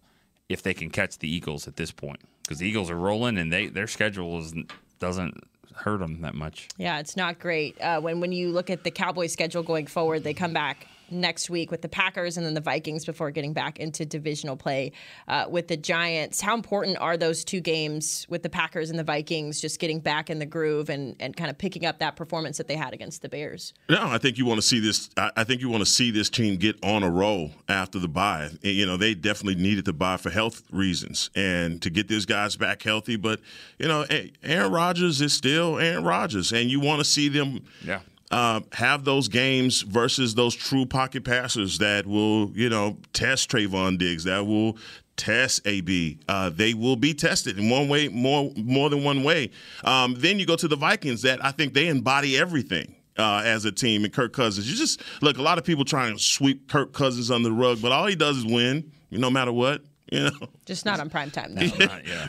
if 0.47 0.63
they 0.63 0.73
can 0.73 0.89
catch 0.89 1.17
the 1.17 1.29
Eagles 1.29 1.67
at 1.67 1.75
this 1.75 1.91
point 1.91 2.21
because 2.43 2.59
the 2.59 2.67
Eagles 2.67 2.89
are 2.89 2.95
rolling 2.95 3.37
and 3.37 3.51
they 3.51 3.67
their 3.67 3.87
schedule 3.87 4.39
is, 4.39 4.53
doesn't 4.99 5.43
hurt 5.75 5.99
them 5.99 6.21
that 6.21 6.33
much. 6.33 6.69
Yeah, 6.77 6.99
it's 6.99 7.17
not 7.17 7.39
great. 7.39 7.79
Uh, 7.81 7.99
when 7.99 8.21
when 8.21 8.31
you 8.31 8.51
look 8.51 8.69
at 8.69 8.85
the 8.85 8.91
Cowboys' 8.91 9.33
schedule 9.33 9.63
going 9.63 9.87
forward, 9.87 10.23
they 10.23 10.33
come 10.33 10.53
back 10.53 10.87
next 11.09 11.49
week 11.49 11.71
with 11.71 11.81
the 11.81 11.89
Packers 11.89 12.37
and 12.37 12.45
then 12.45 12.53
the 12.53 12.61
Vikings 12.61 13.05
before 13.05 13.31
getting 13.31 13.53
back 13.53 13.79
into 13.79 14.05
divisional 14.05 14.55
play 14.55 14.91
uh, 15.27 15.45
with 15.49 15.67
the 15.67 15.77
Giants. 15.77 16.41
How 16.41 16.53
important 16.53 16.97
are 16.99 17.17
those 17.17 17.43
two 17.43 17.61
games 17.61 18.25
with 18.29 18.43
the 18.43 18.49
Packers 18.49 18.89
and 18.89 18.97
the 18.97 19.03
Vikings 19.03 19.61
just 19.61 19.79
getting 19.79 19.99
back 19.99 20.29
in 20.29 20.39
the 20.39 20.45
groove 20.45 20.89
and, 20.89 21.15
and 21.19 21.35
kind 21.35 21.49
of 21.49 21.57
picking 21.57 21.85
up 21.85 21.99
that 21.99 22.15
performance 22.15 22.57
that 22.57 22.67
they 22.67 22.75
had 22.75 22.93
against 22.93 23.21
the 23.21 23.29
Bears? 23.29 23.73
No, 23.89 24.07
I 24.07 24.17
think 24.17 24.37
you 24.37 24.45
want 24.45 24.59
to 24.59 24.67
see 24.67 24.79
this. 24.79 25.09
I 25.17 25.43
think 25.43 25.61
you 25.61 25.69
want 25.69 25.81
to 25.81 25.89
see 25.89 26.11
this 26.11 26.29
team 26.29 26.57
get 26.57 26.77
on 26.83 27.03
a 27.03 27.09
roll 27.09 27.51
after 27.67 27.99
the 27.99 28.07
bye. 28.07 28.49
You 28.61 28.85
know, 28.85 28.97
they 28.97 29.13
definitely 29.13 29.61
needed 29.61 29.85
to 29.85 29.93
buy 29.93 30.17
for 30.17 30.29
health 30.29 30.63
reasons 30.71 31.29
and 31.35 31.81
to 31.81 31.89
get 31.89 32.07
these 32.07 32.25
guys 32.25 32.55
back 32.55 32.83
healthy. 32.83 33.15
But, 33.15 33.39
you 33.77 33.87
know, 33.87 34.05
Aaron 34.43 34.71
Rodgers 34.71 35.21
is 35.21 35.33
still 35.33 35.79
Aaron 35.79 36.03
Rodgers, 36.03 36.51
and 36.51 36.69
you 36.69 36.79
want 36.79 36.99
to 36.99 37.05
see 37.05 37.29
them. 37.29 37.65
Yeah 37.83 37.99
uh, 38.31 38.61
have 38.73 39.05
those 39.05 39.27
games 39.27 39.81
versus 39.81 40.35
those 40.35 40.55
true 40.55 40.85
pocket 40.85 41.23
passers 41.23 41.77
that 41.77 42.05
will, 42.05 42.51
you 42.51 42.69
know, 42.69 42.97
test 43.13 43.49
Trevon 43.49 43.97
Diggs, 43.97 44.25
that 44.25 44.45
will 44.45 44.77
test 45.15 45.65
AB. 45.65 46.19
Uh, 46.27 46.49
they 46.49 46.73
will 46.73 46.95
be 46.95 47.13
tested 47.13 47.57
in 47.57 47.69
one 47.69 47.87
way, 47.87 48.07
more 48.07 48.51
more 48.55 48.89
than 48.89 49.03
one 49.03 49.23
way. 49.23 49.51
Um, 49.83 50.15
then 50.17 50.39
you 50.39 50.45
go 50.45 50.55
to 50.55 50.67
the 50.67 50.75
Vikings, 50.75 51.21
that 51.23 51.43
I 51.43 51.51
think 51.51 51.73
they 51.73 51.87
embody 51.87 52.37
everything. 52.37 52.93
Uh, 53.19 53.41
as 53.43 53.65
a 53.65 53.71
team, 53.71 54.03
and 54.03 54.13
Kirk 54.13 54.31
Cousins, 54.31 54.69
you 54.69 54.77
just 54.77 55.01
look. 55.23 55.39
A 55.39 55.41
lot 55.41 55.57
of 55.57 55.63
people 55.63 55.83
try 55.83 56.07
and 56.07 56.21
sweep 56.21 56.69
Kirk 56.69 56.93
Cousins 56.93 57.31
under 57.31 57.49
the 57.49 57.55
rug, 57.55 57.81
but 57.81 57.91
all 57.91 58.05
he 58.05 58.15
does 58.15 58.37
is 58.37 58.45
win, 58.45 58.91
no 59.09 59.31
matter 59.31 59.51
what. 59.51 59.81
You 60.11 60.21
know, 60.21 60.31
just 60.65 60.85
not 60.85 61.01
on 61.01 61.09
prime 61.09 61.31
time 61.31 61.53
though. 61.53 61.65
not, 61.65 62.07
yeah. 62.07 62.27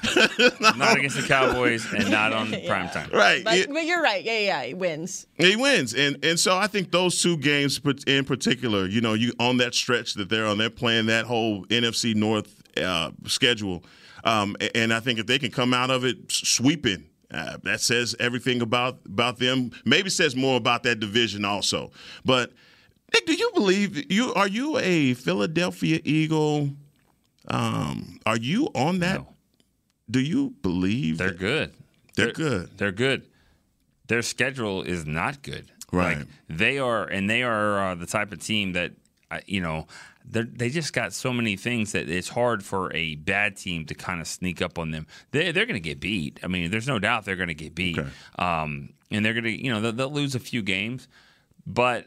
not 0.77 0.99
against 0.99 1.17
the 1.17 1.25
Cowboys 1.29 1.87
and 1.93 2.11
not 2.11 2.33
on 2.33 2.51
yeah. 2.53 2.67
prime 2.67 2.89
time. 2.89 3.09
Right. 3.13 3.45
But, 3.45 3.55
it, 3.55 3.73
but, 3.73 3.85
you're 3.85 4.03
right. 4.03 4.25
Yeah, 4.25 4.39
yeah, 4.39 4.63
he 4.65 4.75
wins. 4.75 5.29
He 5.35 5.55
wins, 5.55 5.95
and 5.95 6.25
and 6.25 6.41
so 6.41 6.57
I 6.57 6.67
think 6.67 6.91
those 6.91 7.23
two 7.23 7.37
games 7.37 7.81
in 8.07 8.25
particular, 8.25 8.87
you 8.87 9.01
know, 9.01 9.15
you 9.15 9.33
on 9.39 9.59
that 9.59 9.75
stretch 9.75 10.15
that 10.15 10.29
they're 10.29 10.47
on, 10.47 10.59
they're 10.59 10.71
playing 10.71 11.07
that 11.07 11.27
whole 11.27 11.65
NFC 11.67 12.17
North 12.17 12.63
uh, 12.77 13.13
schedule, 13.27 13.85
um, 14.25 14.57
and 14.75 14.93
I 14.93 14.99
think 14.99 15.21
if 15.21 15.27
they 15.27 15.39
can 15.39 15.53
come 15.53 15.73
out 15.73 15.91
of 15.91 16.05
it 16.05 16.31
sweeping. 16.31 17.05
Uh, 17.31 17.59
that 17.63 17.79
says 17.79 18.17
everything 18.19 18.63
about 18.63 19.01
about 19.05 19.39
them. 19.39 19.71
Maybe 19.85 20.09
says 20.09 20.35
more 20.35 20.57
about 20.57 20.83
that 20.85 20.99
division 20.99 21.45
also. 21.45 21.91
But 22.25 22.53
Nick, 23.13 23.27
do 23.27 23.35
you 23.35 23.51
believe 23.53 24.11
you 24.11 24.33
are 24.33 24.49
you 24.49 24.79
a 24.79 25.13
Philadelphia 25.13 26.01
Eagle 26.05 26.71
um, 27.49 28.21
are 28.27 28.37
you 28.37 28.69
on 28.75 29.01
that? 29.01 29.21
No. 29.21 29.29
Do 30.11 30.21
you 30.21 30.55
believe 30.63 31.19
they're 31.19 31.33
good? 31.33 31.73
They're, 32.15 32.27
they're, 32.27 32.33
good. 32.33 32.79
They're 32.79 32.93
good. 32.93 33.23
Their 34.07 34.23
schedule 34.23 34.83
is 34.83 35.07
not 35.07 35.43
good. 35.43 35.71
Right. 35.93 36.19
Like, 36.19 36.27
they 36.49 36.79
are, 36.79 37.05
and 37.05 37.29
they 37.29 37.43
are 37.43 37.91
uh, 37.91 37.95
the 37.95 38.07
type 38.07 38.33
of 38.33 38.41
team 38.41 38.73
that 38.73 38.93
uh, 39.31 39.41
you 39.47 39.61
know 39.61 39.87
they 40.31 40.69
just 40.69 40.93
got 40.93 41.13
so 41.13 41.33
many 41.33 41.57
things 41.57 41.93
that 41.93 42.09
it's 42.09 42.29
hard 42.29 42.63
for 42.63 42.95
a 42.95 43.15
bad 43.15 43.57
team 43.57 43.87
to 43.87 43.95
kind 43.95 44.21
of 44.21 44.27
sneak 44.27 44.61
up 44.61 44.79
on 44.79 44.91
them. 44.91 45.07
They, 45.31 45.53
they're 45.53 45.65
going 45.67 45.75
to 45.75 45.89
get 45.89 46.01
beat. 46.01 46.39
I 46.43 46.49
mean, 46.49 46.71
there's 46.71 46.87
no 46.87 46.99
doubt 46.99 47.25
they're 47.25 47.37
going 47.37 47.49
to 47.49 47.55
get 47.55 47.75
beat. 47.75 47.99
Okay. 47.99 48.09
Um, 48.39 48.91
and 49.11 49.25
they're 49.25 49.33
going 49.33 49.45
to, 49.45 49.65
you 49.65 49.73
know, 49.73 49.81
they'll, 49.81 49.93
they'll, 49.93 50.13
lose 50.13 50.35
a 50.35 50.41
few 50.41 50.61
games. 50.61 51.09
But 51.67 52.07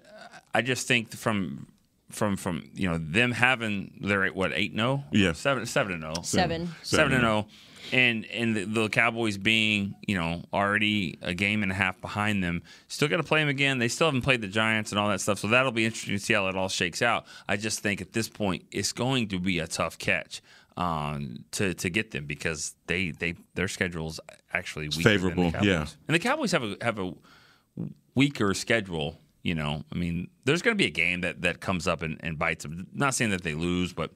I 0.53 0.61
just 0.61 0.87
think 0.87 1.15
from 1.15 1.67
from 2.11 2.37
from 2.37 2.69
you 2.73 2.89
know 2.89 2.97
them 2.97 3.31
having 3.31 3.99
they're 4.01 4.27
what 4.29 4.51
eight 4.53 4.73
no 4.73 5.03
Yeah. 5.11 5.33
seven 5.33 5.65
seven 5.65 5.93
and 5.93 6.03
oh. 6.05 6.13
zero 6.21 6.23
Seven. 6.43 6.69
seven 6.83 7.13
and 7.13 7.21
zero, 7.21 7.47
and 7.91 8.25
and 8.27 8.55
the, 8.55 8.65
the 8.65 8.89
Cowboys 8.89 9.37
being 9.37 9.95
you 10.07 10.15
know 10.17 10.43
already 10.53 11.17
a 11.21 11.33
game 11.33 11.63
and 11.63 11.71
a 11.71 11.75
half 11.75 11.99
behind 12.01 12.43
them, 12.43 12.61
still 12.87 13.07
got 13.07 13.17
to 13.17 13.23
play 13.23 13.39
them 13.41 13.49
again. 13.49 13.79
They 13.79 13.87
still 13.87 14.07
haven't 14.07 14.21
played 14.21 14.41
the 14.41 14.47
Giants 14.47 14.91
and 14.91 14.99
all 14.99 15.09
that 15.09 15.21
stuff, 15.21 15.39
so 15.39 15.47
that'll 15.47 15.71
be 15.71 15.85
interesting 15.85 16.17
to 16.17 16.23
see 16.23 16.33
how 16.33 16.47
it 16.47 16.55
all 16.55 16.69
shakes 16.69 17.01
out. 17.01 17.25
I 17.47 17.57
just 17.57 17.79
think 17.81 18.01
at 18.01 18.13
this 18.13 18.29
point 18.29 18.65
it's 18.71 18.91
going 18.93 19.27
to 19.29 19.39
be 19.39 19.59
a 19.59 19.67
tough 19.67 19.97
catch 19.97 20.41
um, 20.77 21.43
to 21.51 21.73
to 21.73 21.89
get 21.89 22.11
them 22.11 22.25
because 22.25 22.75
they 22.87 23.11
they 23.11 23.35
their 23.55 23.67
schedule's 23.67 24.19
actually 24.53 24.87
weaker 24.89 24.95
than 24.95 25.03
the 25.03 25.09
favorable, 25.09 25.51
Cowboys. 25.51 25.67
yeah. 25.67 25.85
and 26.07 26.15
the 26.15 26.19
Cowboys 26.19 26.51
have 26.53 26.63
a 26.63 26.77
have 26.81 26.99
a 26.99 27.13
weaker 28.15 28.53
schedule. 28.53 29.17
You 29.43 29.55
know, 29.55 29.83
I 29.91 29.95
mean, 29.95 30.29
there's 30.45 30.61
going 30.61 30.77
to 30.77 30.81
be 30.81 30.87
a 30.87 30.91
game 30.91 31.21
that, 31.21 31.41
that 31.41 31.61
comes 31.61 31.87
up 31.87 32.03
and, 32.03 32.19
and 32.21 32.37
bites 32.37 32.63
them. 32.63 32.87
Not 32.93 33.15
saying 33.15 33.31
that 33.31 33.43
they 33.43 33.55
lose, 33.55 33.91
but 33.91 34.11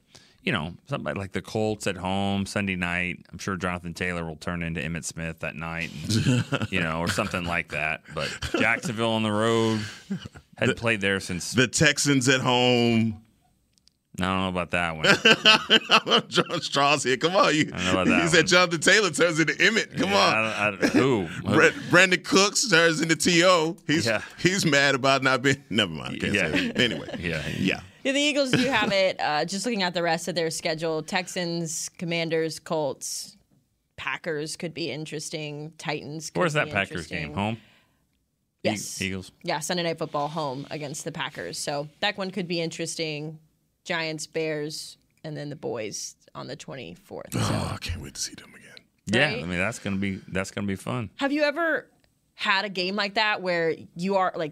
you 0.46 0.52
know, 0.52 0.76
something 0.88 1.16
like 1.16 1.32
the 1.32 1.42
Colts 1.42 1.88
at 1.88 1.98
home 1.98 2.46
Sunday 2.46 2.76
night. 2.76 3.26
I'm 3.32 3.40
sure 3.40 3.58
Jonathan 3.58 3.96
Taylor 3.96 4.24
will 4.24 4.36
turn 4.36 4.62
into 4.62 4.80
Emmitt 4.80 5.04
Smith 5.04 5.40
that 5.40 5.56
night, 5.56 5.90
and, 5.92 6.68
you 6.72 6.80
know, 6.80 7.00
or 7.00 7.08
something 7.08 7.46
like 7.46 7.70
that. 7.70 8.02
But 8.14 8.30
Jacksonville 8.60 9.14
on 9.14 9.24
the 9.24 9.32
road 9.32 9.82
had 10.56 10.78
played 10.78 11.02
there 11.02 11.20
since. 11.20 11.54
The 11.54 11.68
Texans 11.68 12.30
at 12.30 12.42
home. 12.42 13.25
I 14.20 14.24
don't 14.24 14.42
know 14.42 14.48
about 14.50 14.72
that 14.72 14.96
one. 14.96 16.24
John 16.30 16.62
Strauss 16.62 17.04
here. 17.04 17.18
Come 17.18 17.36
on, 17.36 17.54
you. 17.54 17.70
I 17.74 17.84
know 17.84 17.92
about 17.92 18.08
that 18.08 18.22
he 18.22 18.28
said 18.30 18.38
one. 18.40 18.48
Jonathan 18.48 18.80
Taylor 18.80 19.10
turns 19.10 19.40
into 19.40 19.54
Emmitt. 19.54 19.98
Come 19.98 20.10
Yeah, 20.12 20.16
on. 20.18 20.34
I 20.36 20.42
don't- 20.72 20.84
I 20.84 20.88
don't- 20.88 20.94
who? 20.94 21.26
Who? 21.48 21.72
Brandin 21.92 22.24
Cooks 22.24 22.70
turns 22.70 23.02
into 23.02 23.16
To. 23.16 23.76
He's 23.88 24.06
Yeah. 24.06 24.22
he's 24.40 24.66
mad 24.66 24.96
about 24.96 25.22
not 25.24 25.42
being. 25.42 25.62
Never 25.70 25.92
mind. 25.92 26.16
I 26.16 26.18
can't 26.20 26.34
Yeah. 26.34 26.52
say. 26.52 26.72
Anyway. 26.72 27.10
Yeah. 27.20 27.44
Yeah. 27.58 27.80
Yeah, 28.04 28.12
the 28.12 28.20
Eagles 28.20 28.52
do 28.52 28.64
have 28.66 28.92
it. 28.92 29.20
Uh, 29.20 29.44
just 29.46 29.66
looking 29.66 29.82
at 29.84 29.94
the 29.94 30.04
rest 30.04 30.28
of 30.28 30.36
their 30.36 30.52
schedule, 30.52 31.02
Texans, 31.02 31.90
Commanders, 31.98 32.60
Colts, 32.60 33.36
Packers 33.98 34.56
could 34.56 34.74
be 34.76 34.92
interesting. 34.92 35.74
Titans. 35.78 36.30
Could 36.30 36.40
Where's 36.40 36.54
be 36.54 36.60
that 36.60 36.70
Packers 36.70 37.08
game? 37.08 37.34
Home. 37.34 37.58
Yes. 38.64 39.02
Eagles. 39.02 39.32
Yeah, 39.44 39.60
Sunday 39.60 39.84
Night 39.84 39.98
Football 39.98 40.28
home 40.28 40.66
against 40.72 41.04
the 41.04 41.12
Packers. 41.12 41.58
So 41.58 41.88
that 42.00 42.18
one 42.18 42.32
could 42.32 42.48
be 42.48 42.62
interesting. 42.62 43.40
Giants, 43.86 44.28
Bears, 44.28 44.98
and 45.24 45.38
then 45.38 45.50
the 45.50 45.56
boys 45.56 46.16
on 46.34 46.48
the 46.48 46.58
24th. 46.58 47.32
So. 47.34 47.40
Oh, 47.40 47.72
I 47.74 47.78
can't 47.80 48.02
wait 48.02 48.16
to 48.16 48.22
see 48.22 48.34
them 48.36 48.50
again. 48.54 48.62
Yeah, 49.06 49.28
Right? 49.36 49.44
I 49.44 49.46
mean 49.46 49.60
that's 49.60 49.80
gonna 49.80 49.96
be 49.98 50.20
that's 50.28 50.52
gonna 50.52 50.68
be 50.68 50.76
fun. 50.76 51.12
Have 51.18 51.32
you 51.32 51.44
ever 51.44 51.88
had 52.34 52.66
a 52.66 52.70
game 52.70 52.96
like 52.96 53.14
that 53.14 53.42
where 53.42 53.76
you 53.96 54.16
are 54.18 54.34
like 54.36 54.52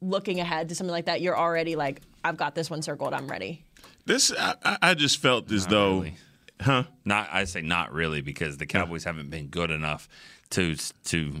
looking 0.00 0.38
ahead 0.40 0.68
to 0.70 0.74
something 0.74 0.92
like 0.92 1.06
that? 1.06 1.20
You're 1.20 1.36
already 1.36 1.74
like, 1.76 2.00
I've 2.24 2.36
got 2.36 2.54
this 2.54 2.70
one 2.70 2.80
circled. 2.80 3.12
I'm 3.12 3.26
ready. 3.28 3.64
This 4.06 4.32
I, 4.32 4.54
I- 4.64 4.78
I 4.82 4.94
just 4.94 5.18
felt 5.18 5.50
as 5.52 5.66
though, 5.66 5.98
really. 5.98 6.14
huh? 6.60 6.84
Not 7.04 7.28
I 7.32 7.44
say 7.44 7.60
not 7.60 7.92
really 7.92 8.20
because 8.22 8.56
the 8.56 8.66
Cowboys 8.66 9.02
haven't 9.04 9.30
been 9.30 9.48
good 9.48 9.70
enough 9.72 10.08
to 10.50 10.76
to 11.06 11.34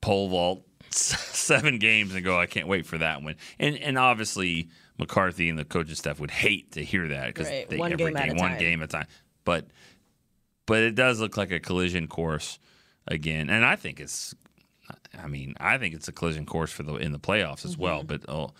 pole 0.00 0.28
vault 0.28 0.66
seven 0.90 1.78
games 1.78 2.14
and 2.14 2.24
go. 2.24 2.38
I 2.38 2.46
can't 2.46 2.66
wait 2.68 2.86
for 2.86 2.98
that 2.98 3.22
one. 3.22 3.36
And 3.60 3.76
and 3.78 3.96
obviously 3.96 4.68
McCarthy 4.98 5.48
and 5.48 5.58
the 5.58 5.64
coaching 5.64 5.94
staff 5.94 6.20
would 6.20 6.30
hate 6.30 6.72
to 6.72 6.84
hear 6.84 7.08
that 7.08 7.26
because 7.28 7.48
Right, 7.48 7.68
they 7.68 7.76
one 7.76 7.92
every 7.92 8.12
game 8.12 8.16
at 8.16 8.36
one 8.36 8.50
time. 8.50 8.58
game 8.58 8.82
at 8.82 8.88
a 8.88 8.92
time. 8.92 9.06
But 9.44 9.66
but 10.66 10.82
it 10.82 10.94
does 10.94 11.20
look 11.20 11.36
like 11.36 11.50
a 11.50 11.60
collision 11.60 12.06
course 12.06 12.58
again, 13.06 13.50
and 13.50 13.64
I 13.64 13.76
think 13.76 14.00
it's. 14.00 14.34
I 15.18 15.28
mean, 15.28 15.54
I 15.58 15.78
think 15.78 15.94
it's 15.94 16.08
a 16.08 16.12
collision 16.12 16.44
course 16.46 16.70
for 16.70 16.82
the 16.82 16.94
in 16.96 17.12
the 17.12 17.18
playoffs 17.18 17.64
as 17.64 17.76
well. 17.78 17.98
Mm-hmm. 17.98 18.06
But 18.06 18.28
oh, 18.28 18.50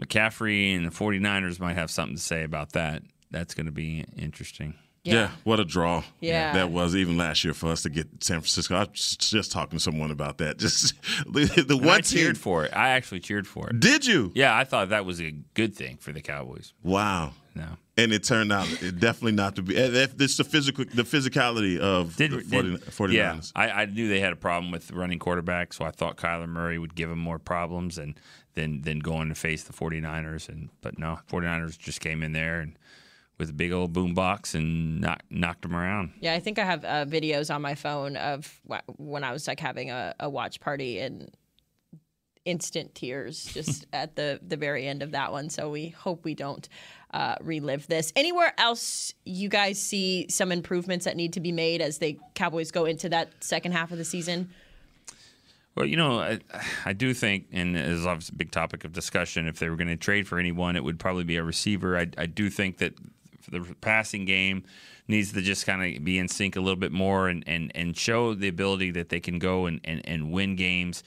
McCaffrey 0.00 0.76
and 0.76 0.84
the 0.86 0.90
49ers 0.90 1.60
might 1.60 1.74
have 1.74 1.90
something 1.90 2.16
to 2.16 2.22
say 2.22 2.42
about 2.42 2.72
that. 2.72 3.02
That's 3.30 3.54
going 3.54 3.66
to 3.66 3.72
be 3.72 4.04
interesting. 4.16 4.74
Yeah. 5.04 5.30
what 5.44 5.58
a 5.58 5.64
draw. 5.64 6.04
Yeah. 6.20 6.52
That 6.52 6.70
was 6.70 6.94
even 6.94 7.16
last 7.16 7.42
year 7.44 7.54
for 7.54 7.70
us 7.72 7.82
to 7.82 7.90
get 7.90 8.06
San 8.22 8.38
Francisco. 8.40 8.76
I 8.76 8.84
was 8.84 9.16
just 9.16 9.50
talking 9.50 9.78
to 9.78 9.82
someone 9.82 10.10
about 10.12 10.38
that. 10.38 10.58
Just 10.62 10.94
the, 11.26 11.44
the 11.66 11.74
And 11.76 11.84
one 11.84 11.96
I 11.98 12.00
cheered 12.02 12.36
team. 12.36 12.42
for 12.42 12.64
it. 12.64 12.72
I 12.76 12.90
actually 12.90 13.18
cheered 13.20 13.46
for 13.48 13.68
it. 13.70 13.80
Did 13.80 14.06
you? 14.06 14.30
Yeah, 14.34 14.56
I 14.56 14.62
thought 14.64 14.90
that 14.90 15.04
was 15.04 15.20
a 15.20 15.32
good 15.54 15.74
thing 15.74 15.96
for 15.96 16.12
the 16.12 16.20
Cowboys. 16.20 16.72
Wow. 16.84 17.32
No. 17.54 17.66
And 17.98 18.12
it 18.12 18.22
turned 18.24 18.52
out 18.52 18.66
it 18.82 19.00
definitely 19.00 19.32
not 19.32 19.56
to 19.56 19.62
be. 19.62 19.76
It's 19.76 20.36
the 20.36 20.44
physical, 20.44 20.84
the 20.94 21.02
physicality 21.02 21.78
of 21.78 22.16
Did, 22.16 22.30
the 22.30 22.40
40, 22.40 22.70
did- 22.70 22.80
49ers. 22.86 23.12
yeah, 23.12 23.40
I, 23.54 23.70
I 23.82 23.84
knew 23.86 24.08
they 24.08 24.20
had 24.20 24.32
a 24.32 24.36
problem 24.36 24.70
with 24.72 24.90
running 24.92 25.18
quarterback, 25.18 25.72
so 25.74 25.84
I 25.84 25.90
thought 25.90 26.16
Kyler 26.16 26.48
Murray 26.48 26.78
would 26.78 26.94
give 26.94 27.10
them 27.10 27.18
more 27.18 27.38
problems 27.38 27.98
and 27.98 28.18
then 28.54 28.80
then 28.82 28.98
going 29.00 29.28
to 29.30 29.34
face 29.34 29.64
the 29.64 29.72
49ers. 29.74 30.48
And 30.48 30.70
but 30.80 30.98
no, 30.98 31.18
49ers 31.30 31.76
just 31.78 32.00
came 32.00 32.22
in 32.22 32.32
there 32.32 32.60
and 32.60 32.78
with 33.38 33.50
a 33.50 33.52
big 33.52 33.72
old 33.72 33.92
boom 33.92 34.14
box 34.14 34.54
and 34.54 35.00
knock, 35.00 35.22
knocked 35.30 35.62
them 35.62 35.74
around. 35.74 36.12
Yeah, 36.20 36.34
I 36.34 36.40
think 36.40 36.58
I 36.58 36.64
have 36.64 36.84
uh, 36.84 37.04
videos 37.04 37.52
on 37.54 37.62
my 37.62 37.74
phone 37.74 38.16
of 38.16 38.60
wh- 38.70 39.00
when 39.00 39.24
I 39.24 39.32
was 39.32 39.48
like 39.48 39.60
having 39.60 39.90
a, 39.90 40.14
a 40.20 40.30
watch 40.30 40.60
party 40.60 40.98
and 41.00 41.30
instant 42.44 42.94
tears 42.94 43.44
just 43.54 43.86
at 43.92 44.16
the 44.16 44.40
the 44.46 44.56
very 44.56 44.86
end 44.86 45.02
of 45.02 45.12
that 45.12 45.32
one. 45.32 45.50
So 45.50 45.70
we 45.70 45.88
hope 45.88 46.24
we 46.24 46.34
don't 46.34 46.68
uh, 47.12 47.36
relive 47.40 47.86
this. 47.88 48.12
Anywhere 48.16 48.54
else 48.58 49.14
you 49.24 49.48
guys 49.48 49.80
see 49.80 50.26
some 50.28 50.52
improvements 50.52 51.04
that 51.04 51.16
need 51.16 51.32
to 51.34 51.40
be 51.40 51.52
made 51.52 51.80
as 51.80 51.98
the 51.98 52.18
Cowboys 52.34 52.70
go 52.70 52.84
into 52.84 53.08
that 53.10 53.30
second 53.40 53.72
half 53.72 53.92
of 53.92 53.98
the 53.98 54.04
season? 54.04 54.50
Well, 55.74 55.86
you 55.86 55.96
know, 55.96 56.20
I, 56.20 56.38
I 56.84 56.92
do 56.92 57.14
think, 57.14 57.46
and 57.50 57.76
is 57.76 58.04
obviously 58.04 58.34
a 58.34 58.38
big 58.38 58.50
topic 58.50 58.84
of 58.84 58.92
discussion, 58.92 59.46
if 59.46 59.58
they 59.58 59.70
were 59.70 59.76
going 59.76 59.88
to 59.88 59.96
trade 59.96 60.28
for 60.28 60.38
anyone, 60.38 60.76
it 60.76 60.84
would 60.84 60.98
probably 60.98 61.24
be 61.24 61.36
a 61.36 61.42
receiver. 61.42 61.96
I, 61.96 62.08
I 62.18 62.26
do 62.26 62.50
think 62.50 62.76
that 62.78 62.94
the 63.50 63.74
passing 63.80 64.24
game 64.24 64.64
needs 65.08 65.32
to 65.32 65.42
just 65.42 65.66
kind 65.66 65.96
of 65.96 66.04
be 66.04 66.18
in 66.18 66.28
sync 66.28 66.56
a 66.56 66.60
little 66.60 66.76
bit 66.76 66.92
more 66.92 67.28
and, 67.28 67.44
and, 67.46 67.72
and 67.74 67.96
show 67.96 68.34
the 68.34 68.48
ability 68.48 68.90
that 68.92 69.08
they 69.08 69.20
can 69.20 69.38
go 69.38 69.66
and, 69.66 69.80
and, 69.84 70.00
and 70.06 70.30
win 70.32 70.56
games 70.56 71.02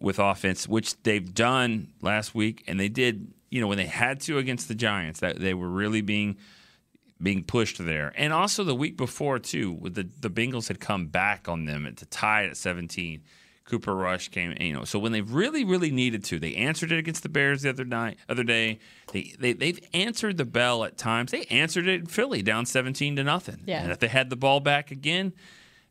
with 0.00 0.18
offense, 0.18 0.66
which 0.66 1.00
they've 1.02 1.34
done 1.34 1.88
last 2.00 2.34
week, 2.34 2.64
and 2.66 2.80
they 2.80 2.88
did, 2.88 3.32
you 3.50 3.60
know, 3.60 3.68
when 3.68 3.76
they 3.76 3.86
had 3.86 4.20
to 4.20 4.38
against 4.38 4.68
the 4.68 4.74
Giants, 4.74 5.20
that 5.20 5.38
they 5.38 5.54
were 5.54 5.68
really 5.68 6.00
being 6.00 6.36
being 7.22 7.44
pushed 7.44 7.76
there. 7.84 8.14
And 8.16 8.32
also 8.32 8.64
the 8.64 8.74
week 8.74 8.96
before 8.96 9.38
too, 9.38 9.72
with 9.72 9.94
the 9.94 10.08
the 10.20 10.30
Bengals 10.30 10.68
had 10.68 10.80
come 10.80 11.06
back 11.06 11.48
on 11.48 11.66
them 11.66 11.92
to 11.94 12.06
tie 12.06 12.44
it 12.44 12.50
at 12.50 12.56
17. 12.56 13.22
Cooper 13.70 13.94
Rush 13.94 14.28
came, 14.28 14.54
you 14.60 14.72
know. 14.72 14.84
So 14.84 14.98
when 14.98 15.12
they 15.12 15.20
really, 15.20 15.64
really 15.64 15.90
needed 15.90 16.24
to, 16.24 16.38
they 16.40 16.54
answered 16.56 16.90
it 16.90 16.98
against 16.98 17.22
the 17.22 17.28
Bears 17.28 17.62
the 17.62 17.70
other 17.70 17.84
night, 17.84 18.18
other 18.28 18.42
day. 18.42 18.80
They 19.12 19.34
they 19.38 19.52
they've 19.52 19.80
answered 19.94 20.36
the 20.36 20.44
bell 20.44 20.84
at 20.84 20.98
times. 20.98 21.30
They 21.30 21.44
answered 21.44 21.86
it 21.86 22.00
in 22.00 22.06
Philly 22.06 22.42
down 22.42 22.66
17 22.66 23.16
to 23.16 23.24
nothing. 23.24 23.62
Yeah. 23.66 23.82
And 23.82 23.92
if 23.92 24.00
they 24.00 24.08
had 24.08 24.28
the 24.28 24.36
ball 24.36 24.60
back 24.60 24.90
again, 24.90 25.32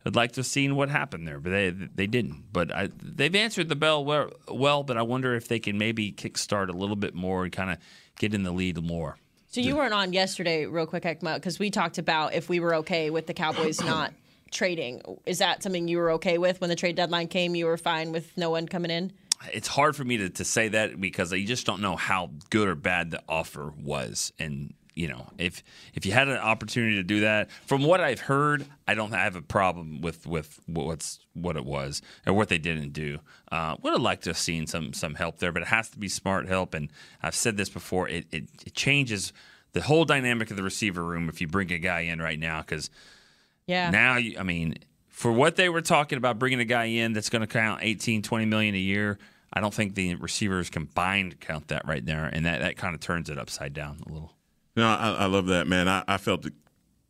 I'd 0.05 0.15
like 0.15 0.33
to 0.33 0.39
have 0.39 0.45
seen 0.45 0.75
what 0.75 0.89
happened 0.89 1.27
there, 1.27 1.39
but 1.39 1.51
they 1.51 1.69
they 1.69 2.07
didn't. 2.07 2.51
But 2.51 2.73
I, 2.73 2.89
they've 3.01 3.35
answered 3.35 3.69
the 3.69 3.75
bell 3.75 4.03
well, 4.03 4.31
well. 4.49 4.83
But 4.83 4.97
I 4.97 5.01
wonder 5.01 5.35
if 5.35 5.47
they 5.47 5.59
can 5.59 5.77
maybe 5.77 6.11
kickstart 6.11 6.69
a 6.69 6.73
little 6.73 6.95
bit 6.97 7.15
more 7.15 7.43
and 7.43 7.51
kind 7.51 7.71
of 7.71 7.77
get 8.17 8.33
in 8.33 8.43
the 8.43 8.51
lead 8.51 8.81
more. 8.83 9.17
So 9.51 9.61
you 9.61 9.75
weren't 9.75 9.95
on 9.95 10.13
yesterday, 10.13 10.67
real 10.67 10.85
quick, 10.85 11.01
Hek'ma, 11.01 11.35
because 11.35 11.57
we 11.57 11.71
talked 11.71 11.97
about 11.97 12.35
if 12.35 12.49
we 12.49 12.59
were 12.59 12.75
okay 12.75 13.09
with 13.09 13.25
the 13.25 13.33
Cowboys 13.33 13.81
not 13.83 14.13
trading. 14.51 15.01
Is 15.25 15.39
that 15.39 15.63
something 15.63 15.87
you 15.87 15.97
were 15.97 16.11
okay 16.11 16.37
with 16.37 16.61
when 16.61 16.69
the 16.69 16.75
trade 16.75 16.95
deadline 16.95 17.27
came? 17.27 17.55
You 17.55 17.65
were 17.65 17.77
fine 17.77 18.11
with 18.11 18.37
no 18.37 18.49
one 18.49 18.67
coming 18.67 18.91
in. 18.91 19.13
it's 19.53 19.67
hard 19.67 19.95
for 19.95 20.03
me 20.03 20.17
to, 20.17 20.29
to 20.29 20.43
say 20.43 20.67
that 20.69 20.99
because 20.99 21.31
you 21.31 21.45
just 21.45 21.65
don't 21.65 21.81
know 21.81 21.95
how 21.95 22.31
good 22.49 22.67
or 22.67 22.75
bad 22.75 23.11
the 23.11 23.21
offer 23.27 23.73
was. 23.81 24.33
And, 24.39 24.73
you 24.95 25.07
know, 25.07 25.29
if 25.37 25.63
if 25.93 26.05
you 26.05 26.11
had 26.11 26.27
an 26.27 26.37
opportunity 26.37 26.95
to 26.95 27.03
do 27.03 27.21
that, 27.21 27.49
from 27.65 27.83
what 27.83 28.01
I've 28.01 28.19
heard, 28.19 28.65
I 28.87 28.95
don't 28.95 29.11
have 29.11 29.35
a 29.35 29.41
problem 29.41 30.01
with, 30.01 30.27
with 30.27 30.59
what's 30.65 31.19
what 31.33 31.55
it 31.55 31.65
was 31.65 32.01
or 32.27 32.33
what 32.33 32.49
they 32.49 32.57
didn't 32.57 32.91
do. 32.91 33.19
Uh, 33.51 33.77
would 33.81 33.93
have 33.93 34.01
liked 34.01 34.23
to 34.23 34.31
have 34.31 34.37
seen 34.37 34.67
some 34.67 34.93
some 34.93 35.15
help 35.15 35.39
there, 35.39 35.51
but 35.53 35.61
it 35.61 35.69
has 35.69 35.89
to 35.91 35.99
be 35.99 36.09
smart 36.09 36.47
help. 36.47 36.73
And 36.73 36.91
I've 37.23 37.35
said 37.35 37.55
this 37.55 37.69
before, 37.69 38.09
it, 38.09 38.25
it, 38.31 38.49
it 38.65 38.73
changes 38.73 39.31
the 39.73 39.81
whole 39.81 40.05
dynamic 40.05 40.49
of 40.51 40.57
the 40.57 40.63
receiver 40.63 41.03
room 41.03 41.29
if 41.29 41.41
you 41.41 41.47
bring 41.47 41.71
a 41.71 41.77
guy 41.77 42.01
in 42.01 42.19
right 42.19 42.39
now 42.39 42.61
because 42.61 42.89
Yeah. 43.69 43.89
now, 43.91 44.17
you- 44.17 44.37
I 44.39 44.43
mean, 44.43 44.75
for 45.07 45.31
what 45.31 45.55
they 45.55 45.69
were 45.69 45.81
talking 45.81 46.17
about 46.17 46.39
bringing 46.39 46.59
a 46.59 46.65
guy 46.65 46.85
in 46.85 47.13
that's 47.13 47.29
going 47.29 47.41
to 47.41 47.47
count 47.47 47.81
18, 47.83 48.21
20 48.23 48.45
million 48.45 48.73
a 48.73 48.79
year, 48.79 49.19
I 49.53 49.59
don't 49.61 49.73
think 49.73 49.93
the 49.95 50.15
receivers 50.15 50.69
combined 50.69 51.39
count 51.39 51.67
that 51.69 51.87
right 51.87 52.03
there, 52.05 52.25
and 52.25 52.45
that, 52.45 52.61
that 52.61 52.77
kind 52.77 52.95
of 52.95 53.01
turns 53.01 53.29
it 53.29 53.37
upside 53.37 53.73
down 53.73 53.99
a 54.07 54.11
little. 54.11 54.33
No, 54.75 54.87
I, 54.87 55.11
I 55.11 55.25
love 55.25 55.47
that, 55.47 55.67
man. 55.67 55.87
I, 55.87 56.03
I 56.07 56.17
felt 56.17 56.41
the 56.43 56.53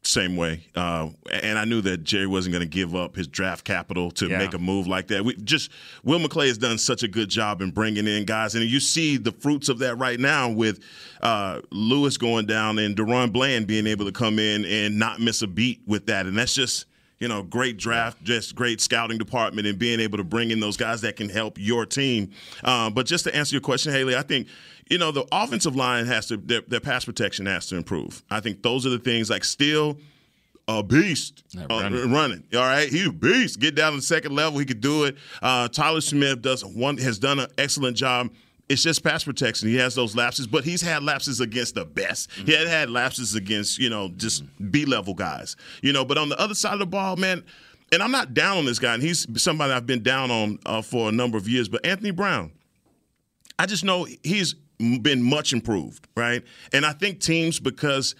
same 0.09 0.35
way, 0.35 0.61
uh, 0.75 1.09
and 1.31 1.57
I 1.57 1.65
knew 1.65 1.81
that 1.81 2.03
Jerry 2.03 2.27
wasn't 2.27 2.53
going 2.53 2.63
to 2.63 2.69
give 2.69 2.95
up 2.95 3.15
his 3.15 3.27
draft 3.27 3.63
capital 3.65 4.11
to 4.11 4.27
Yeah. 4.27 4.37
make 4.37 4.53
a 4.53 4.59
move 4.59 4.87
like 4.87 5.07
that. 5.07 5.23
We 5.23 5.35
just 5.35 5.69
Will 6.03 6.19
McClay 6.19 6.47
has 6.47 6.57
done 6.57 6.77
such 6.77 7.03
a 7.03 7.07
good 7.07 7.29
job 7.29 7.61
in 7.61 7.71
bringing 7.71 8.07
in 8.07 8.25
guys, 8.25 8.55
and 8.55 8.63
you 8.65 8.79
see 8.79 9.17
the 9.17 9.31
fruits 9.31 9.69
of 9.69 9.79
that 9.79 9.95
right 9.97 10.19
now 10.19 10.49
with 10.49 10.79
uh, 11.21 11.61
Lewis 11.71 12.17
going 12.17 12.45
down 12.45 12.79
and 12.79 12.95
DaRon 12.95 13.31
Bland 13.31 13.67
being 13.67 13.87
able 13.87 14.05
to 14.05 14.11
come 14.11 14.39
in 14.39 14.65
and 14.65 14.97
not 14.99 15.19
miss 15.19 15.41
a 15.41 15.47
beat 15.47 15.81
with 15.85 16.05
that, 16.07 16.25
and 16.25 16.37
that's 16.37 16.53
just 16.53 16.85
you 17.21 17.27
know, 17.27 17.43
great 17.43 17.75
draft, 17.75 18.23
just 18.23 18.55
great 18.55 18.79
scouting 18.79 19.17
department, 19.17 19.67
and 19.67 19.77
being 19.77 19.99
able 19.99 20.17
to 20.17 20.23
bring 20.23 20.51
in 20.51 20.61
those 20.61 20.77
guys 20.77 21.01
that 21.01 21.17
can 21.17 21.27
help 21.27 21.57
your 21.59 21.85
team. 21.85 22.31
Um, 22.63 22.93
but 22.93 23.05
just 23.05 23.25
to 23.25 23.35
answer 23.35 23.53
your 23.53 23.59
question, 23.61 23.91
Hailey, 23.91 24.15
I 24.15 24.21
think 24.21 24.47
you 24.89 24.97
know 24.97 25.11
the 25.11 25.25
offensive 25.31 25.75
line 25.75 26.05
has 26.05 26.27
to 26.27 26.37
their, 26.37 26.61
their 26.61 26.79
pass 26.79 27.05
protection 27.05 27.45
has 27.45 27.67
to 27.67 27.77
improve. 27.77 28.23
I 28.29 28.39
think 28.39 28.63
those 28.63 28.85
are 28.85 28.89
the 28.89 28.99
things 28.99 29.29
like 29.29 29.43
still 29.43 29.97
a 30.67 30.83
beast 30.83 31.43
uh, 31.57 31.65
running. 31.67 32.11
running. 32.11 32.43
All 32.53 32.59
right, 32.59 32.87
he's 32.89 33.07
a 33.07 33.11
beast. 33.11 33.59
Get 33.59 33.75
down 33.75 33.93
to 33.93 33.97
the 33.97 34.03
second 34.03 34.35
level, 34.35 34.59
he 34.59 34.65
could 34.65 34.81
do 34.81 35.05
it. 35.05 35.17
Uh, 35.41 35.67
Tyler 35.67 36.01
Smith 36.01 36.41
does 36.41 36.63
one 36.63 36.97
has 36.97 37.17
done 37.19 37.39
an 37.39 37.47
excellent 37.57 37.97
job. 37.97 38.31
It's 38.67 38.83
just 38.83 39.03
pass 39.03 39.23
protection. 39.23 39.67
He 39.67 39.77
has 39.77 39.95
those 39.95 40.15
lapses, 40.15 40.45
but 40.45 40.63
he's 40.63 40.81
had 40.81 41.01
lapses 41.01 41.39
against 41.39 41.73
the 41.73 41.85
best. 41.85 42.31
He 42.31 42.51
had 42.51 42.67
had 42.67 42.91
lapses 42.91 43.33
against 43.33 43.79
you 43.79 43.89
know 43.89 44.09
just 44.09 44.43
B 44.71 44.85
level 44.85 45.13
guys. 45.13 45.55
You 45.81 45.91
know, 45.91 46.05
but 46.05 46.17
on 46.17 46.29
the 46.29 46.39
other 46.39 46.55
side 46.55 46.73
of 46.73 46.79
the 46.79 46.87
ball, 46.87 47.15
man. 47.15 47.43
And 47.91 48.03
I'm 48.03 48.11
not 48.11 48.35
down 48.35 48.57
on 48.57 48.65
this 48.65 48.77
guy, 48.77 48.93
and 48.93 49.01
he's 49.01 49.25
somebody 49.41 49.73
I've 49.73 49.87
been 49.87 50.03
down 50.03 50.29
on 50.29 50.59
uh, 50.63 50.83
for 50.83 51.09
a 51.09 51.11
number 51.11 51.39
of 51.39 51.49
years. 51.49 51.67
But 51.67 51.83
Anthony 51.83 52.11
Brown, 52.11 52.51
I 53.57 53.65
just 53.65 53.83
know 53.83 54.05
he's 54.21 54.53
been 54.79 55.21
much 55.21 55.53
improved, 55.53 56.07
right? 56.15 56.43
And 56.73 56.85
I 56.85 56.93
think 56.93 57.19
teams 57.19 57.59
because 57.59 58.15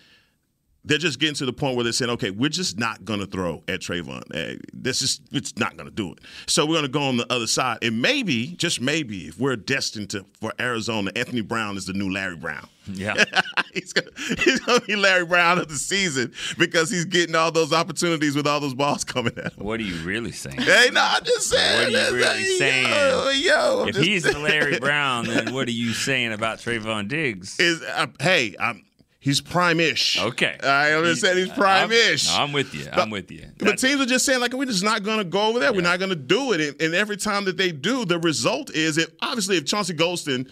they're 0.89 0.97
just 0.97 1.19
getting 1.19 1.35
to 1.35 1.45
the 1.45 1.53
point 1.53 1.75
where 1.77 1.83
they're 1.85 1.93
saying, 1.93 2.11
okay, 2.11 2.31
we're 2.31 2.49
just 2.49 2.77
not 2.77 3.05
going 3.05 3.19
to 3.21 3.25
throw 3.27 3.63
at 3.69 3.79
Trevon. 3.79 4.23
Eh, 4.35 4.57
This 4.73 5.01
is 5.01 5.21
it's 5.31 5.55
not 5.57 5.77
going 5.77 5.87
to 5.87 5.95
do 5.95 6.11
it. 6.11 6.19
So 6.47 6.65
we're 6.65 6.73
going 6.73 6.83
to 6.83 6.89
go 6.89 7.03
on 7.03 7.15
the 7.17 7.31
other 7.31 7.47
side, 7.47 7.77
and 7.83 8.01
maybe, 8.01 8.47
just 8.57 8.81
maybe, 8.81 9.27
if 9.27 9.39
we're 9.39 9.55
destined 9.55 10.09
to 10.09 10.25
for 10.41 10.51
Arizona, 10.59 11.11
Anthony 11.15 11.41
Brown 11.41 11.77
is 11.77 11.85
the 11.85 11.93
new 11.93 12.11
Larry 12.11 12.35
Brown. 12.35 12.67
Yeah. 12.91 13.23
he's 13.73 13.93
gonna, 13.93 14.09
he's 14.43 14.59
going 14.61 14.79
to 14.79 14.85
be 14.87 14.95
Larry 14.95 15.23
Brown 15.25 15.59
of 15.59 15.67
the 15.69 15.75
season 15.75 16.33
because 16.57 16.89
he's 16.89 17.05
getting 17.05 17.35
all 17.35 17.51
those 17.51 17.71
opportunities 17.71 18.35
with 18.35 18.47
all 18.47 18.59
those 18.59 18.73
balls 18.73 19.03
coming 19.03 19.33
at 19.37 19.53
him. 19.53 19.63
what 19.63 19.79
are 19.79 19.83
you 19.83 20.03
really 20.03 20.31
saying? 20.31 20.59
Hey, 20.59 20.89
no, 20.91 21.01
I'm 21.07 21.23
just 21.23 21.49
saying. 21.51 21.93
What 21.93 22.01
are 22.03 22.09
you 22.09 22.15
really 22.15 22.57
saying? 22.57 22.87
Yo, 22.87 23.29
yo, 23.29 23.85
if 23.87 23.95
just- 23.95 24.07
he's 24.07 24.23
the 24.23 24.39
Larry 24.39 24.79
Brown, 24.79 25.25
then 25.27 25.53
what 25.53 25.67
are 25.67 25.71
you 25.71 25.93
saying 25.93 26.33
about 26.33 26.57
Trevon 26.57 27.07
Diggs? 27.07 27.59
is 27.59 27.79
uh, 27.83 28.07
hey, 28.19 28.55
I'm, 28.59 28.83
he's 29.19 29.41
prime-ish. 29.41 30.19
Okay. 30.19 30.57
I 30.63 30.93
understand 30.93 31.39
he's 31.39 31.49
prime-ish. 31.49 32.29
I'm, 32.33 32.41
I'm 32.47 32.51
with 32.53 32.73
you. 32.73 32.87
I'm 32.91 33.09
with 33.09 33.31
you. 33.31 33.45
But 33.57 33.65
That's- 33.65 33.81
teams 33.81 34.01
are 34.01 34.05
just 34.05 34.25
saying 34.25 34.39
like 34.39 34.53
we're 34.53 34.65
just 34.65 34.83
not 34.83 35.03
going 35.03 35.17
to 35.19 35.23
go 35.23 35.47
over 35.47 35.59
there. 35.59 35.73
We're 35.73 35.81
not 35.81 35.99
going 35.99 36.09
to 36.09 36.15
do 36.15 36.53
it. 36.53 36.61
And, 36.61 36.81
and 36.81 36.95
every 36.95 37.17
time 37.17 37.45
that 37.45 37.57
they 37.57 37.71
do, 37.71 38.05
the 38.05 38.19
result 38.19 38.69
is 38.71 38.97
if 38.97 39.09
obviously 39.21 39.57
if 39.57 39.65
Chauncey 39.65 39.93
Golston, 39.93 40.49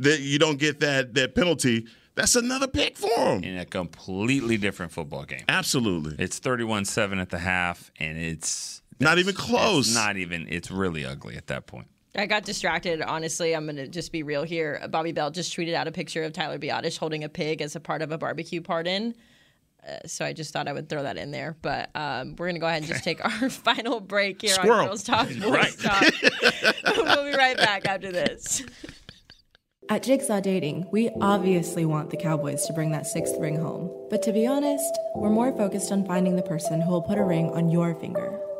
that 0.00 0.20
you 0.20 0.38
don't 0.38 0.58
get 0.58 0.80
that 0.80 1.14
that 1.14 1.34
penalty, 1.34 1.86
that's 2.16 2.34
another 2.34 2.66
pick 2.66 2.96
for 2.98 3.08
him. 3.08 3.44
in 3.44 3.56
a 3.58 3.64
completely 3.64 4.56
different 4.56 4.90
football 4.92 5.24
game. 5.24 5.44
Absolutely. 5.48 6.16
It's 6.22 6.40
31-7 6.40 7.20
at 7.20 7.30
the 7.30 7.38
half, 7.38 7.90
and 8.00 8.18
it's 8.18 8.82
Not 8.98 9.18
even 9.18 9.34
close. 9.34 9.94
Not 9.94 10.16
even. 10.16 10.46
It's 10.48 10.70
really 10.70 11.04
ugly 11.04 11.36
at 11.36 11.46
that 11.46 11.66
point. 11.66 11.86
I 12.14 12.26
got 12.26 12.44
distracted. 12.44 13.02
Honestly, 13.02 13.54
I'm 13.54 13.64
going 13.66 13.76
to 13.76 13.86
just 13.86 14.10
be 14.10 14.22
real 14.22 14.42
here. 14.42 14.84
Bobby 14.90 15.12
Belt 15.12 15.32
just 15.34 15.56
tweeted 15.56 15.74
out 15.74 15.86
a 15.86 15.92
picture 15.92 16.24
of 16.24 16.32
Tyler 16.32 16.58
Biadasz 16.58 16.98
holding 16.98 17.22
a 17.22 17.28
pig 17.28 17.62
as 17.62 17.76
a 17.76 17.80
part 17.80 18.02
of 18.02 18.10
a 18.10 18.18
barbecue 18.18 18.60
pardon. 18.60 19.14
Uh, 19.86 19.96
so 20.06 20.24
I 20.24 20.32
just 20.32 20.52
thought 20.52 20.68
I 20.68 20.72
would 20.72 20.88
throw 20.88 21.04
that 21.04 21.16
in 21.16 21.30
there. 21.30 21.56
But 21.62 21.90
um, 21.94 22.34
we're 22.36 22.46
going 22.46 22.56
to 22.56 22.60
go 22.60 22.66
ahead 22.66 22.82
and 22.82 22.86
just 22.90 23.04
take 23.04 23.24
our 23.24 23.30
final 23.50 24.00
break 24.00 24.42
here 24.42 24.54
Squirrel. 24.54 24.80
on 24.80 24.86
Girls 24.86 25.02
Talk 25.04 25.28
Boys 25.40 25.40
Right. 25.42 25.78
Talk. 25.78 26.04
we'll 26.96 27.30
be 27.30 27.36
right 27.36 27.56
back 27.56 27.86
after 27.86 28.10
this. 28.10 28.62
At 29.88 30.02
Jigsaw 30.04 30.40
Dating, 30.40 30.86
we 30.92 31.10
obviously 31.20 31.84
want 31.84 32.10
the 32.10 32.16
Cowboys 32.16 32.64
to 32.66 32.72
bring 32.72 32.92
that 32.92 33.06
sixth 33.06 33.34
ring 33.38 33.56
home. 33.56 33.90
But 34.10 34.22
to 34.22 34.32
be 34.32 34.46
honest, 34.46 34.98
we're 35.16 35.30
more 35.30 35.52
focused 35.56 35.90
on 35.90 36.04
finding 36.04 36.36
the 36.36 36.42
person 36.42 36.80
who 36.80 36.90
will 36.90 37.02
put 37.02 37.18
a 37.18 37.24
ring 37.24 37.50
on 37.50 37.70
your 37.70 37.94
finger. 37.94 38.40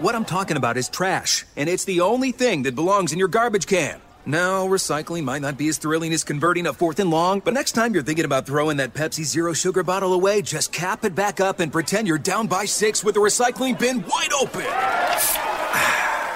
What 0.00 0.14
I'm 0.14 0.24
talking 0.24 0.56
about 0.56 0.76
is 0.76 0.88
trash, 0.88 1.44
and 1.56 1.68
it's 1.68 1.84
the 1.84 2.02
only 2.02 2.30
thing 2.30 2.62
that 2.62 2.76
belongs 2.76 3.12
in 3.12 3.18
your 3.18 3.26
garbage 3.26 3.66
can. 3.66 4.00
Now, 4.24 4.64
recycling 4.64 5.24
might 5.24 5.42
not 5.42 5.58
be 5.58 5.66
as 5.66 5.76
thrilling 5.76 6.12
as 6.12 6.22
converting 6.22 6.68
a 6.68 6.72
fourth 6.72 7.00
and 7.00 7.10
long, 7.10 7.40
but 7.40 7.52
next 7.52 7.72
time 7.72 7.94
you're 7.94 8.04
thinking 8.04 8.24
about 8.24 8.46
throwing 8.46 8.76
that 8.76 8.94
Pepsi 8.94 9.24
Zero 9.24 9.52
Sugar 9.54 9.82
bottle 9.82 10.14
away, 10.14 10.40
just 10.40 10.70
cap 10.72 11.04
it 11.04 11.16
back 11.16 11.40
up 11.40 11.58
and 11.58 11.72
pretend 11.72 12.06
you're 12.06 12.16
down 12.16 12.46
by 12.46 12.64
six 12.64 13.02
with 13.02 13.16
the 13.16 13.20
recycling 13.20 13.76
bin 13.76 14.04
wide 14.06 14.32
open. 14.40 15.47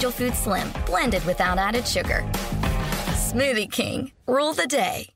Food 0.00 0.34
Slim, 0.34 0.68
blended 0.86 1.24
without 1.24 1.58
added 1.58 1.86
sugar. 1.86 2.24
Smoothie 3.14 3.70
King, 3.70 4.12
rule 4.26 4.52
the 4.52 4.66
day. 4.66 5.08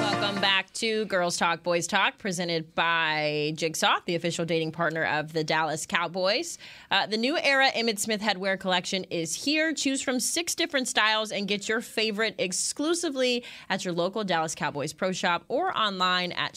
Welcome 0.00 0.40
back 0.40 0.72
to 0.74 1.04
Girls 1.06 1.36
Talk, 1.36 1.62
Boys 1.62 1.86
Talk, 1.86 2.18
presented 2.18 2.74
by 2.74 3.52
Jigsaw, 3.56 4.00
the 4.04 4.14
official 4.14 4.44
dating 4.44 4.72
partner 4.72 5.04
of 5.04 5.32
the 5.32 5.44
Dallas 5.44 5.86
Cowboys. 5.86 6.58
Uh, 6.90 7.06
the 7.06 7.16
new 7.16 7.38
era 7.38 7.70
Emmitt 7.74 7.98
Smith 7.98 8.20
headwear 8.20 8.58
collection 8.58 9.04
is 9.04 9.34
here. 9.34 9.72
Choose 9.72 10.02
from 10.02 10.20
six 10.20 10.54
different 10.54 10.88
styles 10.88 11.32
and 11.32 11.48
get 11.48 11.68
your 11.68 11.80
favorite 11.80 12.34
exclusively 12.38 13.44
at 13.70 13.84
your 13.84 13.94
local 13.94 14.24
Dallas 14.24 14.54
Cowboys 14.54 14.92
Pro 14.92 15.12
Shop 15.12 15.44
or 15.48 15.76
online 15.76 16.32
at 16.32 16.56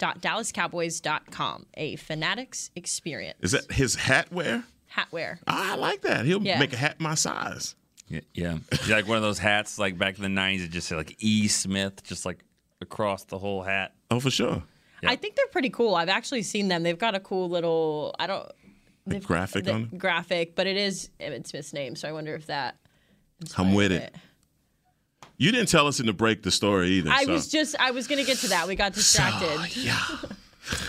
shop.dallascowboys.com. 0.00 1.66
A 1.74 1.96
fanatics 1.96 2.70
experience. 2.76 3.38
Is 3.42 3.52
that 3.52 3.70
his 3.72 3.94
hat 3.94 4.32
wear? 4.32 4.64
Hat 4.88 5.08
wear. 5.10 5.38
Ah, 5.46 5.72
I 5.72 5.76
like 5.76 6.02
that. 6.02 6.24
He'll 6.24 6.42
Yeah. 6.42 6.58
make 6.58 6.72
a 6.72 6.76
hat 6.76 6.98
my 7.00 7.14
size. 7.14 7.74
Yeah, 8.08 8.20
yeah. 8.32 8.58
Like 8.88 9.06
one 9.06 9.18
of 9.18 9.22
those 9.22 9.38
hats 9.38 9.78
like 9.78 9.98
back 9.98 10.16
in 10.16 10.22
the 10.22 10.28
'90s. 10.40 10.64
It 10.64 10.70
just 10.70 10.88
said 10.88 10.96
like 10.96 11.14
E 11.18 11.46
Smith, 11.48 12.02
just 12.04 12.24
like 12.24 12.42
across 12.80 13.24
the 13.24 13.38
whole 13.38 13.62
hat. 13.62 13.92
Oh, 14.10 14.18
for 14.20 14.30
sure. 14.30 14.62
I 15.04 15.14
think 15.14 15.36
they're 15.36 15.46
pretty 15.48 15.70
cool. 15.70 15.94
I've 15.94 16.08
actually 16.08 16.42
seen 16.42 16.68
them. 16.68 16.82
They've 16.82 16.98
got 16.98 17.14
a 17.14 17.20
cool 17.20 17.48
little, 17.48 18.16
I 18.18 18.26
don't, 18.26 18.50
they've- 19.06 19.24
graphic 19.24 19.64
the- 19.66 19.72
on 19.72 19.82
it? 19.92 19.98
Graphic, 19.98 20.56
but 20.56 20.66
it 20.66 20.76
is 20.76 21.10
Emmitt 21.20 21.46
Smith's 21.46 21.72
name, 21.72 21.94
so 21.94 22.08
I 22.08 22.12
wonder 22.12 22.34
if 22.34 22.46
that. 22.46 22.76
I'm 23.56 23.74
with 23.74 23.92
it. 23.92 24.12
You 25.38 25.52
didn't 25.52 25.68
tell 25.68 25.86
us 25.86 26.00
in 26.00 26.06
the 26.06 26.12
break 26.12 26.42
the 26.42 26.50
story 26.50 26.88
either. 26.90 27.10
I 27.10 27.24
so. 27.24 27.32
was 27.32 27.48
just, 27.48 27.76
I 27.80 27.92
was 27.92 28.06
going 28.08 28.20
to 28.20 28.26
get 28.26 28.38
to 28.38 28.48
that. 28.48 28.66
We 28.66 28.74
got 28.74 28.92
distracted. 28.92 29.76
yeah. 29.76 29.96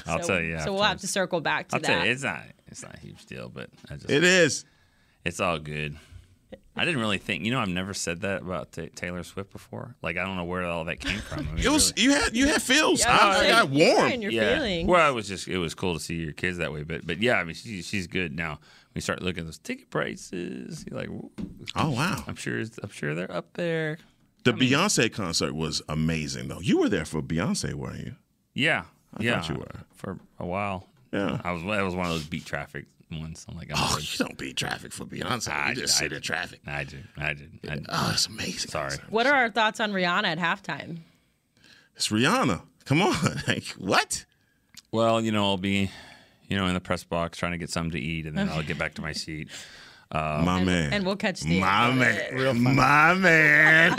I'll 0.07 0.21
so, 0.21 0.27
tell 0.33 0.41
you. 0.41 0.59
So 0.59 0.73
we'll 0.73 0.83
have 0.83 0.99
to 1.01 1.07
circle 1.07 1.39
back 1.39 1.69
to 1.69 1.75
I'll 1.75 1.81
that. 1.81 1.87
tell 1.87 2.05
you, 2.05 2.11
it's 2.11 2.23
not. 2.23 2.41
It's 2.67 2.83
not 2.83 2.95
a 2.95 2.99
huge 2.99 3.25
deal, 3.25 3.49
but 3.49 3.69
I 3.89 3.95
just. 3.95 4.09
It 4.09 4.23
is. 4.23 4.65
It's 5.23 5.39
all 5.39 5.59
good. 5.59 5.97
I 6.75 6.85
didn't 6.85 6.99
really 7.01 7.17
think. 7.17 7.43
You 7.43 7.51
know, 7.51 7.59
I've 7.59 7.67
never 7.67 7.93
said 7.93 8.21
that 8.21 8.41
about 8.41 8.71
Ta 8.71 8.83
Taylor 8.95 9.23
Swift 9.23 9.51
before. 9.51 9.95
Like, 10.01 10.17
I 10.17 10.25
don't 10.25 10.37
know 10.37 10.45
where 10.45 10.63
all 10.65 10.85
that 10.85 10.99
came 10.99 11.19
from. 11.19 11.39
I 11.39 11.51
mean, 11.51 11.65
It 11.65 11.69
was 11.69 11.93
really. 11.97 12.03
you 12.03 12.11
had 12.19 12.35
you 12.35 12.47
had 12.47 12.61
feels. 12.61 13.01
Yeah, 13.01 13.11
I, 13.11 13.15
I 13.15 13.39
I 13.39 13.47
got 13.49 13.69
like, 13.69 13.77
you're 13.79 13.95
warm. 13.95 14.21
your 14.21 14.31
yeah. 14.31 14.55
feelings. 14.55 14.87
Well, 14.87 15.11
it 15.11 15.13
was 15.13 15.27
just 15.27 15.47
it 15.47 15.57
was 15.57 15.75
cool 15.75 15.93
to 15.95 15.99
see 15.99 16.15
your 16.15 16.31
kids 16.31 16.57
that 16.57 16.71
way, 16.71 16.83
but 16.83 17.05
but 17.05 17.21
yeah, 17.21 17.35
I 17.35 17.43
mean, 17.43 17.55
she, 17.55 17.81
she's 17.81 18.07
good 18.07 18.35
now. 18.35 18.59
We 18.95 19.01
start 19.01 19.21
looking 19.21 19.41
at 19.41 19.45
those 19.45 19.59
ticket 19.59 19.89
prices. 19.89 20.85
You're 20.89 20.99
like, 20.99 21.09
Oh 21.75 21.91
wow. 21.91 22.23
I'm 22.27 22.35
sure 22.35 22.59
I'm 22.81 22.89
sure 22.89 23.13
they're 23.13 23.31
up 23.31 23.53
there. 23.53 23.97
The 24.43 24.53
Beyonce 24.53 25.11
concert 25.11 25.53
was 25.53 25.81
amazing 25.89 26.47
though. 26.47 26.61
You 26.61 26.79
were 26.79 26.89
there 26.89 27.05
for 27.05 27.21
Beyonce, 27.21 27.73
weren't 27.73 27.99
you? 28.05 28.15
Yeah, 28.53 28.85
I 29.17 29.23
yeah, 29.23 29.41
thought 29.41 29.49
you 29.49 29.55
were. 29.55 29.71
for 29.93 30.19
a 30.39 30.45
while. 30.45 30.87
Yeah. 31.11 31.39
I 31.43 31.51
was. 31.51 31.63
That 31.63 31.81
was 31.83 31.95
one 31.95 32.05
of 32.05 32.11
those 32.13 32.25
beat 32.25 32.45
traffic 32.45 32.85
ones. 33.11 33.45
I'm 33.49 33.57
like, 33.57 33.69
I'm 33.71 33.77
Oh, 33.79 33.95
good. 33.95 34.11
you 34.19 34.25
don't 34.25 34.37
beat 34.37 34.55
traffic 34.57 34.91
for 34.93 35.05
Beyonce. 35.05 35.49
I 35.51 35.69
you 35.69 35.75
just 35.75 35.99
did, 35.99 36.05
I 36.05 36.07
sit 36.09 36.13
in 36.13 36.21
traffic. 36.21 36.59
I 36.67 36.83
did. 36.83 37.07
I 37.17 37.33
did. 37.33 37.59
I 37.67 37.75
did. 37.75 37.85
Oh, 37.89 38.09
it's 38.13 38.27
amazing. 38.27 38.69
Sorry. 38.71 38.89
concert. 38.91 39.11
what 39.11 39.25
are 39.27 39.33
our 39.33 39.49
thoughts 39.49 39.79
on 39.79 39.91
Rihanna 39.91 40.25
at 40.25 40.37
halftime? 40.39 40.99
It's 41.95 42.09
Rihanna. 42.09 42.61
Come 42.85 43.01
on. 43.01 43.15
Like 43.47 43.65
what? 43.77 44.25
Well, 44.91 45.21
you 45.21 45.31
know, 45.31 45.45
I'll 45.45 45.57
be, 45.57 45.91
you 46.47 46.57
know, 46.57 46.65
in 46.67 46.73
the 46.73 46.79
press 46.79 47.03
box 47.03 47.37
trying 47.37 47.51
to 47.51 47.57
get 47.57 47.69
something 47.69 47.91
to 47.91 47.99
eat, 47.99 48.25
and 48.25 48.37
then 48.37 48.49
I'll 48.49 48.63
get 48.63 48.77
back 48.77 48.93
to 48.95 49.01
my 49.01 49.11
seat. 49.11 49.49
My 50.11 50.63
man. 50.63 50.93
And 50.93 51.05
we'll 51.05 51.15
catch 51.15 51.41
the 51.41 51.59
My 51.59 51.89
end 51.89 52.39
of 52.39 52.55
man, 52.55 52.75
my 52.75 53.13
man. 53.13 53.97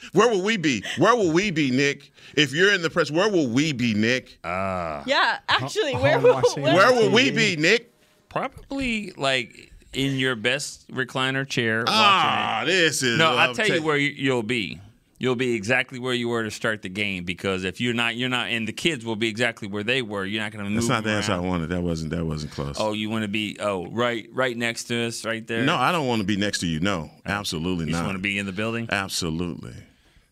where 0.12 0.28
will 0.28 0.42
we 0.42 0.56
be? 0.56 0.84
Where 0.98 1.16
will 1.16 1.32
we 1.32 1.50
be, 1.50 1.70
Nick? 1.70 2.10
If 2.34 2.52
you're 2.52 2.72
in 2.74 2.82
the 2.82 2.90
press, 2.90 3.10
where 3.10 3.30
will 3.30 3.48
we 3.48 3.72
be, 3.72 3.94
Nick? 3.94 4.38
Yeah, 4.44 5.38
actually, 5.48 5.94
Home 5.94 6.02
where 6.02 6.20
will 6.20 6.42
where, 6.56 6.74
where 6.74 6.92
will 6.92 7.10
we 7.10 7.30
be, 7.30 7.56
Nick? 7.56 7.94
Probably 8.28 9.12
like 9.12 9.72
in 9.94 10.16
your 10.16 10.36
best 10.36 10.86
recliner 10.90 11.48
chair. 11.48 11.78
watching 11.80 11.94
Ah, 11.94 12.62
this 12.66 13.02
is. 13.02 13.18
No, 13.18 13.36
I'll 13.36 13.50
I'm 13.50 13.54
tell 13.54 13.68
you 13.68 13.82
where 13.82 13.96
you'll 13.96 14.42
be. 14.42 14.80
You'll 15.20 15.34
be 15.34 15.54
exactly 15.54 15.98
where 15.98 16.14
you 16.14 16.28
were 16.28 16.44
to 16.44 16.50
start 16.50 16.82
the 16.82 16.88
game 16.88 17.24
because 17.24 17.64
if 17.64 17.80
you're 17.80 17.94
not, 17.94 18.14
you're 18.14 18.28
not, 18.28 18.50
and 18.50 18.68
the 18.68 18.72
kids 18.72 19.04
will 19.04 19.16
be 19.16 19.28
exactly 19.28 19.66
where 19.66 19.82
they 19.82 20.00
were. 20.00 20.24
You're 20.24 20.42
not 20.42 20.52
going 20.52 20.64
to 20.64 20.70
move. 20.70 20.82
That's 20.82 20.88
not 20.88 21.02
the 21.02 21.08
them 21.10 21.16
answer 21.16 21.32
I 21.32 21.38
wanted. 21.40 21.70
That 21.70 21.82
wasn't. 21.82 22.10
That 22.10 22.24
wasn't 22.24 22.52
close. 22.52 22.76
Oh, 22.78 22.92
you 22.92 23.10
want 23.10 23.22
to 23.22 23.28
be? 23.28 23.56
Oh, 23.58 23.88
right, 23.88 24.28
right 24.32 24.56
next 24.56 24.84
to 24.84 25.06
us, 25.06 25.24
right 25.24 25.44
there. 25.44 25.64
no, 25.64 25.74
I 25.74 25.90
don't 25.90 26.06
want 26.06 26.20
to 26.20 26.26
be 26.26 26.36
next 26.36 26.60
to 26.60 26.66
you. 26.66 26.78
No, 26.78 27.10
absolutely 27.26 27.86
not. 27.86 27.98
you 27.98 28.04
want 28.04 28.16
to 28.16 28.22
be 28.22 28.38
in 28.38 28.46
the 28.46 28.52
building. 28.52 28.86
Absolutely. 28.90 29.74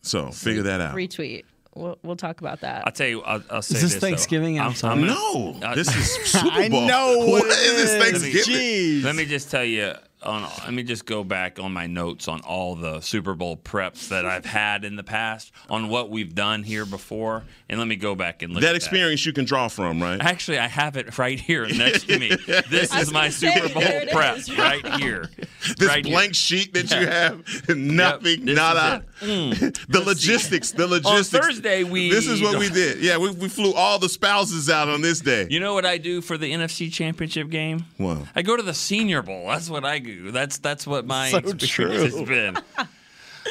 So 0.02 0.30
figure 0.30 0.62
that 0.62 0.80
out. 0.80 0.94
retweet. 0.94 1.44
We'll, 1.74 1.98
we'll 2.02 2.16
talk 2.16 2.40
about 2.40 2.60
that. 2.60 2.86
I'll 2.86 2.92
tell 2.92 3.08
you. 3.08 3.22
I'll, 3.22 3.42
I'll 3.50 3.62
say 3.62 3.78
this 3.78 3.94
though. 3.94 4.00
Thanksgiving? 4.00 4.58
I'm 4.58 4.68
I'm, 4.68 4.74
sorry. 4.74 5.02
No, 5.02 5.56
Uh, 5.62 5.74
this 5.74 5.94
is 5.94 6.24
Super 6.32 6.68
Bowl. 6.70 6.84
I 6.84 6.86
know 6.86 7.18
what 7.18 7.42
what 7.42 7.46
it 7.46 7.50
is 7.50 7.76
this 7.76 7.90
is. 7.90 8.02
Thanksgiving? 8.02 8.60
Jeez. 8.60 9.04
Let 9.04 9.16
me 9.16 9.24
just 9.26 9.50
tell 9.50 9.64
you. 9.64 9.92
Oh, 10.26 10.32
on, 10.32 10.42
let 10.64 10.72
me 10.74 10.82
just 10.82 11.06
go 11.06 11.22
back 11.22 11.60
on 11.60 11.72
my 11.72 11.86
notes 11.86 12.26
on 12.26 12.40
all 12.40 12.74
the 12.74 13.00
Super 13.00 13.34
Bowl 13.34 13.56
preps 13.56 14.08
that 14.08 14.26
I've 14.26 14.44
had 14.44 14.84
in 14.84 14.96
the 14.96 15.04
past 15.04 15.52
on 15.70 15.88
what 15.88 16.10
we've 16.10 16.34
done 16.34 16.64
here 16.64 16.84
before, 16.84 17.44
and 17.68 17.78
let 17.78 17.86
me 17.86 17.94
go 17.94 18.16
back 18.16 18.42
and 18.42 18.52
look. 18.52 18.62
That 18.62 18.70
at 18.70 18.76
experience 18.76 19.24
you 19.24 19.32
can 19.32 19.44
draw 19.44 19.68
from, 19.68 20.02
right? 20.02 20.20
Actually, 20.20 20.58
I 20.58 20.66
have 20.66 20.96
it 20.96 21.16
right 21.16 21.38
here 21.38 21.66
next 21.76 22.08
to 22.08 22.18
me. 22.18 22.30
This 22.68 22.92
is 22.94 23.12
my 23.12 23.28
Super 23.28 23.68
Bowl 23.72 23.82
prep 24.10 24.38
is. 24.38 24.58
right 24.58 24.86
here. 24.98 25.30
This 25.78 25.88
right 25.88 26.04
here. 26.06 26.14
blank 26.14 26.34
sheet 26.36 26.74
that 26.74 26.92
you 26.92 27.06
have, 27.08 27.38
nothing, 27.68 27.96
not 27.96 28.20
this 28.44 28.56
nada. 28.56 29.04
Is 29.20 29.58
mm. 29.58 29.86
the 29.88 30.00
logistics, 30.00 30.72
the 30.72 30.86
logistics. 30.86 31.34
On 31.34 31.40
Thursday, 31.42 31.84
we- 31.84 32.10
This 32.10 32.26
is 32.26 32.42
what 32.42 32.58
we 32.58 32.68
did. 32.68 33.00
Yeah, 33.00 33.18
we, 33.18 33.30
we 33.30 33.48
flew 33.48 33.72
all 33.74 33.98
the 33.98 34.08
spouses 34.08 34.68
out 34.70 34.88
on 34.88 35.00
this 35.00 35.20
day. 35.20 35.46
You 35.50 35.60
know 35.60 35.74
what 35.74 35.86
I 35.86 35.98
do 35.98 36.20
for 36.20 36.38
the 36.38 36.52
NFC 36.52 36.92
Championship 36.92 37.50
game? 37.50 37.84
What? 37.96 38.18
I 38.34 38.42
go 38.42 38.56
to 38.56 38.62
the 38.62 38.74
Senior 38.74 39.22
Bowl. 39.22 39.48
That's 39.48 39.70
what 39.70 39.84
I 39.84 39.98
do. 39.98 40.30
That's 40.30 40.58
that's 40.58 40.86
what 40.86 41.06
my 41.06 41.30
So 41.30 41.38
experience 41.38 42.14
true. 42.14 42.20
has 42.20 42.28
been. 42.28 42.58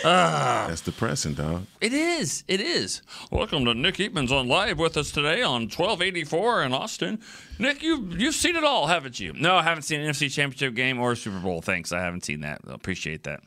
Ah. 0.03 0.65
That's 0.67 0.81
depressing, 0.81 1.35
dog. 1.35 1.65
It 1.79 1.93
is. 1.93 2.43
It 2.47 2.59
is. 2.59 3.01
Welcome 3.31 3.65
to 3.65 3.73
Nick 3.73 3.95
Eatman's 3.95 4.31
on 4.31 4.47
live 4.47 4.77
with 4.77 4.97
us 4.97 5.11
today 5.11 5.41
on 5.41 5.63
1284 5.63 6.63
in 6.63 6.73
Austin. 6.73 7.19
Nick, 7.59 7.81
you've 7.81 8.19
you've 8.19 8.35
seen 8.35 8.55
it 8.55 8.63
all, 8.63 8.87
haven't 8.87 9.19
you? 9.19 9.33
No, 9.33 9.55
I 9.55 9.63
haven't 9.63 9.83
seen 9.83 10.01
an 10.01 10.11
NFC 10.11 10.31
Championship 10.31 10.75
game 10.75 10.99
or 10.99 11.15
Super 11.15 11.39
Bowl. 11.39 11.61
Thanks, 11.61 11.91
I 11.91 12.01
haven't 12.01 12.25
seen 12.25 12.41
that. 12.41 12.61
I 12.69 12.73
appreciate 12.73 13.23
that. 13.23 13.41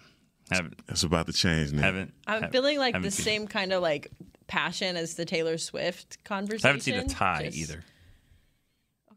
Haven't 0.50 0.80
It's 0.88 1.02
about 1.02 1.26
to 1.26 1.32
change, 1.32 1.72
Nick. 1.72 1.82
haven't. 1.84 2.14
I'm 2.26 2.34
haven't- 2.34 2.52
feeling 2.52 2.78
like 2.78 2.92
the 2.92 2.98
haven't 2.98 3.10
seen- 3.12 3.24
same 3.24 3.46
kind 3.48 3.72
of 3.72 3.82
like 3.82 4.08
passion 4.46 4.96
as 4.96 5.14
the 5.14 5.24
Taylor 5.24 5.58
Swift 5.58 6.22
conversation. 6.24 6.66
I 6.66 6.68
haven't 6.68 6.80
seen 6.82 6.94
a 6.94 7.04
tie 7.06 7.44
Just- 7.44 7.56
either. 7.58 7.84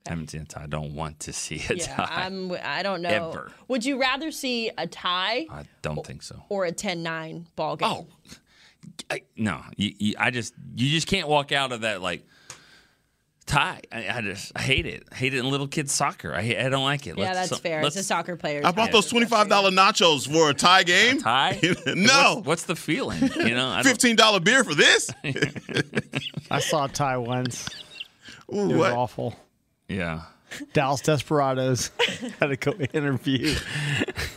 I 0.08 0.10
haven't 0.10 0.32
seen 0.32 0.42
a 0.42 0.46
tie. 0.46 0.64
I 0.64 0.68
don't 0.68 0.96
want 0.96 1.20
to 1.22 1.34
see 1.34 1.62
a 1.70 1.76
Yeah, 1.76 1.86
tie. 1.86 2.26
I'm. 2.26 2.52
I 2.64 2.82
don't 2.84 3.02
know. 3.04 3.30
Ever. 3.30 3.52
Would 3.68 3.86
you 3.86 4.00
rather 4.02 4.32
see 4.32 4.72
a 4.78 4.88
tie 4.88 5.46
I 5.50 5.66
don't 5.84 6.04
think 6.06 6.24
so. 6.24 6.44
or 6.50 6.66
a 6.66 6.72
10-9 6.72 7.46
ball 7.56 7.76
game? 7.76 7.88
Oh, 7.88 8.08
I, 9.12 9.22
no. 9.38 9.62
You, 9.78 9.94
you, 10.00 10.16
I 10.18 10.32
just 10.32 10.56
you 10.76 10.90
just 10.90 11.06
can't 11.08 11.28
walk 11.28 11.52
out 11.52 11.72
of 11.72 11.82
that 11.82 12.02
like 12.02 12.26
tie. 13.46 13.82
I, 13.92 14.08
I 14.10 14.22
just 14.22 14.52
I 14.56 14.62
hate 14.62 14.86
it. 14.86 15.04
I 15.12 15.16
hate 15.16 15.34
it 15.34 15.39
in 15.39 15.50
little 15.50 15.68
kids 15.68 15.92
soccer. 15.92 16.34
I 16.34 16.39
I 16.60 16.70
don't 16.70 16.84
like 16.84 17.08
it. 17.08 17.18
yeah, 17.18 17.26
Let's- 17.26 17.38
that's 17.38 17.50
so- 17.50 17.56
fair. 17.58 17.80
As 17.80 17.84
let's- 17.84 17.96
a 17.98 18.04
soccer 18.04 18.36
player, 18.36 18.62
I 18.64 18.72
bought 18.72 18.92
those 18.92 19.08
twenty-five 19.08 19.50
dollar 19.50 19.72
nachos 19.72 20.32
for 20.32 20.50
a 20.50 20.54
tie 20.54 20.84
game. 20.84 21.20
tie. 21.20 21.60
no, 21.88 22.36
What's, 22.36 22.48
what's 22.48 22.64
the 22.64 22.76
feeling? 22.76 23.22
You 23.36 23.56
know, 23.56 23.70
I 23.70 23.84
fifteen 23.84 24.16
dollar 24.16 24.39
beer 24.39 24.64
for 24.64 24.76
this. 24.76 25.10
I 26.52 26.60
saw 26.60 26.86
a 26.86 26.89
tie 26.89 27.18
once. 27.18 27.68
Ooh, 28.54 28.62
It 28.62 28.68
was 28.68 28.78
what? 28.78 28.92
awful. 28.94 29.36
Yeah. 29.88 30.22
Dallas 30.74 31.00
Desperados 31.02 31.92
had 32.39 32.48
to 32.48 32.58
go 32.58 32.72
interview. 32.94 33.56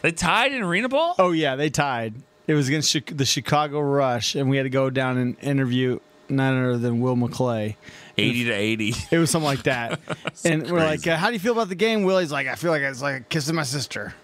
They 0.02 0.12
tied 0.12 0.52
in 0.52 0.62
Arena 0.62 0.88
Ball. 0.88 1.16
Oh 1.18 1.32
yeah, 1.32 1.56
they 1.56 1.70
tied. 1.70 2.14
It 2.46 2.54
was 2.54 2.68
against 2.68 2.92
the 3.16 3.24
Chicago 3.24 3.80
Rush, 3.80 4.34
and 4.36 4.48
we 4.48 4.56
had 4.56 4.62
to 4.64 4.70
go 4.70 4.90
down 4.90 5.16
and 5.18 5.36
interview 5.40 5.98
none 6.28 6.62
other 6.62 6.78
than 6.78 7.00
Will 7.00 7.16
McClay. 7.16 7.74
Eighty 8.16 8.44
to 8.44 8.52
eighty. 8.52 8.94
It 9.10 9.18
was 9.18 9.30
something 9.30 9.46
like 9.46 9.64
that. 9.64 10.00
and 10.44 10.70
we're 10.70 10.78
like, 10.78 11.06
uh, 11.06 11.16
"How 11.16 11.28
do 11.28 11.32
you 11.34 11.38
feel 11.40 11.52
about 11.52 11.68
the 11.68 11.74
game?" 11.74 12.04
Willie's 12.04 12.32
like, 12.32 12.46
"I 12.46 12.54
feel 12.54 12.70
like 12.70 12.82
it's 12.82 13.02
like 13.02 13.28
kissing 13.28 13.54
my 13.54 13.64
sister." 13.64 14.14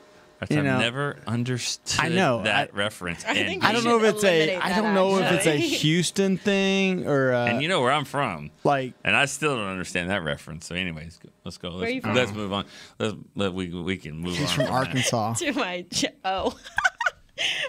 You 0.49 0.57
I've 0.59 0.64
know. 0.64 0.78
never 0.78 1.16
understood 1.26 2.01
I 2.03 2.09
know, 2.09 2.43
that 2.45 2.70
I- 2.72 2.76
reference. 2.76 3.26
I 3.26 3.34
and, 3.34 3.47
think 3.47 3.62
I 3.64 3.72
don't 3.72 3.84
know 3.84 3.99
if 4.03 4.14
it's 4.14 4.24
a. 4.24 4.36
eliminate 4.38 4.64
I 4.64 4.68
that, 4.70 4.80
don't 4.80 4.95
know 4.95 5.18
if 5.18 5.32
it's 5.32 5.47
a. 5.47 5.57
Houston 5.59 6.38
thing 6.38 7.07
or 7.07 7.34
uh, 7.34 7.47
and 7.49 7.62
you 7.62 7.68
know 7.68 7.82
where 7.82 7.93
I'm 7.93 8.07
from. 8.07 8.51
like. 8.64 8.95
And 9.05 9.14
I 9.14 9.26
still 9.26 9.55
don't 9.57 9.68
understand 9.68 10.09
that 10.09 10.22
reference. 10.24 10.66
So, 10.66 10.74
anyways, 10.74 11.20
let's 11.45 11.59
go. 11.59 11.76
Where 11.76 11.84
are 11.84 11.88
you 11.91 12.01
Let's, 12.03 12.16
let's 12.16 12.32
move 12.32 12.55
on. 12.55 12.64
Let's, 12.99 13.16
let, 13.34 13.53
we 13.53 13.68
we 13.68 13.99
can 13.99 14.16
move 14.16 14.36
He's 14.36 14.49
on. 14.49 14.55
from 14.57 14.64
that. 14.64 14.72
Arkansas. 14.72 15.34
to 15.41 15.53
my 15.53 15.84
oh. 16.24 16.55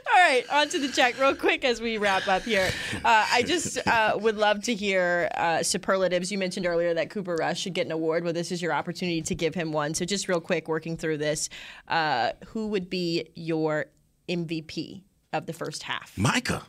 All 0.07 0.19
right, 0.19 0.43
on 0.51 0.69
to 0.69 0.79
the 0.79 0.89
check 0.89 1.19
real 1.19 1.35
quick 1.35 1.63
as 1.63 1.81
we 1.81 1.97
wrap 1.97 2.27
up 2.27 2.43
here. 2.43 2.69
Uh, 3.03 3.25
I 3.31 3.43
just 3.43 3.77
uh, 3.87 4.17
would 4.21 4.37
love 4.37 4.63
to 4.63 4.75
hear 4.75 5.29
uh, 5.35 5.63
superlatives. 5.63 6.31
You 6.31 6.37
mentioned 6.37 6.65
earlier 6.65 6.93
that 6.93 7.09
Cooper 7.09 7.35
Rush 7.35 7.61
should 7.61 7.73
get 7.73 7.85
an 7.85 7.91
award. 7.91 8.23
Well, 8.23 8.33
this 8.33 8.51
is 8.51 8.61
your 8.61 8.73
opportunity 8.73 9.21
to 9.21 9.35
give 9.35 9.55
him 9.55 9.71
one. 9.71 9.93
So, 9.93 10.05
just 10.05 10.27
real 10.27 10.41
quick, 10.41 10.67
working 10.67 10.97
through 10.97 11.17
this, 11.19 11.49
uh, 11.87 12.31
who 12.47 12.67
would 12.67 12.89
be 12.89 13.27
your 13.35 13.85
MVP 14.27 15.03
of 15.33 15.45
the 15.45 15.53
first 15.53 15.83
half? 15.83 16.17
Micah. 16.17 16.63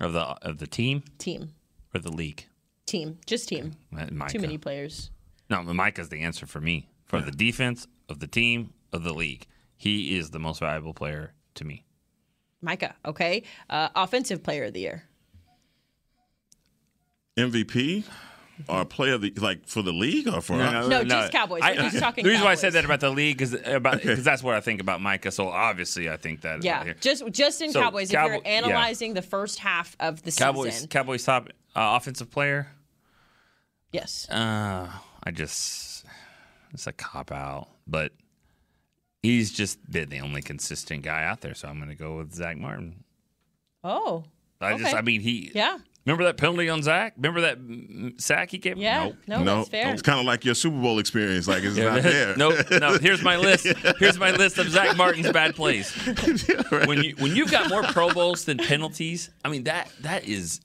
of 0.00 0.12
the 0.12 0.20
of 0.20 0.58
the 0.58 0.66
team 0.66 1.02
Team, 1.18 1.50
or 1.94 2.00
the 2.00 2.10
league. 2.12 2.46
team, 2.86 3.18
just 3.26 3.48
team. 3.48 3.72
Micah. 3.90 4.32
Too 4.32 4.40
many 4.40 4.58
players. 4.58 5.10
No, 5.48 5.62
Micah's 5.62 6.08
the 6.08 6.20
answer 6.20 6.46
for 6.46 6.60
me 6.60 6.88
for 7.04 7.20
the 7.20 7.32
defense 7.32 7.86
of 8.08 8.20
the 8.20 8.26
team 8.26 8.72
of 8.92 9.02
the 9.04 9.12
league. 9.12 9.46
He 9.76 10.16
is 10.16 10.30
the 10.30 10.38
most 10.38 10.60
valuable 10.60 10.94
player 10.94 11.32
to 11.54 11.64
me. 11.64 11.84
Micah, 12.62 12.94
okay. 13.04 13.42
Uh, 13.68 13.88
offensive 13.94 14.42
player 14.42 14.64
of 14.64 14.72
the 14.74 14.80
year. 14.80 15.04
MVP 17.36 18.04
or 18.68 18.84
player 18.84 19.14
of 19.14 19.22
the 19.22 19.32
like 19.38 19.66
for 19.66 19.80
the 19.82 19.92
league 19.92 20.28
or 20.28 20.40
for 20.42 20.54
us? 20.60 20.86
No, 20.88 21.02
just 21.04 21.32
Cowboys. 21.32 21.62
I- 21.62 21.74
He's 21.88 21.98
talking 21.98 22.24
the 22.24 22.30
reason 22.30 22.44
why 22.44 22.50
I 22.52 22.56
said 22.56 22.74
that 22.74 22.84
about 22.84 23.00
the 23.00 23.08
league 23.10 23.40
is 23.40 23.56
about 23.64 24.02
because 24.02 24.22
that's 24.24 24.42
what 24.42 24.54
I 24.54 24.60
think 24.60 24.80
about 24.82 25.00
Micah. 25.00 25.30
So 25.30 25.48
obviously, 25.48 26.10
I 26.10 26.16
think 26.18 26.42
that. 26.42 26.62
Yeah, 26.62 26.78
right 26.78 26.86
here. 26.86 26.96
just 27.00 27.22
just 27.30 27.62
in 27.62 27.72
So, 27.72 27.80
Cowboys. 27.80 28.10
Cowboy- 28.10 28.34
if 28.38 28.44
you're 28.44 28.52
analyzing 28.52 29.14
the 29.14 29.22
first 29.22 29.58
half 29.60 29.96
of 30.00 30.22
the 30.22 30.32
Cowboys. 30.32 30.74
season, 30.74 30.88
Cowboys 30.88 31.24
top 31.24 31.48
uh, 31.74 31.96
offensive 31.98 32.30
player. 32.30 32.68
yes. 33.92 34.28
Uh, 34.28 34.90
I 35.24 35.30
just 35.30 36.04
it's 36.74 36.86
a 36.86 36.92
cop 36.92 37.32
out, 37.32 37.68
but 37.86 38.12
he's 39.22 39.52
just 39.52 39.78
been 39.90 40.08
the 40.08 40.20
only 40.20 40.42
consistent 40.42 41.02
guy 41.02 41.24
out 41.24 41.40
there. 41.40 41.54
So 41.54 41.68
I'm 41.68 41.76
going 41.78 41.88
to 41.90 41.94
go 41.94 42.16
with 42.18 42.32
Zach 42.34 42.56
Martin. 42.56 43.04
Oh, 43.82 44.24
I 44.60 44.76
just, 44.76 44.94
I 44.94 45.00
mean, 45.00 45.20
he. 45.22 45.50
yeah, 45.54 45.78
Remember 46.06 46.24
that 46.24 46.36
penalty 46.38 46.68
on 46.68 46.82
Zach? 46.82 47.14
Remember 47.16 47.40
that 47.42 47.58
sack 48.18 48.50
he 48.50 48.58
gave? 48.58 48.78
yeah. 48.78 49.04
Nope. 49.04 49.16
No, 49.26 49.42
no, 49.42 49.56
that's 49.58 49.68
fair. 49.68 49.92
it's 49.92 50.02
kind 50.02 50.18
of 50.18 50.26
like 50.26 50.44
your 50.44 50.54
Super 50.54 50.80
Bowl 50.80 50.98
experience. 50.98 51.46
Like 51.46 51.62
it's 51.62 51.76
not 51.78 52.02
there. 52.02 52.36
no, 52.38 52.50
no. 52.78 52.98
Here's 52.98 53.22
my 53.22 53.36
list. 53.36 53.66
Here's 53.98 54.18
my 54.18 54.30
list 54.32 54.58
of 54.58 54.68
Zach 54.70 54.96
Martin's 54.96 55.30
bad 55.30 55.54
plays. 55.54 55.90
When 56.86 57.02
you 57.02 57.14
when 57.18 57.36
you've 57.36 57.50
got 57.50 57.68
more 57.68 57.82
Pro 57.84 58.10
Bowls 58.10 58.44
than 58.46 58.58
penalties, 58.58 59.30
I 59.44 59.50
mean 59.50 59.64
that 59.64 59.90
that 60.00 60.26
is 60.26 60.60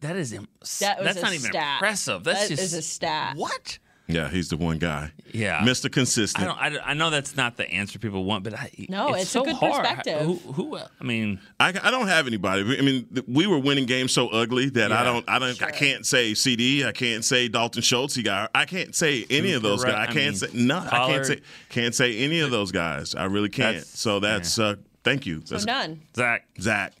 that 0.00 0.16
is 0.16 0.32
im- 0.32 0.48
That 0.80 0.98
was 0.98 1.06
that's 1.06 1.18
a 1.18 1.22
not 1.22 1.32
even 1.34 1.46
impressive. 1.54 2.24
That's 2.24 2.42
That 2.42 2.48
just 2.50 2.62
is 2.62 2.74
a 2.74 2.82
stat. 2.82 3.36
What? 3.36 3.78
Yeah, 4.08 4.28
he's 4.28 4.48
the 4.50 4.56
one 4.56 4.78
guy. 4.78 5.10
Yeah. 5.32 5.60
Mr. 5.62 5.90
Consistent. 5.90 6.44
don't. 6.46 6.58
I, 6.60 6.68
don't- 6.70 6.88
I 6.88 6.94
know 6.94 7.10
that's 7.10 7.36
not 7.36 7.56
the 7.56 7.68
answer 7.70 7.98
people 7.98 8.24
want, 8.24 8.44
but 8.44 8.54
I, 8.54 8.70
No, 8.88 9.14
it's 9.14 9.24
a 9.24 9.26
so 9.26 9.44
good 9.44 9.56
hard. 9.56 9.82
perspective. 9.84 10.20
Who, 10.22 10.34
who? 10.52 10.76
I 10.78 11.04
mean, 11.04 11.40
I, 11.58 11.68
I 11.82 11.90
don't 11.90 12.06
have 12.06 12.26
anybody. 12.28 12.62
I 12.78 12.82
mean, 12.82 13.08
we 13.26 13.46
were 13.48 13.58
winning 13.58 13.86
games 13.86 14.12
so 14.12 14.28
ugly 14.28 14.68
that 14.70 14.92
I 14.92 15.02
don't, 15.02 15.28
I 15.28 15.38
don't, 15.40 15.60
I 15.62 15.72
can't 15.72 16.06
say 16.06 16.34
CD. 16.34 16.84
I 16.84 16.92
can't 16.92 17.24
say 17.24 17.48
Dalton 17.48 17.82
Schultz. 17.82 18.14
He 18.14 18.22
got. 18.22 18.50
I 18.54 18.64
can't 18.64 18.94
say 18.94 19.26
any 19.28 19.52
of 19.54 19.62
those 19.62 19.80
Cooper 19.82 19.96
guys. 19.96 20.08
I 20.08 20.12
can't 20.12 20.16
mean, 20.16 20.34
say 20.34 20.48
no. 20.54 20.78
I 20.78 21.06
can't 21.08 21.26
say 21.26 21.40
can't 21.68 21.94
say 21.94 22.16
any 22.18 22.40
of 22.40 22.50
those 22.52 22.70
guys. 22.70 23.14
I 23.16 23.24
really 23.24 23.48
can't. 23.48 23.76
That's- 23.78 23.88
so 23.98 24.20
that's 24.20 24.58
uh, 24.58 24.76
thank 25.02 25.26
you. 25.26 25.42
So 25.44 25.56
That's 25.56 25.66
none. 25.66 26.00
Zach. 26.14 26.46
Zach. 26.60 26.92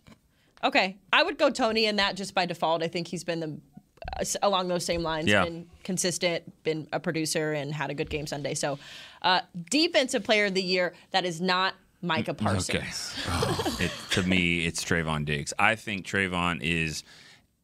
Okay, 0.64 0.96
I 1.12 1.22
would 1.22 1.38
go 1.38 1.50
Tony 1.50 1.84
in 1.86 1.96
that 1.96 2.16
just 2.16 2.34
by 2.34 2.46
default. 2.46 2.82
I 2.82 2.88
think 2.88 3.06
he's 3.06 3.22
been 3.22 3.38
the 3.40 3.46
s- 3.48 3.60
along 4.42 4.68
those 4.68 4.84
same 4.84 5.02
lines. 5.02 5.28
Yeah. 5.28 5.44
Been 5.44 5.66
consistent, 5.84 6.62
been 6.64 6.88
a 6.92 7.00
producer, 7.00 7.52
and 7.52 7.72
had 7.72 7.90
a 7.90 7.94
good 7.94 8.10
game 8.10 8.26
Sunday. 8.26 8.54
So, 8.54 8.78
uh, 9.22 9.40
defensive 9.70 10.24
player 10.24 10.46
of 10.46 10.54
the 10.54 10.62
year 10.62 10.94
that 11.10 11.24
is 11.24 11.40
not 11.40 11.74
Micah 12.02 12.34
Parsons. 12.34 13.14
Okay. 13.28 13.84
it, 13.84 13.92
to 14.10 14.22
me, 14.22 14.64
it's 14.66 14.84
Trevon 14.84 15.24
Diggs. 15.24 15.52
I 15.58 15.74
think 15.74 16.06
Trevon 16.06 16.62
is 16.62 17.02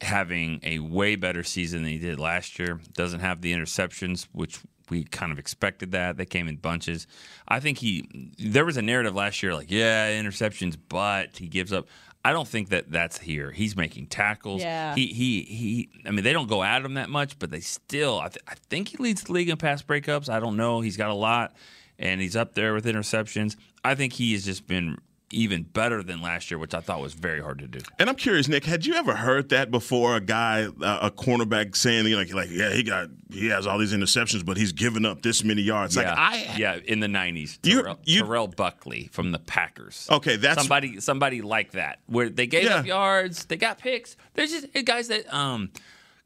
having 0.00 0.60
a 0.64 0.80
way 0.80 1.16
better 1.16 1.42
season 1.42 1.82
than 1.82 1.92
he 1.92 1.98
did 1.98 2.18
last 2.18 2.58
year. 2.58 2.80
Doesn't 2.94 3.20
have 3.20 3.40
the 3.40 3.52
interceptions, 3.52 4.26
which 4.32 4.60
we 4.92 5.04
kind 5.04 5.32
of 5.32 5.38
expected 5.38 5.92
that. 5.92 6.18
They 6.18 6.26
came 6.26 6.46
in 6.48 6.56
bunches. 6.56 7.06
I 7.48 7.60
think 7.60 7.78
he 7.78 8.06
there 8.38 8.64
was 8.66 8.76
a 8.76 8.82
narrative 8.82 9.14
last 9.14 9.42
year 9.42 9.54
like, 9.54 9.70
yeah, 9.70 10.10
interceptions, 10.12 10.76
but 10.88 11.38
he 11.38 11.48
gives 11.48 11.72
up. 11.72 11.88
I 12.24 12.32
don't 12.32 12.46
think 12.46 12.68
that 12.68 12.90
that's 12.92 13.18
here. 13.18 13.50
He's 13.50 13.74
making 13.74 14.06
tackles. 14.06 14.60
Yeah. 14.60 14.94
He 14.94 15.06
he 15.08 15.42
he. 15.42 15.88
I 16.06 16.10
mean, 16.10 16.22
they 16.22 16.32
don't 16.34 16.48
go 16.48 16.62
at 16.62 16.84
him 16.84 16.94
that 16.94 17.08
much, 17.08 17.38
but 17.38 17.50
they 17.50 17.60
still. 17.60 18.20
I, 18.20 18.28
th- 18.28 18.44
I 18.46 18.54
think 18.68 18.88
he 18.88 18.98
leads 18.98 19.22
the 19.24 19.32
league 19.32 19.48
in 19.48 19.56
pass 19.56 19.82
breakups. 19.82 20.28
I 20.28 20.38
don't 20.38 20.56
know. 20.56 20.82
He's 20.82 20.96
got 20.98 21.10
a 21.10 21.14
lot, 21.14 21.54
and 21.98 22.20
he's 22.20 22.36
up 22.36 22.54
there 22.54 22.74
with 22.74 22.84
interceptions. 22.84 23.56
I 23.82 23.94
think 23.94 24.12
he 24.12 24.34
has 24.34 24.44
just 24.44 24.68
been 24.68 24.98
even 25.32 25.62
better 25.64 26.02
than 26.02 26.20
last 26.22 26.50
year, 26.50 26.58
which 26.58 26.74
I 26.74 26.80
thought 26.80 27.00
was 27.00 27.14
very 27.14 27.40
hard 27.40 27.58
to 27.60 27.66
do. 27.66 27.80
And 27.98 28.08
I'm 28.08 28.14
curious, 28.16 28.48
Nick, 28.48 28.64
had 28.64 28.86
you 28.86 28.94
ever 28.94 29.14
heard 29.16 29.48
that 29.48 29.70
before? 29.70 30.16
A 30.16 30.20
guy, 30.20 30.66
uh, 30.80 30.98
a 31.02 31.10
cornerback, 31.10 31.74
saying 31.76 32.04
you 32.06 32.12
know, 32.12 32.18
like, 32.18 32.32
like, 32.34 32.50
yeah, 32.50 32.72
he 32.72 32.82
got, 32.82 33.08
he 33.30 33.48
has 33.48 33.66
all 33.66 33.78
these 33.78 33.92
interceptions, 33.92 34.44
but 34.44 34.56
he's 34.56 34.72
given 34.72 35.04
up 35.06 35.22
this 35.22 35.42
many 35.42 35.62
yards. 35.62 35.96
yeah, 35.96 36.10
Like 36.10 36.18
I, 36.18 36.54
yeah, 36.56 36.78
in 36.84 37.00
the 37.00 37.06
'90s, 37.06 37.58
You- 37.62 37.82
Terrell, 37.82 37.98
you- 38.04 38.20
Terrell 38.22 38.48
Buckley 38.48 39.08
from 39.12 39.32
the 39.32 39.38
Packers. 39.38 40.06
Okay, 40.10 40.36
that's- 40.36 40.58
somebody, 40.58 41.00
somebody 41.00 41.42
like 41.42 41.72
that, 41.72 42.00
where 42.06 42.28
they 42.28 42.46
gave 42.46 42.64
Yeah. 42.64 42.76
up 42.76 42.86
yards, 42.86 43.44
they 43.46 43.56
got 43.56 43.78
picks. 43.78 44.16
There's 44.34 44.50
just 44.50 44.66
guys 44.84 45.08
that, 45.08 45.32
um, 45.34 45.70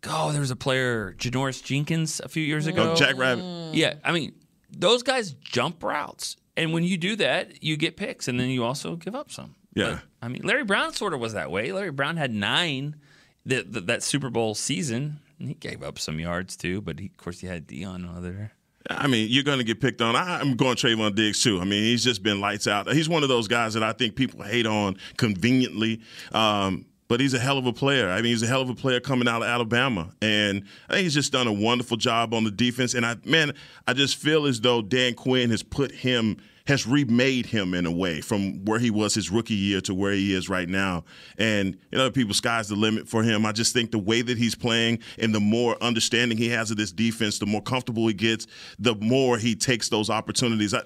oh, 0.09 0.31
there 0.33 0.41
was 0.41 0.51
a 0.51 0.57
player, 0.57 1.15
Janoris 1.19 1.63
Jenkins, 1.63 2.21
a 2.21 2.29
few 2.29 2.43
years 2.43 2.67
ago. 2.67 2.93
Oh, 2.93 2.97
Jack 2.97 3.17
Rabbit. 3.17 3.75
Yeah, 3.75 3.95
I 4.05 4.13
mean, 4.13 4.33
those 4.71 5.03
guys 5.03 5.33
jump 5.33 5.83
routes, 5.83 6.37
and 6.57 6.73
when 6.73 6.85
you 6.85 6.97
do 6.97 7.17
that, 7.17 7.63
you 7.63 7.77
get 7.77 7.97
picks, 7.97 8.29
and 8.29 8.39
then 8.41 8.49
you 8.49 8.65
also 8.65 8.97
give 8.97 9.15
up 9.15 9.31
some. 9.31 9.55
Yeah. 9.75 9.91
But, 9.91 10.03
I 10.23 10.29
mean, 10.29 10.43
Larry 10.43 10.65
Brown 10.65 10.93
sort 10.95 11.13
of 11.15 11.21
was 11.21 11.35
that 11.35 11.51
way. 11.51 11.73
Larry 11.73 11.91
Brown 11.91 12.17
had 12.17 12.33
nine 12.33 12.97
that 13.45 13.73
that, 13.73 13.87
that 13.87 14.03
Super 14.03 14.31
Bowl 14.31 14.55
season. 14.55 15.21
and 15.39 15.49
He 15.49 15.55
gave 15.55 15.83
up 15.83 15.99
some 15.99 16.19
yards 16.19 16.57
too, 16.57 16.81
but 16.81 16.99
he, 16.99 17.07
of 17.07 17.17
course 17.17 17.41
he 17.41 17.47
had 17.47 17.67
Deion 17.67 18.17
other. 18.17 18.53
I 18.89 19.09
mean, 19.09 19.29
you're 19.31 19.43
going 19.43 19.59
to 19.59 19.65
get 19.65 19.81
picked 19.81 20.01
on. 20.01 20.15
I'm 20.15 20.55
going 20.55 20.77
Trevon 20.77 21.15
Diggs 21.15 21.43
too. 21.43 21.61
I 21.61 21.65
mean, 21.65 21.83
he's 21.83 22.05
just 22.05 22.23
been 22.23 22.41
lights 22.41 22.67
out. 22.67 22.91
He's 22.93 23.09
one 23.09 23.25
of 23.25 23.29
those 23.29 23.49
guys 23.49 23.75
that 23.75 23.83
I 23.83 23.93
think 23.93 24.15
people 24.15 24.43
hate 24.43 24.67
on 24.67 24.97
conveniently. 25.17 26.01
Um, 26.33 26.87
but 27.09 27.21
he's 27.21 27.35
a 27.35 27.39
hell 27.39 27.59
of 27.59 27.67
a 27.67 27.73
player. 27.73 28.11
I 28.11 28.17
mean, 28.17 28.33
he's 28.33 28.43
a 28.43 28.47
hell 28.47 28.63
of 28.63 28.71
a 28.71 28.75
player 28.75 29.01
coming 29.01 29.29
out 29.29 29.43
of 29.43 29.49
Alabama, 29.49 30.11
and 30.21 30.65
I 30.89 30.95
think 30.95 31.05
he's 31.05 31.15
just 31.15 31.33
done 31.33 31.47
a 31.47 31.53
wonderful 31.53 31.97
job 31.97 32.35
on 32.35 32.45
the 32.45 32.51
defense. 32.51 32.95
And 32.95 33.07
I, 33.07 33.17
man, 33.25 33.53
I 33.87 33.93
just 33.93 34.17
feel 34.17 34.47
as 34.47 34.61
though 34.61 34.83
Dan 34.83 35.15
Quinn 35.15 35.51
has 35.51 35.63
put 35.63 35.93
him, 35.93 36.37
has 36.67 36.87
remade 36.87 37.47
him 37.47 37.75
in 37.75 37.87
a 37.87 37.91
way 37.91 38.21
from 38.21 38.65
where 38.65 38.79
he 38.79 38.91
was 38.91 39.15
his 39.15 39.31
rookie 39.31 39.55
year 39.55 39.81
to 39.81 39.95
where 39.95 40.13
he 40.13 40.35
is 40.35 40.49
right 40.49 40.69
now. 40.69 41.05
And 41.39 41.77
you 41.91 41.99
know, 41.99 42.11
people, 42.11 42.35
sky's 42.35 42.69
the 42.69 42.77
limit 42.77 43.09
for 43.09 43.23
him. 43.23 43.47
I 43.47 43.53
just 43.53 43.73
think 43.73 43.93
the 43.93 43.99
way 43.99 44.23
that 44.23 44.37
he's 44.37 44.55
playing 44.55 44.99
and 45.19 45.35
the 45.35 45.41
more 45.41 45.77
understanding 45.81 46.37
he 46.37 46.49
has 46.49 46.71
of 46.71 46.77
this 46.77 46.93
defense, 46.93 47.39
the 47.39 47.47
more 47.47 47.63
comfortable 47.63 48.07
he 48.09 48.15
gets, 48.15 48.47
the 48.79 48.95
more 48.97 49.39
he 49.39 49.55
takes 49.55 49.89
those 49.89 50.11
opportunities. 50.11 50.75
I, 50.75 50.83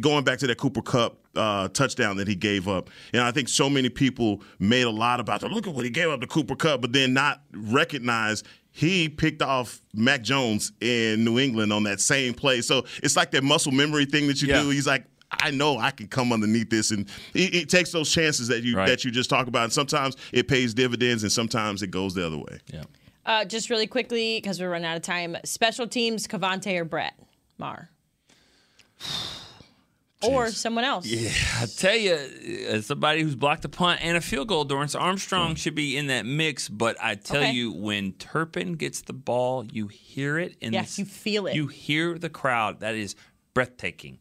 going 0.00 0.24
back 0.24 0.38
to 0.40 0.46
that 0.46 0.58
Cooper 0.58 0.82
Kupp 0.82 1.18
uh, 1.36 1.68
touchdown 1.68 2.16
that 2.16 2.28
he 2.28 2.34
gave 2.34 2.68
up, 2.68 2.90
and 3.12 3.22
I 3.22 3.30
think 3.30 3.48
so 3.48 3.68
many 3.68 3.88
people 3.88 4.42
made 4.58 4.82
a 4.82 4.90
lot 4.90 5.20
about 5.20 5.40
the 5.40 5.48
look 5.48 5.66
at 5.66 5.74
what 5.74 5.84
he 5.84 5.90
gave 5.90 6.08
up 6.08 6.20
to 6.20 6.26
Cooper 6.26 6.56
Kupp, 6.56 6.80
but 6.80 6.92
then 6.92 7.12
not 7.12 7.42
recognize 7.52 8.42
he 8.78 9.08
picked 9.08 9.42
off 9.42 9.80
Mac 9.92 10.22
Jones 10.22 10.70
in 10.80 11.24
New 11.24 11.40
England 11.40 11.72
on 11.72 11.82
that 11.82 12.00
same 12.00 12.32
play. 12.32 12.60
So 12.60 12.84
it's 13.02 13.16
like 13.16 13.32
that 13.32 13.42
muscle 13.42 13.72
memory 13.72 14.04
thing 14.04 14.28
that 14.28 14.40
you 14.40 14.46
Yeah. 14.46 14.62
do. 14.62 14.70
He's 14.70 14.86
like, 14.86 15.04
I 15.32 15.50
know 15.50 15.78
I 15.78 15.90
can 15.90 16.06
come 16.06 16.32
underneath 16.32 16.70
this, 16.70 16.92
and 16.92 17.08
it, 17.34 17.52
he 17.54 17.64
takes 17.64 17.90
those 17.90 18.10
chances 18.12 18.46
that 18.48 18.62
you 18.62 18.76
Right. 18.76 18.86
that 18.86 19.04
you 19.04 19.10
just 19.10 19.28
talk 19.28 19.48
about. 19.48 19.64
And 19.64 19.72
sometimes 19.72 20.16
it 20.32 20.46
pays 20.46 20.74
dividends, 20.74 21.24
and 21.24 21.32
sometimes 21.32 21.82
it 21.82 21.90
goes 21.90 22.14
the 22.14 22.24
other 22.24 22.38
way. 22.38 22.60
Yeah. 22.72 22.84
Uh, 23.26 23.44
just 23.44 23.68
really 23.68 23.88
quickly, 23.88 24.36
because 24.40 24.60
we're 24.60 24.70
running 24.70 24.86
out 24.86 24.96
of 24.96 25.02
time. 25.02 25.36
Special 25.44 25.88
teams, 25.88 26.28
KaVontae 26.28 26.78
or 26.78 26.84
Brett 26.84 27.14
Maher, 27.58 27.90
or 30.22 30.50
someone 30.50 30.84
else. 30.84 31.06
Yeah, 31.06 31.30
I 31.60 31.66
tell 31.66 31.94
you, 31.94 32.12
uh, 32.12 32.72
as 32.74 32.86
somebody 32.86 33.22
who's 33.22 33.36
blocked 33.36 33.64
a 33.64 33.68
punt 33.68 34.00
and 34.02 34.16
a 34.16 34.20
field 34.20 34.48
goal, 34.48 34.64
Dorance 34.66 34.98
Armstrong 35.00 35.54
should 35.54 35.74
be 35.74 35.96
in 35.96 36.08
that 36.08 36.26
mix. 36.26 36.68
But 36.68 36.96
I 37.02 37.14
tell 37.14 37.42
Okay. 37.42 37.52
you, 37.52 37.72
when 37.72 38.12
Turpin 38.12 38.72
gets 38.74 39.02
the 39.02 39.12
ball, 39.12 39.64
you 39.64 39.86
hear 39.88 40.38
it. 40.38 40.56
In 40.60 40.72
Yes, 40.72 40.96
the, 40.96 41.02
you 41.02 41.06
feel 41.06 41.46
it. 41.46 41.54
You 41.54 41.66
hear 41.68 42.18
the 42.18 42.28
crowd. 42.30 42.80
That 42.80 42.94
is 42.94 43.14
breathtaking. 43.54 44.18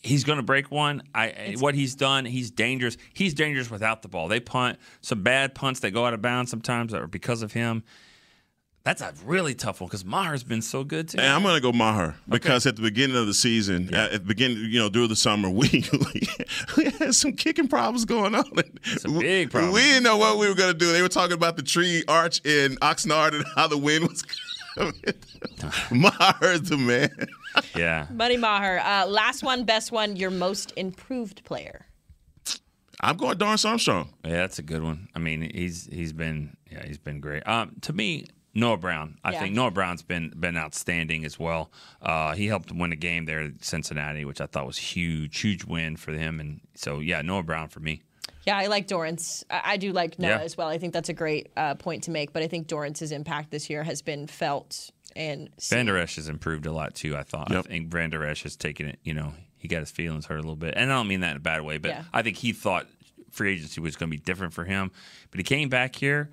He's 0.00 0.22
going 0.24 0.36
to 0.38 0.44
break 0.44 0.70
one. 0.70 1.02
I 1.14 1.56
what 1.58 1.74
he's 1.74 1.94
done. 1.96 2.24
He's 2.24 2.50
dangerous. 2.52 2.96
He's 3.12 3.34
dangerous 3.34 3.68
without 3.70 4.02
the 4.02 4.08
ball. 4.08 4.28
They 4.28 4.38
punt 4.40 4.78
some 5.00 5.22
bad 5.24 5.54
punts 5.56 5.80
that 5.80 5.90
go 5.90 6.06
out 6.06 6.14
of 6.14 6.22
bounds 6.22 6.50
sometimes, 6.50 6.94
or 6.94 7.06
because 7.08 7.42
of 7.42 7.52
him. 7.52 7.82
That's 8.88 9.02
a 9.02 9.12
really 9.26 9.54
tough 9.54 9.82
one 9.82 9.88
because 9.88 10.02
Maher's 10.02 10.42
been 10.42 10.62
so 10.62 10.82
good 10.82 11.10
too. 11.10 11.18
And 11.18 11.26
I'm 11.26 11.42
going 11.42 11.54
to 11.54 11.60
go 11.60 11.72
Maher 11.72 12.14
because 12.26 12.64
at 12.64 12.76
the 12.76 12.80
beginning 12.80 13.18
of 13.18 13.26
the 13.26 13.34
season, 13.34 13.92
at 13.94 14.12
the 14.12 14.20
beginning, 14.20 14.64
you 14.70 14.78
know, 14.78 14.88
during 14.88 15.10
the 15.10 15.16
summer, 15.16 15.50
we 15.50 15.84
we 16.74 16.84
had 16.84 17.14
some 17.14 17.34
kicking 17.34 17.68
problems 17.68 18.06
going 18.06 18.34
on. 18.34 18.50
Some 18.96 19.18
big 19.18 19.50
problems. 19.50 19.74
We 19.74 19.82
didn't 19.82 20.04
know 20.04 20.16
what 20.16 20.38
we 20.38 20.48
were 20.48 20.54
going 20.54 20.72
to 20.72 20.78
do. 20.78 20.90
They 20.90 21.02
were 21.02 21.10
talking 21.10 21.34
about 21.34 21.58
the 21.58 21.62
tree 21.62 22.02
arch 22.08 22.40
in 22.46 22.76
Oxnard 22.76 23.34
and 23.34 23.44
how 23.54 23.66
the 23.66 23.76
wind 23.76 24.08
was 24.08 24.22
coming. 24.74 24.94
Maher's 25.90 26.62
the 26.62 26.78
man. 26.78 27.10
yeah. 27.76 28.06
Buddy 28.10 28.38
Maher. 28.38 28.78
Uh, 28.78 29.04
last 29.06 29.42
one, 29.42 29.64
best 29.64 29.92
one, 29.92 30.16
your 30.16 30.30
most 30.30 30.72
improved 30.76 31.44
player. 31.44 31.84
I'm 33.02 33.18
going 33.18 33.36
Dorance 33.36 33.68
Armstrong. 33.68 34.14
Yeah, 34.24 34.38
that's 34.38 34.58
a 34.58 34.62
good 34.62 34.82
one. 34.82 35.08
I 35.14 35.18
mean, 35.18 35.50
he's 35.54 35.90
he's 35.92 36.14
been 36.14 36.56
yeah, 36.70 36.86
he's 36.86 36.96
been 36.96 37.20
great. 37.20 37.46
Um, 37.46 37.76
to 37.82 37.92
me, 37.92 38.24
Noah 38.58 38.76
Brown. 38.76 39.18
I 39.24 39.32
Yeah. 39.32 39.40
think 39.40 39.54
Noah 39.54 39.70
Brown's 39.70 40.02
been 40.02 40.30
been 40.38 40.56
outstanding 40.56 41.24
as 41.24 41.38
well. 41.38 41.70
Uh, 42.02 42.34
he 42.34 42.46
helped 42.46 42.70
win 42.72 42.92
a 42.92 42.96
game 42.96 43.24
there 43.24 43.40
at 43.40 43.64
Cincinnati, 43.64 44.24
which 44.24 44.40
I 44.40 44.46
thought 44.46 44.66
was 44.66 44.78
huge, 44.78 45.38
huge 45.40 45.64
win 45.64 45.96
for 45.96 46.12
him. 46.12 46.40
And 46.40 46.60
so 46.74 47.00
yeah, 47.00 47.22
Noah 47.22 47.42
Brown 47.42 47.68
for 47.68 47.80
me. 47.80 48.02
Yeah, 48.46 48.56
I 48.56 48.66
like 48.66 48.86
Dorance. 48.88 49.44
I, 49.50 49.60
I 49.72 49.76
do 49.76 49.92
like 49.92 50.18
Noah 50.18 50.30
Yeah. 50.30 50.40
as 50.40 50.56
well. 50.56 50.68
I 50.68 50.78
think 50.78 50.92
that's 50.92 51.08
a 51.10 51.14
great 51.14 51.50
uh, 51.56 51.74
point 51.74 52.04
to 52.04 52.10
make. 52.10 52.32
But 52.32 52.42
I 52.42 52.48
think 52.48 52.66
Dorance's 52.66 53.12
impact 53.12 53.50
this 53.50 53.68
year 53.68 53.82
has 53.82 54.00
been 54.02 54.26
felt 54.26 54.90
and 55.16 55.50
seen. 55.58 55.76
Vander 55.78 55.98
Esch 55.98 56.16
has 56.16 56.28
improved 56.28 56.64
a 56.66 56.72
lot 56.72 56.94
too. 56.94 57.16
I 57.16 57.22
thought. 57.24 57.50
Yep. 57.50 57.66
I 57.66 57.68
think 57.68 57.88
Vander 57.92 58.24
Esch 58.24 58.42
has 58.44 58.56
taken 58.56 58.86
it. 58.86 58.98
You 59.04 59.14
know, 59.14 59.34
he 59.58 59.68
got 59.68 59.80
his 59.80 59.90
feelings 59.90 60.26
hurt 60.26 60.36
a 60.36 60.42
little 60.42 60.56
bit, 60.56 60.74
and 60.76 60.90
I 60.92 60.96
don't 60.96 61.08
mean 61.08 61.20
that 61.20 61.32
in 61.32 61.36
a 61.38 61.40
bad 61.40 61.62
way, 61.62 61.78
but 61.78 61.90
Yeah. 61.90 62.04
I 62.12 62.22
think 62.22 62.36
he 62.38 62.52
thought 62.52 62.86
free 63.30 63.52
agency 63.54 63.80
was 63.80 63.96
going 63.96 64.10
to 64.10 64.16
be 64.16 64.22
different 64.22 64.54
for 64.54 64.64
him. 64.64 64.90
But 65.30 65.38
he 65.40 65.44
came 65.44 65.68
back 65.68 65.94
here, 65.96 66.30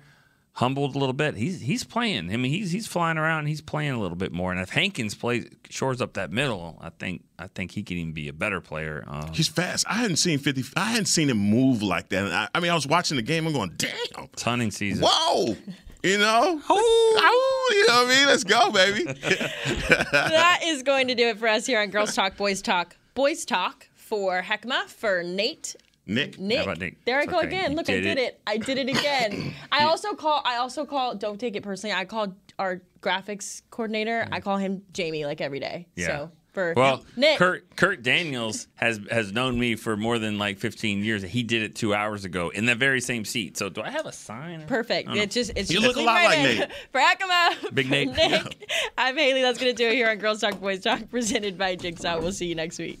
humbled 0.56 0.96
a 0.96 0.98
little 0.98 1.12
bit. 1.12 1.36
He's 1.36 1.60
he's 1.60 1.84
playing. 1.84 2.32
I 2.32 2.36
mean, 2.36 2.50
he's 2.50 2.72
he's 2.72 2.86
flying 2.86 3.18
around. 3.18 3.46
He's 3.46 3.60
playing 3.60 3.92
a 3.92 4.00
little 4.00 4.16
bit 4.16 4.32
more. 4.32 4.52
And 4.52 4.60
if 4.60 4.70
Hankins 4.70 5.14
plays 5.14 5.46
shores 5.68 6.00
up 6.00 6.14
that 6.14 6.32
middle, 6.32 6.78
I 6.80 6.90
think 6.90 7.24
I 7.38 7.46
think 7.46 7.70
he 7.70 7.82
can 7.82 7.98
even 7.98 8.12
be 8.12 8.28
a 8.28 8.32
better 8.32 8.60
player. 8.60 9.04
Um, 9.06 9.32
He's 9.32 9.48
fast. 9.48 9.84
I 9.88 9.94
hadn't 9.94 10.16
seen 10.16 10.38
50. 10.38 10.64
I 10.76 10.86
hadn't 10.86 11.06
seen 11.06 11.28
him 11.28 11.38
move 11.38 11.82
like 11.82 12.08
that. 12.08 12.32
I, 12.32 12.48
I 12.54 12.60
mean, 12.60 12.70
I 12.70 12.74
was 12.74 12.86
watching 12.86 13.16
the 13.16 13.22
game. 13.22 13.46
I'm 13.46 13.52
going, 13.52 13.74
damn. 13.76 14.24
it's 14.32 14.42
hunting 14.42 14.70
season. 14.70 15.06
Whoa. 15.06 15.56
You 16.02 16.18
know? 16.18 16.60
Oh, 17.18 17.72
you 17.74 17.86
know 17.88 18.04
what 18.04 18.12
I 18.12 18.16
mean? 18.16 18.26
Let's 18.26 18.44
go, 18.44 18.70
baby. 18.70 19.02
that 20.12 20.60
is 20.62 20.84
going 20.84 21.08
to 21.08 21.14
do 21.16 21.28
it 21.28 21.38
for 21.38 21.48
us 21.48 21.66
here 21.66 21.80
on 21.80 21.88
Girls 21.90 22.14
Talk, 22.14 22.36
Boys 22.36 22.62
Talk. 22.62 22.96
Boys 23.14 23.44
Talk 23.44 23.88
for 23.94 24.42
Hek'ma, 24.42 24.86
for 24.86 25.24
Nate. 25.24 25.74
Nick. 26.06 26.38
Nick. 26.38 26.62
about 26.62 26.78
Nick? 26.78 27.04
There 27.04 27.18
I 27.18 27.26
go 27.26 27.38
okay. 27.38 27.48
again. 27.48 27.70
You 27.72 27.76
Look, 27.76 27.90
I 27.90 27.94
did 27.94 28.02
did 28.02 28.18
it. 28.18 28.20
it. 28.20 28.40
I 28.46 28.56
did 28.58 28.78
it 28.78 28.88
again. 28.88 29.54
I 29.72 29.84
also 29.84 30.14
call. 30.14 30.40
I 30.44 30.56
also 30.56 30.84
call. 30.84 31.14
Don't 31.14 31.38
take 31.38 31.56
it 31.56 31.62
personally. 31.62 31.94
I 31.94 32.04
call 32.04 32.34
our 32.58 32.80
graphics 33.00 33.62
coordinator. 33.70 34.26
I 34.30 34.40
mm. 34.40 34.42
call 34.42 34.56
him 34.56 34.82
Jamie 34.92 35.24
like 35.24 35.40
every 35.40 35.60
day. 35.60 35.88
Yeah. 35.96 36.06
So 36.06 36.30
for 36.56 36.72
Well, 36.74 37.04
Nick, 37.16 37.38
Kurt 37.38 37.76
Kurt 37.76 38.02
Daniels 38.02 38.68
has 38.76 38.98
has 39.10 39.30
known 39.30 39.58
me 39.58 39.76
for 39.76 39.96
more 39.96 40.18
than 40.18 40.38
like 40.38 40.58
15 40.58 41.04
years. 41.04 41.22
He 41.22 41.42
did 41.42 41.62
it 41.62 41.74
two 41.74 41.92
hours 41.92 42.24
ago 42.24 42.48
in 42.48 42.64
the 42.64 42.74
very 42.74 43.00
same 43.02 43.24
seat. 43.24 43.58
So 43.58 43.68
do 43.68 43.82
I 43.82 43.90
have 43.90 44.06
a 44.06 44.12
sign? 44.12 44.64
Perfect. 44.66 45.08
I 45.08 45.14
don't. 45.14 45.22
It's 45.24 45.34
just 45.34 45.52
it's 45.54 45.70
You 45.70 45.80
just 45.80 45.88
look 45.88 45.96
a 45.96 45.98
leave 45.98 46.06
lot 46.06 46.14
right 46.14 46.26
like 46.26 46.38
in. 46.38 46.58
Nate. 46.60 46.72
For 46.92 47.00
Hek'ma, 47.00 47.74
Big 47.74 47.86
for 47.86 47.92
Nate. 47.92 48.08
Nick. 48.16 48.70
I'm 48.96 49.16
Hailey. 49.18 49.42
That's 49.42 49.58
gonna 49.58 49.74
do 49.74 49.88
it 49.88 49.94
here 49.94 50.08
on 50.08 50.16
Girls 50.16 50.40
Talk 50.40 50.58
Boys 50.58 50.80
Talk, 50.80 51.10
presented 51.10 51.58
by 51.58 51.76
Jigsaw. 51.76 52.20
We'll 52.20 52.32
see 52.32 52.46
you 52.46 52.54
next 52.54 52.78
week. 52.78 53.00